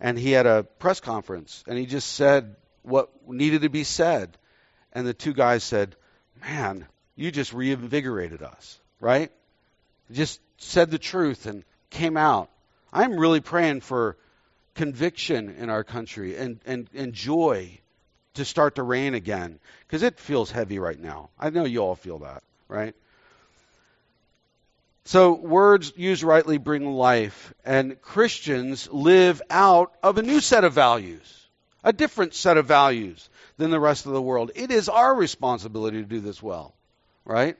And 0.00 0.18
he 0.18 0.32
had 0.32 0.46
a 0.46 0.64
press 0.64 1.00
conference 1.00 1.62
and 1.66 1.76
he 1.78 1.86
just 1.86 2.12
said 2.12 2.56
what 2.82 3.10
needed 3.28 3.62
to 3.62 3.68
be 3.68 3.84
said. 3.84 4.36
And 4.92 5.06
the 5.06 5.14
two 5.14 5.34
guys 5.34 5.62
said, 5.62 5.94
man, 6.40 6.86
you 7.14 7.30
just 7.30 7.52
reinvigorated 7.52 8.42
us, 8.42 8.80
right? 8.98 9.30
Just 10.10 10.40
said 10.56 10.90
the 10.90 10.98
truth 10.98 11.46
and 11.46 11.64
came 11.90 12.16
out. 12.16 12.50
I'm 12.92 13.18
really 13.18 13.40
praying 13.40 13.82
for 13.82 14.16
conviction 14.74 15.54
in 15.58 15.68
our 15.68 15.84
country 15.84 16.36
and, 16.36 16.60
and, 16.64 16.88
and 16.94 17.12
joy 17.12 17.79
to 18.40 18.44
start 18.44 18.76
to 18.76 18.82
rain 18.82 19.14
again 19.14 19.58
because 19.86 20.02
it 20.02 20.18
feels 20.18 20.50
heavy 20.50 20.78
right 20.78 20.98
now. 20.98 21.28
I 21.38 21.50
know 21.50 21.64
you 21.64 21.80
all 21.80 21.94
feel 21.94 22.20
that, 22.20 22.42
right? 22.68 22.94
So, 25.04 25.32
words 25.34 25.92
used 25.96 26.22
rightly 26.22 26.58
bring 26.58 26.86
life, 26.92 27.52
and 27.64 28.00
Christians 28.00 28.88
live 28.92 29.42
out 29.50 29.92
of 30.02 30.18
a 30.18 30.22
new 30.22 30.40
set 30.40 30.64
of 30.64 30.72
values, 30.72 31.48
a 31.82 31.92
different 31.92 32.34
set 32.34 32.56
of 32.56 32.66
values 32.66 33.28
than 33.56 33.70
the 33.70 33.80
rest 33.80 34.06
of 34.06 34.12
the 34.12 34.22
world. 34.22 34.52
It 34.54 34.70
is 34.70 34.88
our 34.88 35.14
responsibility 35.14 35.98
to 35.98 36.08
do 36.08 36.20
this 36.20 36.42
well, 36.42 36.74
right? 37.24 37.56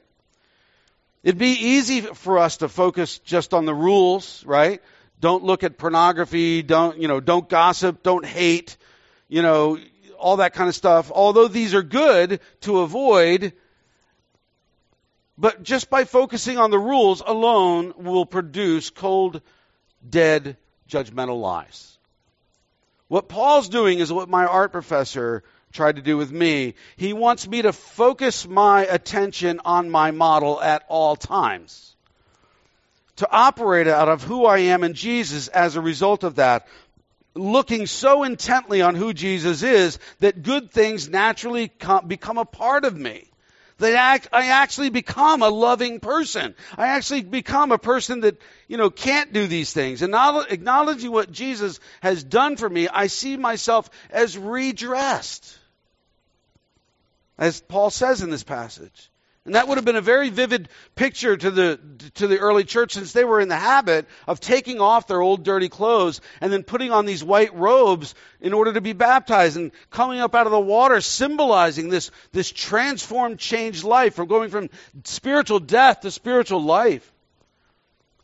It'd 1.23 1.39
be 1.39 1.75
easy 1.77 2.01
for 2.01 2.39
us 2.39 2.59
to 2.59 2.69
focus 2.69 3.19
just 3.19 3.53
on 3.53 3.65
the 3.67 3.75
rules, 3.75 4.45
right? 4.47 4.81
Don't 5.21 5.45
look 5.45 5.65
at 5.65 5.77
pornography, 5.77 6.63
don't, 6.63 6.99
you 6.99 7.09
know, 7.09 7.21
don't 7.21 7.49
gossip, 7.49 8.03
don't 8.03 8.25
hate, 8.25 8.77
you 9.29 9.43
know, 9.43 9.79
all 10.21 10.37
that 10.37 10.55
kind 10.55 10.69
of 10.69 10.75
stuff, 10.75 11.11
although 11.13 11.49
these 11.49 11.75
are 11.75 11.83
good 11.83 12.41
to 12.63 12.81
avoid, 12.81 13.53
but 15.37 15.63
just 15.63 15.89
by 15.89 16.05
focusing 16.05 16.59
on 16.59 16.71
the 16.71 16.79
rules 16.79 17.23
alone 17.27 17.95
will 17.97 18.27
produce 18.27 18.91
cold, 18.91 19.41
dead, 20.09 20.57
judgmental 20.89 21.41
lies. 21.41 21.99
What 23.09 23.29
Paul's 23.29 23.69
doing 23.69 23.99
is 23.99 24.13
what 24.13 24.29
my 24.29 24.45
art 24.47 24.71
professor 24.71 25.43
tried 25.73 25.97
to 25.97 26.03
do 26.03 26.17
with 26.17 26.31
me. 26.31 26.75
He 26.97 27.13
wants 27.13 27.49
me 27.49 27.63
to 27.63 27.73
focus 27.73 28.47
my 28.47 28.85
attention 28.85 29.61
on 29.65 29.91
my 29.91 30.11
model 30.11 30.61
at 30.61 30.85
all 30.89 31.17
times. 31.17 31.97
To 33.17 33.29
operate 33.31 33.87
out 33.87 34.09
of 34.09 34.23
who 34.23 34.47
I 34.47 34.59
am 34.59 34.85
in 34.85 34.95
Jesus 34.95 35.49
as 35.49 35.77
a 35.77 35.81
result 35.81 36.25
of 36.25 36.37
that 36.37 36.67
looking 37.35 37.87
so 37.87 38.25
intently 38.25 38.83
on 38.83 38.95
who 38.95 39.13
Jesus 39.13 39.63
is 39.63 39.99
that 40.19 40.43
good 40.43 40.71
things 40.71 41.09
naturally 41.09 41.69
come, 41.69 42.09
become 42.09 42.39
a 42.39 42.45
part 42.45 42.85
of 42.85 42.97
me. 42.97 43.27
That 43.79 44.29
I 44.31 44.49
actually 44.49 44.91
become 44.91 45.41
a 45.43 45.49
loving 45.49 46.01
person. 46.01 46.55
I 46.77 46.89
actually 46.89 47.23
become 47.23 47.73
a 47.73 47.79
person 47.79 48.21
that, 48.21 48.37
you 48.69 48.77
know, 48.77 48.91
can't 48.91 49.33
do 49.33 49.47
these 49.47 49.73
things. 49.73 50.03
And 50.03 50.15
acknowledging 50.15 51.11
what 51.11 51.33
Jesus 51.33 51.81
has 52.03 52.23
done 52.23 52.57
for 52.57 52.69
me, 52.69 52.89
I 52.89 53.07
see 53.07 53.39
myself 53.39 53.89
as 54.11 54.37
redressed. 54.37 55.59
As 57.39 57.63
Paul 57.63 57.89
says 57.89 58.21
in 58.21 58.29
this 58.29 58.45
passage. 58.45 59.11
And 59.47 59.55
that 59.55 59.69
would 59.69 59.79
have 59.79 59.87
been 59.87 59.97
a 59.97 60.03
very 60.03 60.29
vivid 60.29 60.69
picture 60.95 61.35
to 61.35 61.51
the, 61.51 61.81
to 62.17 62.27
the 62.27 62.39
early 62.39 62.65
church 62.65 62.93
since 62.93 63.13
they 63.13 63.25
were 63.25 63.41
in 63.41 63.49
the 63.49 63.57
habit 63.57 64.07
of 64.29 64.39
taking 64.39 64.81
off 64.81 65.07
their 65.07 65.21
old 65.21 65.45
dirty 65.45 65.71
clothes 65.71 66.21
and 66.43 66.53
then 66.53 66.63
putting 66.63 66.93
on 66.93 67.07
these 67.07 67.25
white 67.25 67.55
robes 67.55 68.15
in 68.43 68.53
order 68.53 68.75
to 68.75 68.83
be 68.83 68.93
baptized 68.93 69.57
and 69.57 69.73
coming 69.91 70.21
up 70.21 70.35
out 70.35 70.47
of 70.47 70.53
the 70.53 70.61
water, 70.61 71.01
symbolizing 71.01 71.89
this, 71.89 72.11
this 72.33 72.53
transformed, 72.53 73.39
changed 73.39 73.83
life 73.83 74.15
from 74.15 74.29
going 74.29 74.51
from 74.51 74.69
spiritual 75.05 75.59
death 75.59 76.01
to 76.01 76.11
spiritual 76.11 76.63
life. 76.63 77.11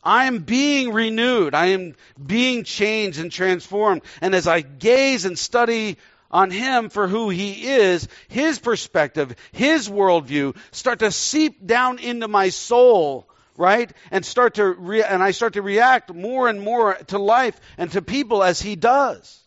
I 0.03 0.25
am 0.25 0.39
being 0.39 0.93
renewed. 0.93 1.55
I 1.55 1.67
am 1.67 1.95
being 2.23 2.63
changed 2.63 3.19
and 3.19 3.31
transformed. 3.31 4.03
And 4.21 4.35
as 4.35 4.47
I 4.47 4.61
gaze 4.61 5.25
and 5.25 5.37
study 5.37 5.97
on 6.31 6.51
him 6.51 6.89
for 6.89 7.07
who 7.07 7.29
he 7.29 7.67
is, 7.67 8.07
his 8.27 8.59
perspective, 8.59 9.35
his 9.51 9.89
worldview 9.89 10.55
start 10.71 10.99
to 10.99 11.11
seep 11.11 11.65
down 11.65 11.99
into 11.99 12.27
my 12.27 12.49
soul, 12.49 13.27
right? 13.55 13.91
And 14.11 14.25
start 14.25 14.55
to 14.55 14.65
re- 14.65 15.03
and 15.03 15.23
I 15.23 15.31
start 15.31 15.53
to 15.53 15.61
react 15.61 16.13
more 16.13 16.47
and 16.47 16.61
more 16.61 16.95
to 17.07 17.17
life 17.17 17.59
and 17.77 17.91
to 17.93 18.01
people 18.01 18.43
as 18.43 18.61
he 18.61 18.75
does. 18.75 19.39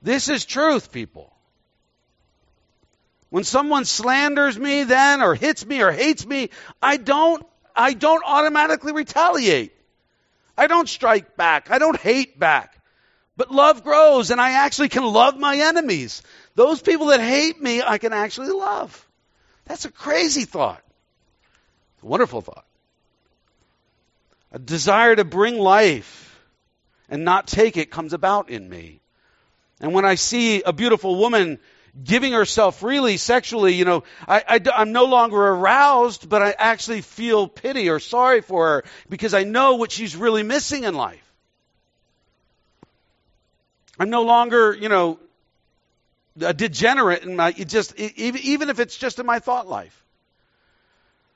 This 0.00 0.28
is 0.28 0.44
truth, 0.44 0.92
people. 0.92 1.32
When 3.28 3.44
someone 3.44 3.84
slanders 3.84 4.58
me 4.58 4.84
then 4.84 5.22
or 5.22 5.34
hits 5.34 5.64
me 5.64 5.80
or 5.82 5.92
hates 5.92 6.26
me, 6.26 6.50
I 6.82 6.96
don't 6.96 7.46
I 7.74 7.94
don't 7.94 8.22
automatically 8.26 8.92
retaliate. 8.92 9.72
I 10.56 10.66
don't 10.66 10.88
strike 10.88 11.36
back. 11.36 11.70
I 11.70 11.78
don't 11.78 11.98
hate 11.98 12.38
back. 12.38 12.81
But 13.42 13.50
love 13.50 13.82
grows, 13.82 14.30
and 14.30 14.40
I 14.40 14.52
actually 14.52 14.88
can 14.88 15.02
love 15.02 15.36
my 15.36 15.56
enemies. 15.56 16.22
Those 16.54 16.80
people 16.80 17.06
that 17.06 17.18
hate 17.18 17.60
me, 17.60 17.82
I 17.82 17.98
can 17.98 18.12
actually 18.12 18.50
love. 18.50 19.04
That's 19.64 19.84
a 19.84 19.90
crazy 19.90 20.44
thought. 20.44 20.80
A 22.04 22.06
wonderful 22.06 22.40
thought. 22.40 22.64
A 24.52 24.60
desire 24.60 25.16
to 25.16 25.24
bring 25.24 25.58
life 25.58 26.40
and 27.08 27.24
not 27.24 27.48
take 27.48 27.76
it 27.76 27.90
comes 27.90 28.12
about 28.12 28.48
in 28.48 28.68
me. 28.68 29.00
And 29.80 29.92
when 29.92 30.04
I 30.04 30.14
see 30.14 30.62
a 30.62 30.72
beautiful 30.72 31.16
woman 31.16 31.58
giving 32.00 32.34
herself 32.34 32.78
freely 32.78 33.16
sexually, 33.16 33.74
you 33.74 33.84
know, 33.84 34.04
I, 34.28 34.60
am 34.76 34.92
no 34.92 35.06
longer 35.06 35.36
aroused, 35.36 36.28
but 36.28 36.42
I 36.42 36.54
actually 36.56 37.00
feel 37.00 37.48
pity 37.48 37.90
or 37.90 37.98
sorry 37.98 38.40
for 38.40 38.68
her 38.68 38.84
because 39.08 39.34
I 39.34 39.42
know 39.42 39.74
what 39.74 39.90
she's 39.90 40.14
really 40.14 40.44
missing 40.44 40.84
in 40.84 40.94
life. 40.94 41.31
I'm 43.98 44.10
no 44.10 44.22
longer, 44.22 44.74
you 44.74 44.88
know, 44.88 45.18
a 46.40 46.54
degenerate 46.54 47.24
in 47.24 47.36
my, 47.36 47.54
it 47.56 47.68
just, 47.68 47.94
even 47.98 48.70
if 48.70 48.80
it's 48.80 48.96
just 48.96 49.18
in 49.18 49.26
my 49.26 49.38
thought 49.38 49.68
life. 49.68 49.98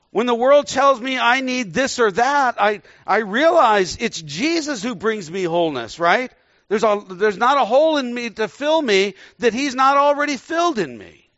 When 0.09 0.25
the 0.25 0.35
world 0.35 0.67
tells 0.67 0.99
me 0.99 1.19
I 1.19 1.41
need 1.41 1.73
this 1.73 1.99
or 1.99 2.11
that, 2.11 2.59
I, 2.59 2.81
I 3.05 3.17
realize 3.17 3.97
it's 3.99 4.21
Jesus 4.21 4.81
who 4.81 4.95
brings 4.95 5.29
me 5.29 5.43
wholeness, 5.43 5.99
right? 5.99 6.31
There's, 6.69 6.83
a, 6.83 7.03
there's 7.07 7.37
not 7.37 7.57
a 7.57 7.65
hole 7.65 7.97
in 7.97 8.13
me 8.13 8.29
to 8.31 8.47
fill 8.47 8.81
me 8.81 9.13
that 9.39 9.53
he's 9.53 9.75
not 9.75 9.97
already 9.97 10.37
filled 10.37 10.79
in 10.79 10.97
me. 10.97 11.29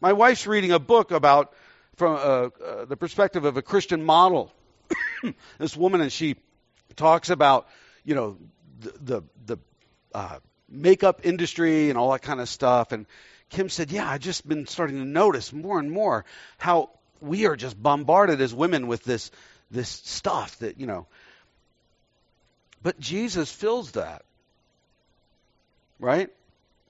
My 0.00 0.12
wife's 0.12 0.46
reading 0.46 0.72
a 0.72 0.78
book 0.78 1.10
about, 1.10 1.52
from 1.96 2.14
uh, 2.14 2.18
uh, 2.18 2.84
the 2.84 2.96
perspective 2.96 3.44
of 3.44 3.56
a 3.56 3.62
Christian 3.62 4.04
model. 4.04 4.52
this 5.58 5.76
woman, 5.76 6.00
and 6.00 6.12
she 6.12 6.36
talks 6.96 7.30
about, 7.30 7.68
you 8.04 8.14
know, 8.14 8.36
the, 8.80 8.92
the, 9.00 9.22
the 9.46 9.58
uh, 10.14 10.38
makeup 10.70 11.20
industry 11.24 11.90
and 11.90 11.98
all 11.98 12.12
that 12.12 12.22
kind 12.22 12.40
of 12.40 12.48
stuff. 12.48 12.92
And 12.92 13.06
Kim 13.48 13.68
said, 13.68 13.90
Yeah, 13.90 14.08
I've 14.08 14.20
just 14.20 14.46
been 14.46 14.66
starting 14.66 14.98
to 14.98 15.04
notice 15.04 15.52
more 15.52 15.78
and 15.78 15.90
more 15.90 16.24
how 16.58 16.90
we 17.20 17.46
are 17.46 17.56
just 17.56 17.80
bombarded 17.80 18.40
as 18.40 18.54
women 18.54 18.86
with 18.86 19.04
this, 19.04 19.30
this 19.70 19.88
stuff 19.88 20.58
that, 20.60 20.80
you 20.80 20.86
know. 20.86 21.06
But 22.82 22.98
Jesus 22.98 23.52
fills 23.52 23.92
that 23.92 24.24
right? 26.00 26.30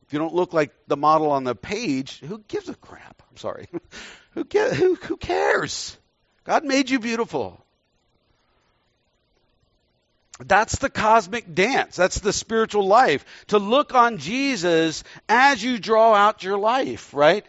If 0.06 0.12
you 0.12 0.18
don't 0.18 0.34
look 0.34 0.52
like 0.52 0.72
the 0.86 0.96
model 0.96 1.30
on 1.30 1.44
the 1.44 1.54
page, 1.54 2.20
who 2.20 2.38
gives 2.48 2.68
a 2.68 2.74
crap? 2.74 3.22
I'm 3.30 3.36
sorry. 3.36 3.68
who, 4.32 4.44
who, 4.44 4.94
who 4.94 5.16
cares? 5.16 5.96
God 6.44 6.64
made 6.64 6.88
you 6.88 6.98
beautiful. 6.98 7.64
That's 10.45 10.78
the 10.78 10.91
cosmic 10.91 11.55
dance. 11.55 11.97
That's 11.97 12.18
the 12.20 12.32
spiritual 12.32 12.86
life. 12.86 13.24
To 13.49 13.59
look 13.59 13.95
on 13.95 14.18
Jesus 14.18 15.05
as 15.28 15.62
you 15.62 15.78
draw 15.78 16.14
out 16.14 16.43
your 16.43 16.59
life, 16.59 17.12
right? 17.14 17.45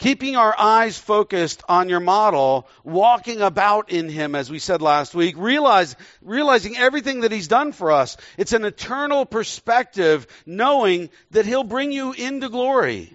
keeping 0.00 0.34
our 0.34 0.54
eyes 0.58 0.98
focused 0.98 1.62
on 1.68 1.88
your 1.88 2.00
model, 2.00 2.66
walking 2.82 3.42
about 3.42 3.92
in 3.92 4.08
him, 4.08 4.34
as 4.34 4.50
we 4.50 4.58
said 4.58 4.82
last 4.82 5.14
week, 5.14 5.36
realize, 5.38 5.94
realizing 6.22 6.76
everything 6.76 7.20
that 7.20 7.30
he's 7.30 7.48
done 7.48 7.70
for 7.70 7.92
us. 7.92 8.16
It's 8.36 8.54
an 8.54 8.64
eternal 8.64 9.26
perspective, 9.26 10.26
knowing 10.44 11.10
that 11.30 11.46
he'll 11.46 11.64
bring 11.64 11.92
you 11.92 12.12
into 12.12 12.48
glory. 12.48 13.14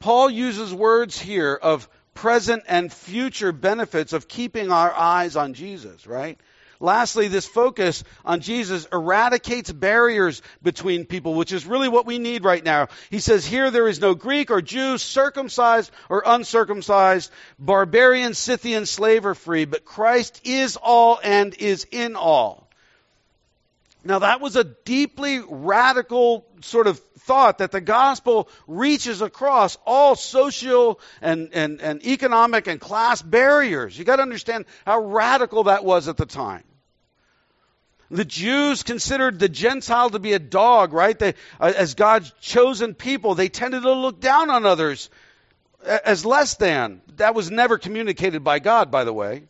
Paul 0.00 0.30
uses 0.30 0.74
words 0.74 1.20
here 1.20 1.54
of 1.54 1.88
present 2.14 2.64
and 2.68 2.92
future 2.92 3.52
benefits 3.52 4.12
of 4.12 4.28
keeping 4.28 4.70
our 4.70 4.92
eyes 4.92 5.36
on 5.36 5.54
Jesus, 5.54 6.06
right? 6.06 6.38
Lastly, 6.82 7.28
this 7.28 7.46
focus 7.46 8.02
on 8.24 8.40
Jesus 8.40 8.88
eradicates 8.92 9.70
barriers 9.70 10.42
between 10.64 11.04
people, 11.04 11.34
which 11.34 11.52
is 11.52 11.64
really 11.64 11.88
what 11.88 12.06
we 12.06 12.18
need 12.18 12.44
right 12.44 12.64
now. 12.64 12.88
He 13.08 13.20
says, 13.20 13.46
here 13.46 13.70
there 13.70 13.86
is 13.86 14.00
no 14.00 14.16
Greek 14.16 14.50
or 14.50 14.60
Jew, 14.60 14.98
circumcised 14.98 15.92
or 16.08 16.24
uncircumcised, 16.26 17.30
barbarian, 17.56 18.34
Scythian, 18.34 18.86
slave 18.86 19.26
or 19.26 19.36
free, 19.36 19.64
but 19.64 19.84
Christ 19.84 20.40
is 20.44 20.76
all 20.76 21.20
and 21.22 21.54
is 21.54 21.86
in 21.92 22.16
all. 22.16 22.68
Now 24.04 24.18
that 24.18 24.40
was 24.40 24.56
a 24.56 24.64
deeply 24.64 25.38
radical 25.38 26.44
sort 26.64 26.86
of 26.86 26.98
thought 27.20 27.58
that 27.58 27.72
the 27.72 27.80
gospel 27.80 28.48
reaches 28.66 29.22
across 29.22 29.76
all 29.86 30.14
social 30.16 31.00
and, 31.20 31.50
and, 31.52 31.80
and 31.80 32.04
economic 32.04 32.66
and 32.66 32.80
class 32.80 33.22
barriers. 33.22 33.98
You 33.98 34.04
gotta 34.04 34.22
understand 34.22 34.64
how 34.86 35.00
radical 35.00 35.64
that 35.64 35.84
was 35.84 36.08
at 36.08 36.16
the 36.16 36.26
time. 36.26 36.64
The 38.10 38.24
Jews 38.26 38.82
considered 38.82 39.38
the 39.38 39.48
Gentile 39.48 40.10
to 40.10 40.18
be 40.18 40.34
a 40.34 40.38
dog, 40.38 40.92
right? 40.92 41.18
They, 41.18 41.34
uh, 41.58 41.72
as 41.74 41.94
God's 41.94 42.30
chosen 42.42 42.94
people, 42.94 43.34
they 43.34 43.48
tended 43.48 43.82
to 43.82 43.92
look 43.92 44.20
down 44.20 44.50
on 44.50 44.66
others 44.66 45.08
as 45.82 46.26
less 46.26 46.56
than. 46.56 47.00
That 47.16 47.34
was 47.34 47.50
never 47.50 47.78
communicated 47.78 48.44
by 48.44 48.58
God, 48.58 48.90
by 48.90 49.04
the 49.04 49.12
way. 49.12 49.44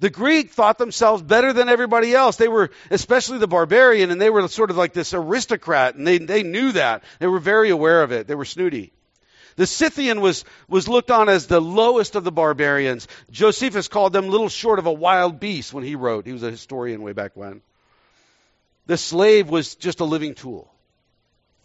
The 0.00 0.10
Greek 0.10 0.50
thought 0.50 0.78
themselves 0.78 1.22
better 1.22 1.52
than 1.52 1.68
everybody 1.68 2.14
else. 2.14 2.36
They 2.36 2.46
were, 2.46 2.70
especially 2.90 3.38
the 3.38 3.48
barbarian, 3.48 4.10
and 4.10 4.20
they 4.20 4.30
were 4.30 4.46
sort 4.46 4.70
of 4.70 4.76
like 4.76 4.92
this 4.92 5.12
aristocrat, 5.12 5.96
and 5.96 6.06
they, 6.06 6.18
they 6.18 6.44
knew 6.44 6.72
that. 6.72 7.02
They 7.18 7.26
were 7.26 7.40
very 7.40 7.70
aware 7.70 8.02
of 8.02 8.12
it. 8.12 8.28
They 8.28 8.36
were 8.36 8.44
snooty. 8.44 8.92
The 9.56 9.66
Scythian 9.66 10.20
was, 10.20 10.44
was 10.68 10.86
looked 10.86 11.10
on 11.10 11.28
as 11.28 11.48
the 11.48 11.60
lowest 11.60 12.14
of 12.14 12.22
the 12.22 12.30
barbarians. 12.30 13.08
Josephus 13.32 13.88
called 13.88 14.12
them 14.12 14.28
little 14.28 14.48
short 14.48 14.78
of 14.78 14.86
a 14.86 14.92
wild 14.92 15.40
beast 15.40 15.72
when 15.72 15.82
he 15.82 15.96
wrote. 15.96 16.26
He 16.26 16.32
was 16.32 16.44
a 16.44 16.50
historian 16.50 17.02
way 17.02 17.12
back 17.12 17.32
when. 17.34 17.60
The 18.86 18.96
slave 18.96 19.50
was 19.50 19.74
just 19.74 19.98
a 19.98 20.04
living 20.04 20.34
tool, 20.34 20.72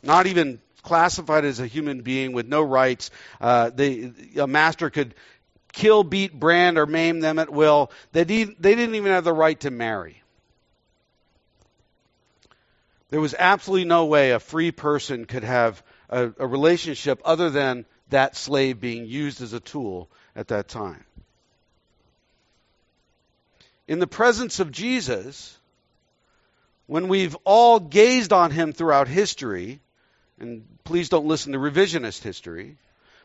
not 0.01 0.25
even 0.25 0.59
classified 0.81 1.45
as 1.45 1.59
a 1.59 1.67
human 1.67 2.01
being 2.01 2.34
with 2.34 2.47
no 2.47 2.63
rights. 2.63 3.11
Uh, 3.39 3.69
they, 3.69 4.11
a 4.38 4.47
master 4.47 4.89
could 4.89 5.13
kill, 5.74 6.03
beat, 6.03 6.39
brand, 6.39 6.78
or 6.78 6.86
maim 6.86 7.19
them 7.19 7.39
at 7.39 7.49
will. 7.49 7.91
They, 8.13 8.24
they 8.24 8.76
didn't 8.76 8.95
even 8.95 9.11
have 9.11 9.26
the 9.26 9.34
right 9.34 9.59
to 9.61 9.71
marry. 9.71 10.21
There 13.09 13.21
was 13.21 13.36
absolutely 13.38 13.86
no 13.86 14.05
way 14.05 14.32
a 14.32 14.39
free 14.39 14.71
person 14.71 15.26
could 15.26 15.43
have 15.43 15.84
a, 16.09 16.32
a 16.39 16.47
relationship 16.47 17.21
other 17.26 17.49
than 17.49 17.86
that 18.09 18.36
slave 18.36 18.80
being 18.80 19.05
used 19.05 19.41
as 19.41 19.53
a 19.53 19.59
tool 19.59 20.09
at 20.36 20.47
that 20.47 20.67
time. 20.67 21.03
In 23.88 23.99
the 23.99 24.07
presence 24.07 24.59
of 24.59 24.71
Jesus, 24.71 25.57
when 26.88 27.07
we've 27.07 27.36
all 27.43 27.80
gazed 27.80 28.34
on 28.34 28.51
him 28.51 28.74
throughout 28.74 29.07
history, 29.07 29.80
and 30.39 30.63
please 30.84 31.09
don't 31.09 31.26
listen 31.26 31.53
to 31.53 31.59
revisionist 31.59 32.24
history, 32.24 32.78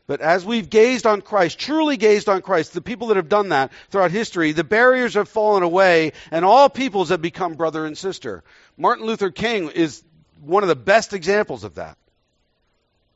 but 0.08 0.22
as 0.22 0.42
we've 0.42 0.70
gazed 0.70 1.06
on 1.06 1.20
Christ, 1.20 1.58
truly 1.58 1.98
gazed 1.98 2.30
on 2.30 2.40
Christ, 2.40 2.72
the 2.72 2.80
people 2.80 3.08
that 3.08 3.18
have 3.18 3.28
done 3.28 3.50
that 3.50 3.70
throughout 3.90 4.10
history, 4.10 4.52
the 4.52 4.64
barriers 4.64 5.14
have 5.14 5.28
fallen 5.28 5.62
away 5.62 6.14
and 6.30 6.46
all 6.46 6.70
peoples 6.70 7.10
have 7.10 7.20
become 7.20 7.54
brother 7.54 7.84
and 7.84 7.96
sister. 7.96 8.42
Martin 8.78 9.04
Luther 9.04 9.30
King 9.30 9.68
is 9.68 10.02
one 10.40 10.62
of 10.62 10.70
the 10.70 10.74
best 10.76 11.12
examples 11.12 11.62
of 11.62 11.74
that. 11.74 11.98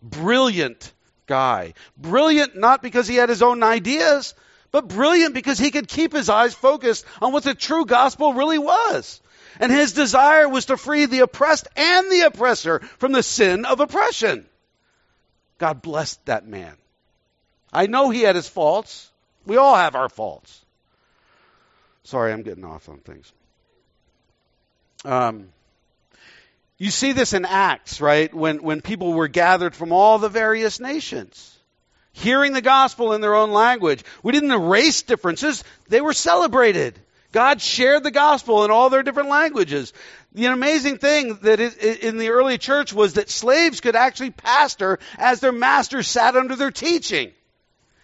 Brilliant 0.03 0.93
guy. 1.27 1.73
Brilliant 1.97 2.59
not 2.59 2.83
because 2.83 3.09
he 3.09 3.17
had 3.17 3.31
his 3.31 3.41
own 3.41 3.63
ideas, 3.63 4.35
but 4.71 4.89
brilliant 4.89 5.33
because 5.33 5.59
he 5.59 5.71
could 5.71 5.89
keep 5.89 6.13
his 6.13 6.29
eyes 6.29 6.53
focused 6.53 7.07
on 7.23 7.33
what 7.33 7.45
the 7.45 7.55
true 7.55 7.87
gospel 7.87 8.35
really 8.35 8.59
was. 8.59 9.23
And 9.59 9.73
his 9.73 9.95
desire 9.95 10.47
was 10.47 10.67
to 10.67 10.77
free 10.77 11.07
the 11.07 11.21
oppressed 11.21 11.69
and 11.75 12.13
the 12.13 12.27
oppressor 12.27 12.81
from 12.99 13.13
the 13.13 13.23
sin 13.23 13.65
of 13.65 13.81
oppression. 13.81 14.47
God 15.57 15.81
blessed 15.81 16.27
that 16.27 16.47
man. 16.47 16.77
I 17.73 17.87
know 17.87 18.11
he 18.11 18.23
had 18.23 18.37
his 18.37 18.49
faults. 18.49 19.11
We 19.47 19.57
all 19.57 19.75
have 19.75 19.95
our 19.95 20.09
faults. 20.09 20.61
Sorry, 22.05 22.33
I'm 22.33 22.43
getting 22.43 22.65
off 22.65 22.89
on 22.89 22.99
things. 22.99 23.33
Um, 25.05 25.49
you 26.79 26.91
see 26.91 27.13
this 27.13 27.33
in 27.33 27.45
Acts, 27.45 28.01
right? 28.01 28.33
When, 28.33 28.63
when 28.63 28.81
people 28.81 29.13
were 29.13 29.29
gathered 29.29 29.75
from 29.75 29.93
all 29.93 30.19
the 30.19 30.29
various 30.29 30.81
nations, 30.81 31.57
hearing 32.13 32.53
the 32.53 32.61
gospel 32.61 33.13
in 33.13 33.21
their 33.21 33.35
own 33.35 33.53
language. 33.53 34.05
We 34.23 34.33
didn't 34.33 34.51
erase 34.51 35.03
differences, 35.03 35.65
they 35.89 36.01
were 36.01 36.13
celebrated. 36.13 36.99
God 37.33 37.63
shared 37.63 38.03
the 38.03 38.11
gospel 38.11 38.65
in 38.65 38.71
all 38.71 38.91
their 38.91 39.03
different 39.03 39.31
languages. 39.31 39.95
The 40.33 40.47
amazing 40.47 40.99
thing 40.99 41.39
that 41.43 41.61
in 41.61 42.19
the 42.19 42.29
early 42.29 42.59
church 42.59 42.93
was 42.93 43.15
that 43.15 43.31
slaves 43.31 43.81
could 43.81 43.97
actually 43.97 44.33
pastor 44.33 44.99
as 45.17 45.41
their 45.41 45.53
masters 45.53 46.09
sat 46.09 46.37
under 46.37 46.57
their 46.57 46.71
teaching. 46.71 47.33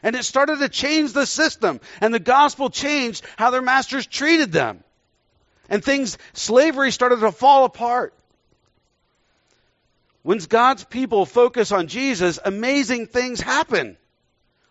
And 0.03 0.15
it 0.15 0.25
started 0.25 0.61
to 0.61 0.69
change 0.69 1.13
the 1.13 1.27
system. 1.27 1.81
And 2.01 2.15
the 2.15 2.21
gospel 2.21 2.71
changed 2.71 3.25
how 3.37 3.51
their 3.51 3.63
masters 3.63 4.07
treated 4.07 4.53
them. 4.53 4.83
And 5.69 5.85
things, 5.85 6.19
slavery 6.33 6.93
started 6.93 7.21
to 7.21 7.33
fall 7.33 7.65
apart. 7.65 8.15
When 10.23 10.39
God's 10.39 10.85
people 10.85 11.27
focus 11.27 11.73
on 11.73 11.89
Jesus, 11.89 12.39
amazing 12.45 13.07
things 13.07 13.41
happen. 13.41 13.97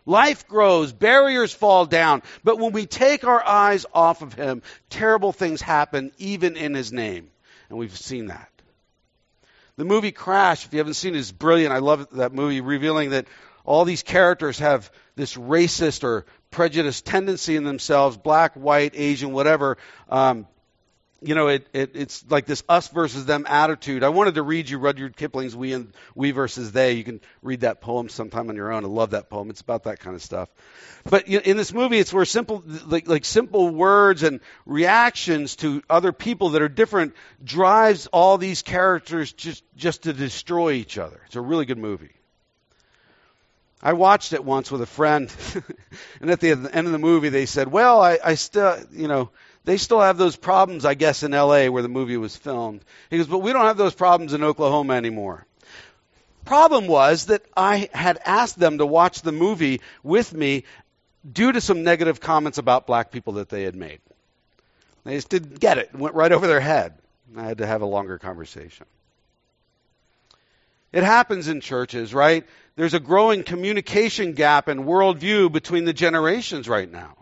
Life 0.06 0.48
grows, 0.48 0.92
barriers 0.92 1.52
fall 1.52 1.84
down. 1.84 2.22
But 2.42 2.58
when 2.58 2.72
we 2.72 2.86
take 2.86 3.24
our 3.24 3.46
eyes 3.46 3.84
off 3.92 4.22
of 4.22 4.32
Him, 4.32 4.62
terrible 4.88 5.32
things 5.32 5.60
happen 5.60 6.12
even 6.16 6.56
in 6.56 6.74
His 6.74 6.92
name. 6.92 7.28
And 7.68 7.78
we've 7.78 7.96
seen 7.96 8.28
that. 8.28 8.48
The 9.76 9.84
movie 9.84 10.10
Crash, 10.12 10.64
if 10.64 10.72
you 10.72 10.78
haven't 10.78 10.94
seen 10.94 11.14
it, 11.14 11.18
is 11.18 11.30
brilliant. 11.30 11.72
I 11.72 11.78
love 11.78 12.08
that 12.12 12.32
movie, 12.32 12.60
revealing 12.60 13.10
that 13.10 13.26
all 13.68 13.84
these 13.84 14.02
characters 14.02 14.60
have 14.60 14.90
this 15.14 15.34
racist 15.34 16.02
or 16.02 16.24
prejudiced 16.50 17.04
tendency 17.04 17.54
in 17.54 17.64
themselves, 17.64 18.16
black, 18.16 18.54
white, 18.54 18.92
Asian, 18.94 19.32
whatever. 19.32 19.76
Um, 20.08 20.46
you 21.20 21.34
know, 21.34 21.48
it, 21.48 21.66
it, 21.74 21.90
it's 21.94 22.24
like 22.30 22.46
this 22.46 22.62
us 22.68 22.88
versus 22.88 23.26
them 23.26 23.44
attitude. 23.46 24.04
I 24.04 24.08
wanted 24.08 24.36
to 24.36 24.42
read 24.42 24.70
you 24.70 24.78
Rudyard 24.78 25.16
Kipling's 25.16 25.54
"We 25.54 25.74
and 25.74 25.92
We 26.14 26.30
versus 26.30 26.72
They." 26.72 26.92
You 26.92 27.04
can 27.04 27.20
read 27.42 27.60
that 27.60 27.82
poem 27.82 28.08
sometime 28.08 28.48
on 28.48 28.56
your 28.56 28.72
own. 28.72 28.84
I 28.84 28.88
love 28.88 29.10
that 29.10 29.28
poem. 29.28 29.50
It's 29.50 29.60
about 29.60 29.84
that 29.84 30.00
kind 30.00 30.16
of 30.16 30.22
stuff. 30.22 30.48
But 31.04 31.28
in 31.28 31.56
this 31.56 31.74
movie, 31.74 31.98
it's 31.98 32.12
where 32.12 32.24
simple, 32.24 32.62
like, 32.86 33.06
like 33.06 33.24
simple 33.24 33.68
words 33.68 34.22
and 34.22 34.40
reactions 34.64 35.56
to 35.56 35.82
other 35.90 36.12
people 36.12 36.50
that 36.50 36.62
are 36.62 36.68
different 36.68 37.14
drives 37.42 38.06
all 38.06 38.38
these 38.38 38.62
characters 38.62 39.32
just 39.32 39.62
just 39.76 40.04
to 40.04 40.12
destroy 40.14 40.72
each 40.72 40.96
other. 40.96 41.20
It's 41.26 41.36
a 41.36 41.40
really 41.40 41.66
good 41.66 41.78
movie. 41.78 42.17
I 43.82 43.92
watched 43.92 44.32
it 44.32 44.44
once 44.44 44.70
with 44.70 44.82
a 44.82 44.86
friend, 44.86 45.32
and 46.20 46.30
at 46.30 46.40
the 46.40 46.50
end 46.50 46.86
of 46.86 46.92
the 46.92 46.98
movie, 46.98 47.28
they 47.28 47.46
said, 47.46 47.68
"Well, 47.68 48.00
I, 48.00 48.18
I 48.24 48.34
still, 48.34 48.78
you 48.92 49.08
know." 49.08 49.30
They 49.64 49.76
still 49.76 50.00
have 50.00 50.16
those 50.16 50.34
problems, 50.34 50.86
I 50.86 50.94
guess, 50.94 51.22
in 51.22 51.32
LA 51.32 51.66
where 51.66 51.82
the 51.82 51.90
movie 51.90 52.16
was 52.16 52.34
filmed. 52.34 52.82
He 53.10 53.18
goes, 53.18 53.26
but 53.26 53.40
we 53.40 53.52
don't 53.52 53.66
have 53.66 53.76
those 53.76 53.92
problems 53.92 54.32
in 54.32 54.42
Oklahoma 54.42 54.94
anymore. 54.94 55.44
Problem 56.46 56.86
was 56.86 57.26
that 57.26 57.42
I 57.54 57.90
had 57.92 58.18
asked 58.24 58.58
them 58.58 58.78
to 58.78 58.86
watch 58.86 59.20
the 59.20 59.32
movie 59.32 59.82
with 60.02 60.32
me 60.32 60.64
due 61.30 61.52
to 61.52 61.60
some 61.60 61.82
negative 61.82 62.18
comments 62.18 62.56
about 62.56 62.86
black 62.86 63.10
people 63.10 63.34
that 63.34 63.50
they 63.50 63.64
had 63.64 63.76
made. 63.76 64.00
They 65.04 65.16
just 65.16 65.28
didn't 65.28 65.60
get 65.60 65.76
it. 65.76 65.90
It 65.92 65.98
went 65.98 66.14
right 66.14 66.32
over 66.32 66.46
their 66.46 66.60
head. 66.60 66.94
I 67.36 67.44
had 67.44 67.58
to 67.58 67.66
have 67.66 67.82
a 67.82 67.86
longer 67.86 68.16
conversation. 68.16 68.86
It 70.92 71.02
happens 71.02 71.48
in 71.48 71.60
churches, 71.60 72.14
right? 72.14 72.46
There's 72.76 72.94
a 72.94 73.00
growing 73.00 73.42
communication 73.42 74.32
gap 74.32 74.68
and 74.68 74.84
worldview 74.84 75.52
between 75.52 75.84
the 75.84 75.92
generations 75.92 76.68
right 76.68 76.90
now 76.90 77.18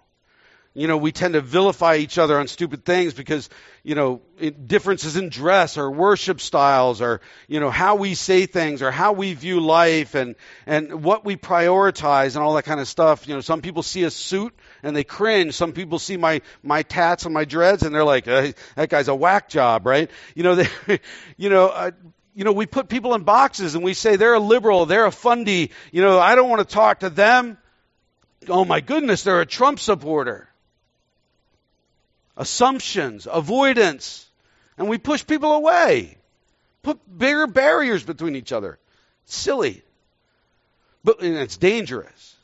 you 0.77 0.89
know, 0.89 0.99
we 0.99 1.11
tend 1.11 1.33
to 1.33 1.41
vilify 1.41 1.97
each 1.97 2.19
other 2.19 2.39
on 2.39 2.49
stupid 2.49 2.85
things 2.85 3.15
because, 3.15 3.49
you 3.83 3.95
know, 3.95 4.21
differences 4.67 5.17
in 5.17 5.31
dress 5.31 5.79
or 5.79 5.91
worship 5.91 6.39
styles 6.39 7.01
or, 7.01 7.23
you 7.49 7.61
know, 7.61 7.71
how 7.71 7.95
we 7.95 8.15
say 8.15 8.45
things 8.45 8.83
or 8.83 8.91
how 8.91 9.15
we 9.15 9.33
view 9.33 9.61
life 9.61 10.15
and, 10.15 10.35
and 10.67 11.03
what 11.03 11.25
we 11.25 11.35
prioritize 11.37 12.37
and 12.37 12.45
all 12.45 12.53
that 12.55 12.65
kind 12.65 12.79
of 12.79 12.87
stuff. 12.87 13.27
You 13.27 13.33
know, 13.33 13.41
some 13.41 13.63
people 13.63 13.83
see 13.83 14.03
a 14.03 14.11
suit 14.11 14.55
and 14.83 14.95
they 14.95 15.03
cringe. 15.03 15.55
Some 15.55 15.73
people 15.73 15.99
see 15.99 16.19
my, 16.19 16.43
my 16.63 16.83
tats 16.83 17.25
and 17.25 17.33
my 17.33 17.47
dreads 17.47 17.83
and 17.83 17.95
they're 17.95 18.05
like, 18.05 18.27
that 18.27 18.91
guy's 18.91 19.09
a 19.09 19.15
whack 19.15 19.49
job, 19.49 19.87
right? 19.87 20.11
You 20.35 20.43
know, 20.43 20.55
they, 20.87 21.01
you 21.39 21.49
know, 21.49 21.69
uh, 21.69 21.91
you 22.37 22.45
know, 22.45 22.53
we 22.53 22.67
put 22.67 22.89
people 22.89 23.15
in 23.15 23.23
boxes 23.23 23.75
and 23.75 23.83
we 23.83 23.95
say 23.95 24.17
they're 24.17 24.35
a 24.35 24.39
liberal, 24.39 24.85
they're 24.85 25.07
a 25.07 25.11
fundy. 25.11 25.71
You 25.91 26.03
know, 26.03 26.21
I 26.21 26.35
don't 26.35 26.51
want 26.51 26.69
to 26.69 26.73
talk 26.73 27.01
to 27.01 27.09
them. 27.09 27.57
Oh 28.47 28.67
my 28.67 28.81
goodness, 28.81 29.23
they're 29.23 29.41
a 29.41 29.47
Trump 29.47 29.81
supporter 29.81 30.49
assumptions, 32.37 33.27
avoidance, 33.31 34.29
and 34.77 34.91
we 34.91 34.99
push 34.99 35.27
people 35.27 35.53
away. 35.53 36.19
Put 36.83 37.01
bigger 37.19 37.47
barriers 37.47 38.05
between 38.05 38.37
each 38.37 38.53
other. 38.53 38.79
silly. 39.25 39.83
But 41.03 41.23
and 41.23 41.37
it's 41.37 41.57
dangerous. 41.57 42.37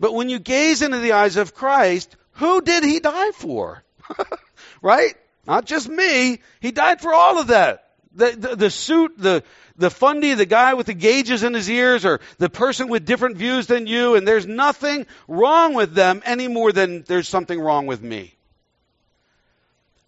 But 0.00 0.14
when 0.14 0.28
you 0.28 0.40
gaze 0.40 0.82
into 0.82 0.98
the 0.98 1.12
eyes 1.12 1.36
of 1.36 1.54
Christ, 1.54 2.16
who 2.32 2.60
did 2.60 2.82
he 2.82 2.98
die 2.98 3.30
for? 3.30 3.84
right? 4.82 5.14
Not 5.46 5.64
just 5.64 5.88
me. 5.88 6.40
He 6.60 6.72
died 6.72 7.00
for 7.00 7.14
all 7.14 7.38
of 7.38 7.46
that. 7.46 7.85
The, 8.16 8.30
the, 8.30 8.56
the, 8.56 8.70
suit, 8.70 9.12
the, 9.18 9.44
the 9.76 9.90
fundy, 9.90 10.34
the 10.34 10.46
guy 10.46 10.74
with 10.74 10.86
the 10.86 10.94
gauges 10.94 11.42
in 11.42 11.54
his 11.54 11.68
ears, 11.68 12.04
or 12.04 12.20
the 12.38 12.48
person 12.48 12.88
with 12.88 13.04
different 13.04 13.36
views 13.36 13.66
than 13.66 13.86
you, 13.86 14.14
and 14.14 14.26
there's 14.26 14.46
nothing 14.46 15.06
wrong 15.28 15.74
with 15.74 15.92
them 15.92 16.22
any 16.24 16.48
more 16.48 16.72
than 16.72 17.02
there's 17.02 17.28
something 17.28 17.60
wrong 17.60 17.86
with 17.86 18.02
me. 18.02 18.34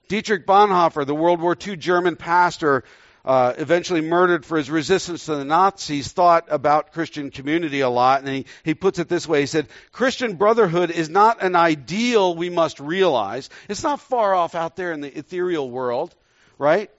Dietrich 0.09 0.47
Bonhoeffer, 0.47 1.07
the 1.07 1.15
World 1.15 1.41
War 1.41 1.55
II 1.55 1.77
German 1.77 2.17
pastor, 2.17 2.83
uh, 3.27 3.53
eventually 3.59 4.01
murdered 4.01 4.47
for 4.47 4.57
his 4.57 4.71
resistance 4.71 5.27
to 5.27 5.37
the 5.37 5.45
Nazis, 5.45 6.11
thought 6.11 6.47
about 6.49 6.93
Christian 6.93 7.31
community 7.31 7.81
a 7.81 7.91
lot. 7.91 8.21
And 8.21 8.29
he, 8.29 8.47
he 8.65 8.75
puts 8.75 8.99
it 8.99 9.09
this 9.09 9.29
way 9.29 9.41
He 9.41 9.47
said, 9.47 9.69
Christian 9.93 10.37
brotherhood 10.37 10.91
is 10.91 11.11
not 11.11 11.43
an 11.43 11.55
ideal 11.55 12.35
we 12.35 12.49
must 12.49 12.81
realize. 12.81 13.51
It's 13.69 13.83
not 13.83 14.01
far 14.01 14.35
off 14.35 14.55
out 14.55 14.77
there 14.77 14.93
in 14.93 15.03
the 15.03 15.19
ethereal 15.19 15.71
world, 15.71 16.15
right? 16.57 16.91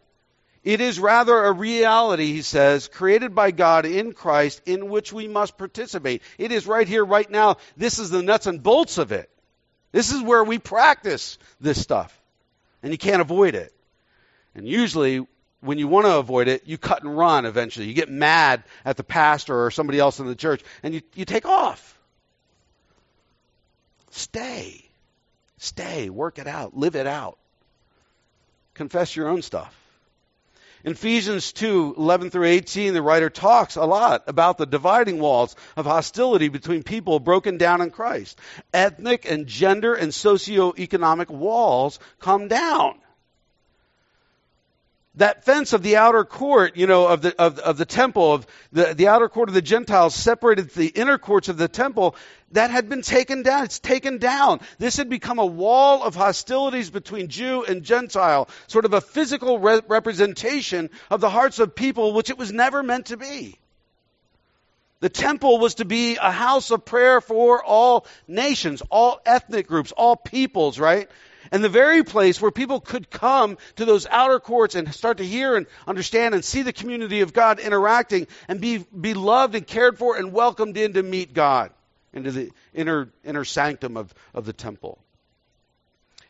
It 0.64 0.82
is 0.82 1.00
rather 1.00 1.38
a 1.46 1.52
reality, 1.52 2.34
he 2.34 2.42
says, 2.42 2.88
created 2.88 3.34
by 3.34 3.52
God 3.52 3.86
in 3.86 4.14
Christ 4.14 4.62
in 4.66 4.90
which 4.90 5.14
we 5.14 5.28
must 5.28 5.58
participate. 5.58 6.22
It 6.38 6.52
is 6.52 6.68
right 6.68 6.88
here, 6.88 7.06
right 7.06 7.30
now. 7.30 7.58
This 7.78 7.98
is 7.98 8.10
the 8.10 8.22
nuts 8.22 8.46
and 8.46 8.62
bolts 8.62 8.98
of 8.98 9.12
it. 9.12 9.30
This 9.92 10.12
is 10.12 10.22
where 10.22 10.44
we 10.44 10.60
practice 10.60 11.38
this 11.62 11.82
stuff 11.82 12.16
and 12.84 12.92
you 12.92 12.98
can't 12.98 13.22
avoid 13.22 13.56
it. 13.56 13.74
And 14.56 14.68
usually, 14.68 15.26
when 15.62 15.78
you 15.78 15.88
want 15.88 16.06
to 16.06 16.18
avoid 16.18 16.48
it, 16.48 16.64
you 16.66 16.78
cut 16.78 17.04
and 17.04 17.18
run 17.18 17.46
eventually. 17.46 17.88
You 17.88 17.94
get 17.94 18.10
mad 18.10 18.64
at 18.86 18.98
the 18.98 19.04
pastor 19.04 19.66
or 19.66 19.72
somebody 19.72 20.00
else 20.00 20.20
in 20.20 20.28
the 20.28 20.36
church, 20.36 20.62
and 20.84 20.94
you, 20.94 21.02
you 21.16 21.26
take 21.26 21.46
off. 21.46 21.98
Stay. 24.12 24.84
Stay. 25.58 26.10
Work 26.10 26.40
it 26.40 26.48
out. 26.48 26.76
Live 26.76 26.96
it 26.96 27.08
out. 27.08 27.38
Confess 28.74 29.16
your 29.16 29.28
own 29.28 29.42
stuff. 29.42 29.76
In 30.84 30.94
Ephesians 30.94 31.52
2 31.52 31.96
11 31.98 32.30
through 32.30 32.46
18, 32.46 32.94
the 32.94 33.02
writer 33.02 33.30
talks 33.30 33.76
a 33.76 33.84
lot 33.84 34.24
about 34.28 34.58
the 34.58 34.66
dividing 34.66 35.20
walls 35.20 35.56
of 35.76 35.86
hostility 35.86 36.48
between 36.48 36.84
people 36.84 37.20
broken 37.20 37.58
down 37.58 37.82
in 37.82 37.92
Christ. 37.92 38.40
Ethnic 38.74 39.30
and 39.30 39.46
gender 39.46 39.94
and 39.94 40.12
socioeconomic 40.12 41.30
walls 41.30 42.00
come 42.20 42.48
down. 42.48 43.00
That 45.20 45.44
fence 45.44 45.74
of 45.74 45.84
the 45.84 45.98
outer 45.98 46.24
court, 46.24 46.78
you 46.78 46.88
know, 46.88 47.06
of 47.08 47.22
the, 47.22 47.36
of, 47.38 47.60
of 47.60 47.78
the 47.78 47.86
temple, 47.86 48.34
of 48.34 48.48
the, 48.72 48.94
the 48.94 49.10
outer 49.10 49.28
court 49.28 49.50
of 49.50 49.54
the 49.54 49.62
Gentiles 49.62 50.16
separated 50.16 50.70
the 50.70 50.88
inner 50.88 51.18
courts 51.18 51.50
of 51.50 51.58
the 51.58 51.68
temple 51.68 52.16
that 52.54 52.72
had 52.72 52.88
been 52.88 53.02
taken 53.02 53.44
down. 53.44 53.66
It's 53.66 53.80
taken 53.80 54.20
down. 54.20 54.62
This 54.78 54.96
had 54.96 55.10
become 55.10 55.38
a 55.38 55.46
wall 55.46 56.04
of 56.04 56.16
hostilities 56.16 56.90
between 56.90 57.28
Jew 57.28 57.66
and 57.66 57.84
Gentile, 57.84 58.48
sort 58.68 58.86
of 58.86 58.94
a 58.94 59.02
physical 59.02 59.60
re- 59.60 59.82
representation 59.90 60.90
of 61.10 61.20
the 61.20 61.30
hearts 61.30 61.60
of 61.60 61.76
people, 61.76 62.14
which 62.14 62.30
it 62.30 62.38
was 62.38 62.54
never 62.54 62.82
meant 62.82 63.08
to 63.08 63.18
be. 63.18 63.60
The 65.02 65.10
temple 65.10 65.60
was 65.60 65.76
to 65.76 65.86
be 65.86 66.16
a 66.16 66.32
house 66.32 66.72
of 66.72 66.86
prayer 66.86 67.20
for 67.20 67.62
all 67.62 68.08
nations, 68.26 68.82
all 68.90 69.20
ethnic 69.26 69.68
groups, 69.68 69.92
all 69.92 70.16
peoples, 70.16 70.80
right? 70.80 71.10
And 71.52 71.64
the 71.64 71.70
very 71.70 72.04
place 72.04 72.40
where 72.40 72.52
people 72.52 72.80
could 72.80 73.10
come 73.10 73.58
to 73.78 73.86
those 73.86 74.06
outer 74.06 74.40
courts 74.40 74.76
and 74.76 74.94
start 74.94 75.18
to 75.18 75.26
hear 75.26 75.56
and 75.56 75.66
understand 75.88 76.36
and 76.36 76.46
see 76.46 76.62
the 76.62 76.74
community 76.74 77.22
of 77.22 77.34
God 77.34 77.60
interacting 77.60 78.28
and 78.48 78.62
be, 78.62 78.78
be 78.78 79.14
loved 79.14 79.56
and 79.56 79.66
cared 79.66 79.98
for 79.98 80.18
and 80.18 80.32
welcomed 80.32 80.78
in 80.78 80.94
to 80.94 81.04
meet 81.04 81.34
God 81.34 81.72
into 82.14 82.32
the 82.32 82.52
inner, 82.74 83.10
inner 83.24 83.46
sanctum 83.46 83.98
of, 83.98 84.14
of 84.34 84.46
the 84.46 84.54
temple. 84.54 85.00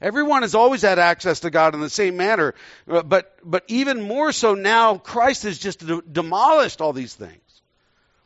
Everyone 0.02 0.44
has 0.44 0.56
always 0.56 0.82
had 0.82 0.98
access 0.98 1.42
to 1.42 1.50
God 1.50 1.74
in 1.74 1.82
the 1.82 1.90
same 1.90 2.16
manner, 2.16 2.56
uh, 2.90 3.04
but, 3.04 3.38
but 3.44 3.66
even 3.68 4.02
more 4.02 4.32
so 4.32 4.54
now, 4.56 4.98
Christ 4.98 5.44
has 5.44 5.58
just 5.58 5.84
demolished 6.12 6.80
all 6.80 6.94
these 6.94 7.14
things. 7.14 7.42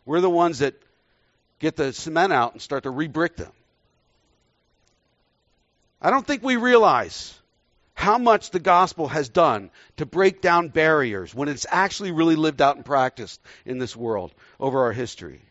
We're 0.06 0.22
the 0.22 0.30
ones 0.30 0.60
that 0.60 0.76
get 1.58 1.76
the 1.76 1.91
cement 1.91 2.32
out 2.32 2.54
and 2.54 2.62
start 2.62 2.84
to 2.84 2.91
rebrick 2.91 3.38
them. 3.38 3.52
I 6.04 6.10
don't 6.10 6.28
think 6.28 6.43
we 6.43 6.58
realize 6.58 7.34
how 7.93 8.18
much 8.18 8.49
the 8.49 8.60
gospel 8.60 9.08
has 9.08 9.30
done 9.30 9.70
to 9.97 10.06
break 10.06 10.41
down 10.41 10.68
barriers 10.68 11.34
when 11.34 11.47
it's 11.47 11.66
actually 11.70 12.12
really 12.12 12.36
lived 12.36 12.62
out 12.62 12.76
and 12.76 12.84
practiced 12.84 13.39
in 13.66 13.78
this 13.78 13.95
world 13.95 14.34
over 14.60 14.82
our 14.82 14.91
history. 14.91 15.41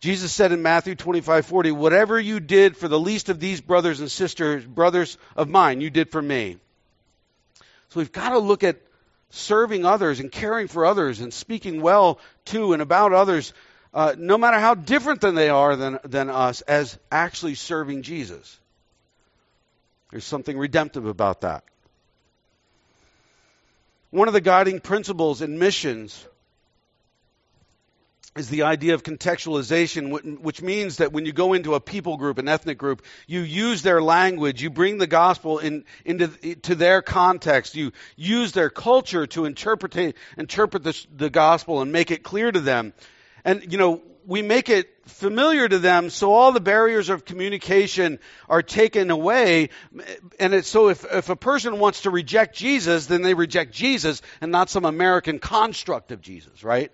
Jesus 0.00 0.32
said 0.32 0.52
in 0.52 0.62
Matthew 0.62 0.94
25:40, 0.94 1.72
"Whatever 1.72 2.20
you 2.20 2.40
did 2.40 2.76
for 2.76 2.88
the 2.88 3.00
least 3.00 3.30
of 3.30 3.40
these 3.40 3.62
brothers 3.62 4.00
and 4.00 4.10
sisters, 4.10 4.64
brothers 4.64 5.16
of 5.36 5.48
mine, 5.48 5.80
you 5.80 5.88
did 5.88 6.10
for 6.10 6.20
me." 6.20 6.58
So 7.88 8.00
we've 8.00 8.12
got 8.12 8.30
to 8.30 8.38
look 8.38 8.62
at 8.62 8.80
serving 9.30 9.86
others 9.86 10.20
and 10.20 10.30
caring 10.30 10.68
for 10.68 10.84
others 10.84 11.20
and 11.20 11.32
speaking 11.32 11.80
well 11.80 12.18
to 12.46 12.74
and 12.74 12.82
about 12.82 13.14
others, 13.14 13.54
uh, 13.94 14.14
no 14.18 14.36
matter 14.36 14.58
how 14.58 14.74
different 14.74 15.22
than 15.22 15.34
they 15.34 15.48
are 15.48 15.76
than, 15.76 15.98
than 16.04 16.28
us, 16.28 16.60
as 16.62 16.98
actually 17.10 17.54
serving 17.54 18.02
Jesus. 18.02 18.59
There's 20.10 20.24
something 20.24 20.58
redemptive 20.58 21.06
about 21.06 21.42
that. 21.42 21.64
One 24.10 24.26
of 24.26 24.34
the 24.34 24.40
guiding 24.40 24.80
principles 24.80 25.40
in 25.40 25.58
missions 25.58 26.26
is 28.36 28.48
the 28.48 28.62
idea 28.62 28.94
of 28.94 29.02
contextualization, 29.02 30.40
which 30.40 30.62
means 30.62 30.96
that 30.98 31.12
when 31.12 31.26
you 31.26 31.32
go 31.32 31.52
into 31.52 31.74
a 31.74 31.80
people 31.80 32.16
group, 32.16 32.38
an 32.38 32.48
ethnic 32.48 32.78
group, 32.78 33.02
you 33.26 33.40
use 33.40 33.82
their 33.82 34.00
language, 34.00 34.62
you 34.62 34.70
bring 34.70 34.98
the 34.98 35.06
gospel 35.06 35.58
in, 35.58 35.84
into 36.04 36.28
to 36.56 36.74
their 36.74 37.02
context, 37.02 37.74
you 37.74 37.92
use 38.16 38.52
their 38.52 38.70
culture 38.70 39.26
to 39.28 39.44
interpret 39.44 40.14
interpret 40.36 40.84
the, 40.84 41.06
the 41.16 41.30
gospel 41.30 41.82
and 41.82 41.92
make 41.92 42.10
it 42.10 42.22
clear 42.22 42.50
to 42.50 42.60
them. 42.60 42.92
And 43.44 43.72
you 43.72 43.78
know, 43.78 44.02
we 44.26 44.42
make 44.42 44.68
it 44.68 44.88
familiar 45.06 45.68
to 45.68 45.78
them 45.78 46.10
so 46.10 46.32
all 46.32 46.52
the 46.52 46.60
barriers 46.60 47.08
of 47.08 47.24
communication 47.24 48.18
are 48.48 48.62
taken 48.62 49.10
away. 49.10 49.70
And 50.38 50.54
it's 50.54 50.68
so 50.68 50.88
if, 50.88 51.04
if 51.04 51.28
a 51.28 51.36
person 51.36 51.78
wants 51.78 52.02
to 52.02 52.10
reject 52.10 52.56
Jesus, 52.56 53.06
then 53.06 53.22
they 53.22 53.34
reject 53.34 53.72
Jesus 53.72 54.22
and 54.40 54.52
not 54.52 54.70
some 54.70 54.84
American 54.84 55.38
construct 55.38 56.12
of 56.12 56.20
Jesus, 56.20 56.62
right? 56.64 56.92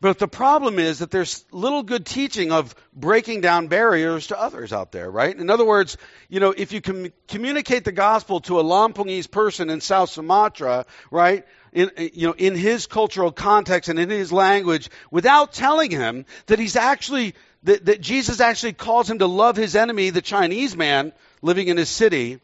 But 0.00 0.20
the 0.20 0.28
problem 0.28 0.78
is 0.78 1.00
that 1.00 1.10
there's 1.10 1.44
little 1.50 1.82
good 1.82 2.06
teaching 2.06 2.52
of 2.52 2.72
breaking 2.94 3.40
down 3.40 3.66
barriers 3.66 4.28
to 4.28 4.40
others 4.40 4.72
out 4.72 4.92
there, 4.92 5.10
right? 5.10 5.36
In 5.36 5.50
other 5.50 5.64
words, 5.64 5.96
you 6.28 6.38
know, 6.38 6.54
if 6.56 6.70
you 6.70 6.80
can 6.80 7.12
communicate 7.26 7.84
the 7.84 7.90
gospel 7.90 8.38
to 8.42 8.60
a 8.60 8.62
Lampungese 8.62 9.28
person 9.28 9.70
in 9.70 9.80
South 9.80 10.10
Sumatra, 10.10 10.86
right, 11.10 11.44
in, 11.72 11.90
you 11.96 12.28
know, 12.28 12.34
in 12.36 12.54
his 12.54 12.86
cultural 12.86 13.32
context 13.32 13.88
and 13.88 13.98
in 13.98 14.10
his 14.10 14.32
language, 14.32 14.90
without 15.10 15.52
telling 15.52 15.90
him 15.90 16.26
that 16.46 16.58
he's 16.58 16.76
actually, 16.76 17.34
that, 17.64 17.86
that 17.86 18.00
Jesus 18.00 18.40
actually 18.40 18.72
calls 18.72 19.08
him 19.08 19.18
to 19.18 19.26
love 19.26 19.56
his 19.56 19.76
enemy, 19.76 20.10
the 20.10 20.22
Chinese 20.22 20.76
man 20.76 21.12
living 21.42 21.68
in 21.68 21.76
his 21.76 21.88
city, 21.88 22.40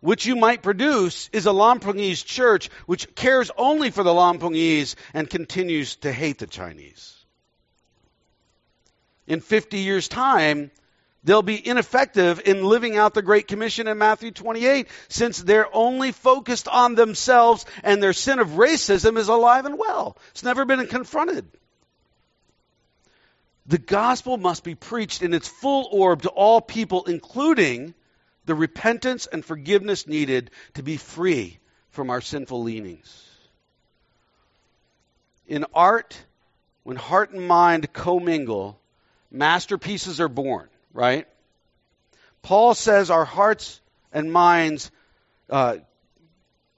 which 0.00 0.26
you 0.26 0.36
might 0.36 0.62
produce 0.62 1.28
is 1.32 1.46
a 1.46 1.50
Lampungese 1.50 2.24
church 2.24 2.70
which 2.86 3.14
cares 3.14 3.50
only 3.56 3.90
for 3.90 4.02
the 4.02 4.12
Lampungese 4.12 4.94
and 5.12 5.28
continues 5.28 5.96
to 5.96 6.12
hate 6.12 6.38
the 6.38 6.46
Chinese. 6.46 7.16
In 9.26 9.40
50 9.40 9.78
years' 9.78 10.08
time, 10.08 10.70
they'll 11.24 11.42
be 11.42 11.66
ineffective 11.66 12.40
in 12.44 12.64
living 12.64 12.96
out 12.96 13.14
the 13.14 13.22
Great 13.22 13.48
Commission 13.48 13.88
in 13.88 13.98
Matthew 13.98 14.30
28 14.30 14.88
since 15.08 15.38
they're 15.38 15.74
only 15.74 16.12
focused 16.12 16.68
on 16.68 16.94
themselves 16.94 17.66
and 17.82 18.02
their 18.02 18.12
sin 18.12 18.38
of 18.38 18.50
racism 18.50 19.16
is 19.18 19.28
alive 19.28 19.66
and 19.66 19.78
well. 19.78 20.16
It's 20.30 20.44
never 20.44 20.64
been 20.64 20.86
confronted. 20.86 21.46
The 23.66 23.78
gospel 23.78 24.36
must 24.36 24.64
be 24.64 24.74
preached 24.74 25.22
in 25.22 25.34
its 25.34 25.46
full 25.46 25.88
orb 25.92 26.22
to 26.22 26.28
all 26.30 26.60
people, 26.60 27.04
including 27.04 27.94
the 28.46 28.54
repentance 28.54 29.26
and 29.26 29.44
forgiveness 29.44 30.06
needed 30.06 30.50
to 30.74 30.82
be 30.82 30.96
free 30.96 31.58
from 31.90 32.10
our 32.10 32.20
sinful 32.20 32.62
leanings. 32.62 33.26
In 35.46 35.66
art, 35.74 36.16
when 36.82 36.96
heart 36.96 37.32
and 37.32 37.46
mind 37.46 37.92
commingle, 37.92 38.80
masterpieces 39.30 40.20
are 40.20 40.28
born, 40.28 40.69
right? 40.92 41.26
Paul 42.42 42.74
says 42.74 43.10
our 43.10 43.24
hearts 43.24 43.80
and 44.12 44.32
minds 44.32 44.90
uh, 45.48 45.78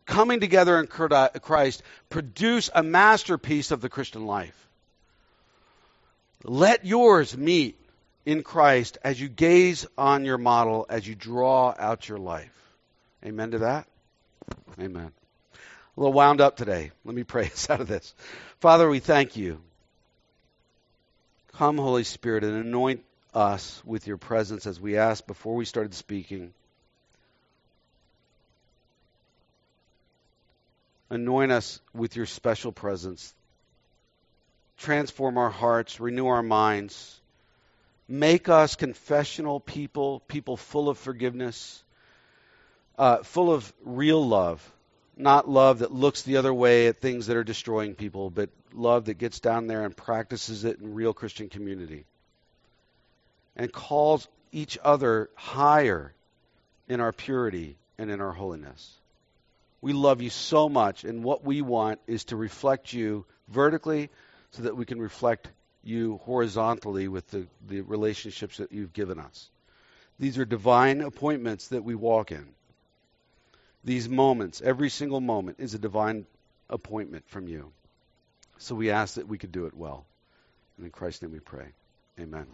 coming 0.06 0.40
together 0.40 0.78
in 0.78 0.86
Christ 0.86 1.82
produce 2.08 2.70
a 2.74 2.82
masterpiece 2.82 3.70
of 3.70 3.80
the 3.80 3.88
Christian 3.88 4.26
life. 4.26 4.58
Let 6.44 6.84
yours 6.84 7.36
meet 7.36 7.78
in 8.24 8.42
Christ 8.42 8.98
as 9.04 9.20
you 9.20 9.28
gaze 9.28 9.86
on 9.96 10.24
your 10.24 10.38
model, 10.38 10.86
as 10.88 11.06
you 11.06 11.14
draw 11.14 11.74
out 11.78 12.08
your 12.08 12.18
life. 12.18 12.50
Amen 13.24 13.52
to 13.52 13.58
that? 13.58 13.86
Amen. 14.80 15.12
A 15.96 16.00
little 16.00 16.12
wound 16.12 16.40
up 16.40 16.56
today. 16.56 16.90
Let 17.04 17.14
me 17.14 17.24
pray 17.24 17.46
us 17.52 17.70
out 17.70 17.80
of 17.80 17.88
this. 17.88 18.14
Father, 18.60 18.88
we 18.88 18.98
thank 18.98 19.36
you. 19.36 19.60
Come, 21.52 21.78
Holy 21.78 22.04
Spirit, 22.04 22.44
and 22.44 22.56
anoint 22.56 23.04
us 23.34 23.82
with 23.84 24.06
your 24.06 24.18
presence 24.18 24.66
as 24.66 24.80
we 24.80 24.96
asked 24.96 25.26
before 25.26 25.54
we 25.54 25.64
started 25.64 25.94
speaking. 25.94 26.52
Anoint 31.10 31.52
us 31.52 31.80
with 31.94 32.16
your 32.16 32.26
special 32.26 32.72
presence. 32.72 33.34
Transform 34.78 35.38
our 35.38 35.50
hearts, 35.50 36.00
renew 36.00 36.26
our 36.26 36.42
minds 36.42 37.20
Make 38.12 38.50
us 38.50 38.76
confessional 38.76 39.58
people, 39.58 40.20
people 40.28 40.58
full 40.58 40.90
of 40.90 40.98
forgiveness, 40.98 41.82
uh, 42.98 43.22
full 43.22 43.50
of 43.50 43.72
real 43.84 44.26
love. 44.26 44.60
Not 45.16 45.48
love 45.48 45.78
that 45.78 45.92
looks 45.92 46.20
the 46.20 46.36
other 46.36 46.52
way 46.52 46.88
at 46.88 47.00
things 47.00 47.28
that 47.28 47.38
are 47.38 47.44
destroying 47.44 47.94
people, 47.94 48.28
but 48.28 48.50
love 48.74 49.06
that 49.06 49.14
gets 49.14 49.40
down 49.40 49.66
there 49.66 49.84
and 49.84 49.96
practices 49.96 50.64
it 50.64 50.78
in 50.78 50.94
real 50.94 51.14
Christian 51.14 51.48
community. 51.48 52.04
And 53.56 53.72
calls 53.72 54.28
each 54.50 54.78
other 54.82 55.30
higher 55.34 56.14
in 56.88 57.00
our 57.00 57.12
purity 57.12 57.76
and 57.98 58.10
in 58.10 58.20
our 58.20 58.32
holiness. 58.32 58.98
We 59.80 59.92
love 59.92 60.22
you 60.22 60.30
so 60.30 60.68
much, 60.68 61.04
and 61.04 61.24
what 61.24 61.44
we 61.44 61.60
want 61.60 62.00
is 62.06 62.24
to 62.26 62.36
reflect 62.36 62.92
you 62.92 63.26
vertically 63.48 64.10
so 64.52 64.62
that 64.62 64.76
we 64.76 64.84
can 64.84 65.00
reflect 65.00 65.48
you 65.82 66.18
horizontally 66.24 67.08
with 67.08 67.28
the, 67.30 67.46
the 67.66 67.80
relationships 67.80 68.58
that 68.58 68.72
you've 68.72 68.92
given 68.92 69.18
us. 69.18 69.50
These 70.18 70.38
are 70.38 70.44
divine 70.44 71.00
appointments 71.00 71.68
that 71.68 71.82
we 71.82 71.94
walk 71.94 72.30
in. 72.30 72.46
These 73.82 74.08
moments, 74.08 74.62
every 74.62 74.90
single 74.90 75.20
moment, 75.20 75.58
is 75.58 75.74
a 75.74 75.78
divine 75.78 76.26
appointment 76.70 77.28
from 77.28 77.48
you. 77.48 77.72
So 78.58 78.76
we 78.76 78.90
ask 78.90 79.14
that 79.14 79.26
we 79.26 79.38
could 79.38 79.50
do 79.50 79.66
it 79.66 79.74
well. 79.74 80.06
And 80.76 80.86
in 80.86 80.92
Christ's 80.92 81.22
name 81.22 81.32
we 81.32 81.40
pray. 81.40 81.66
Amen. 82.20 82.46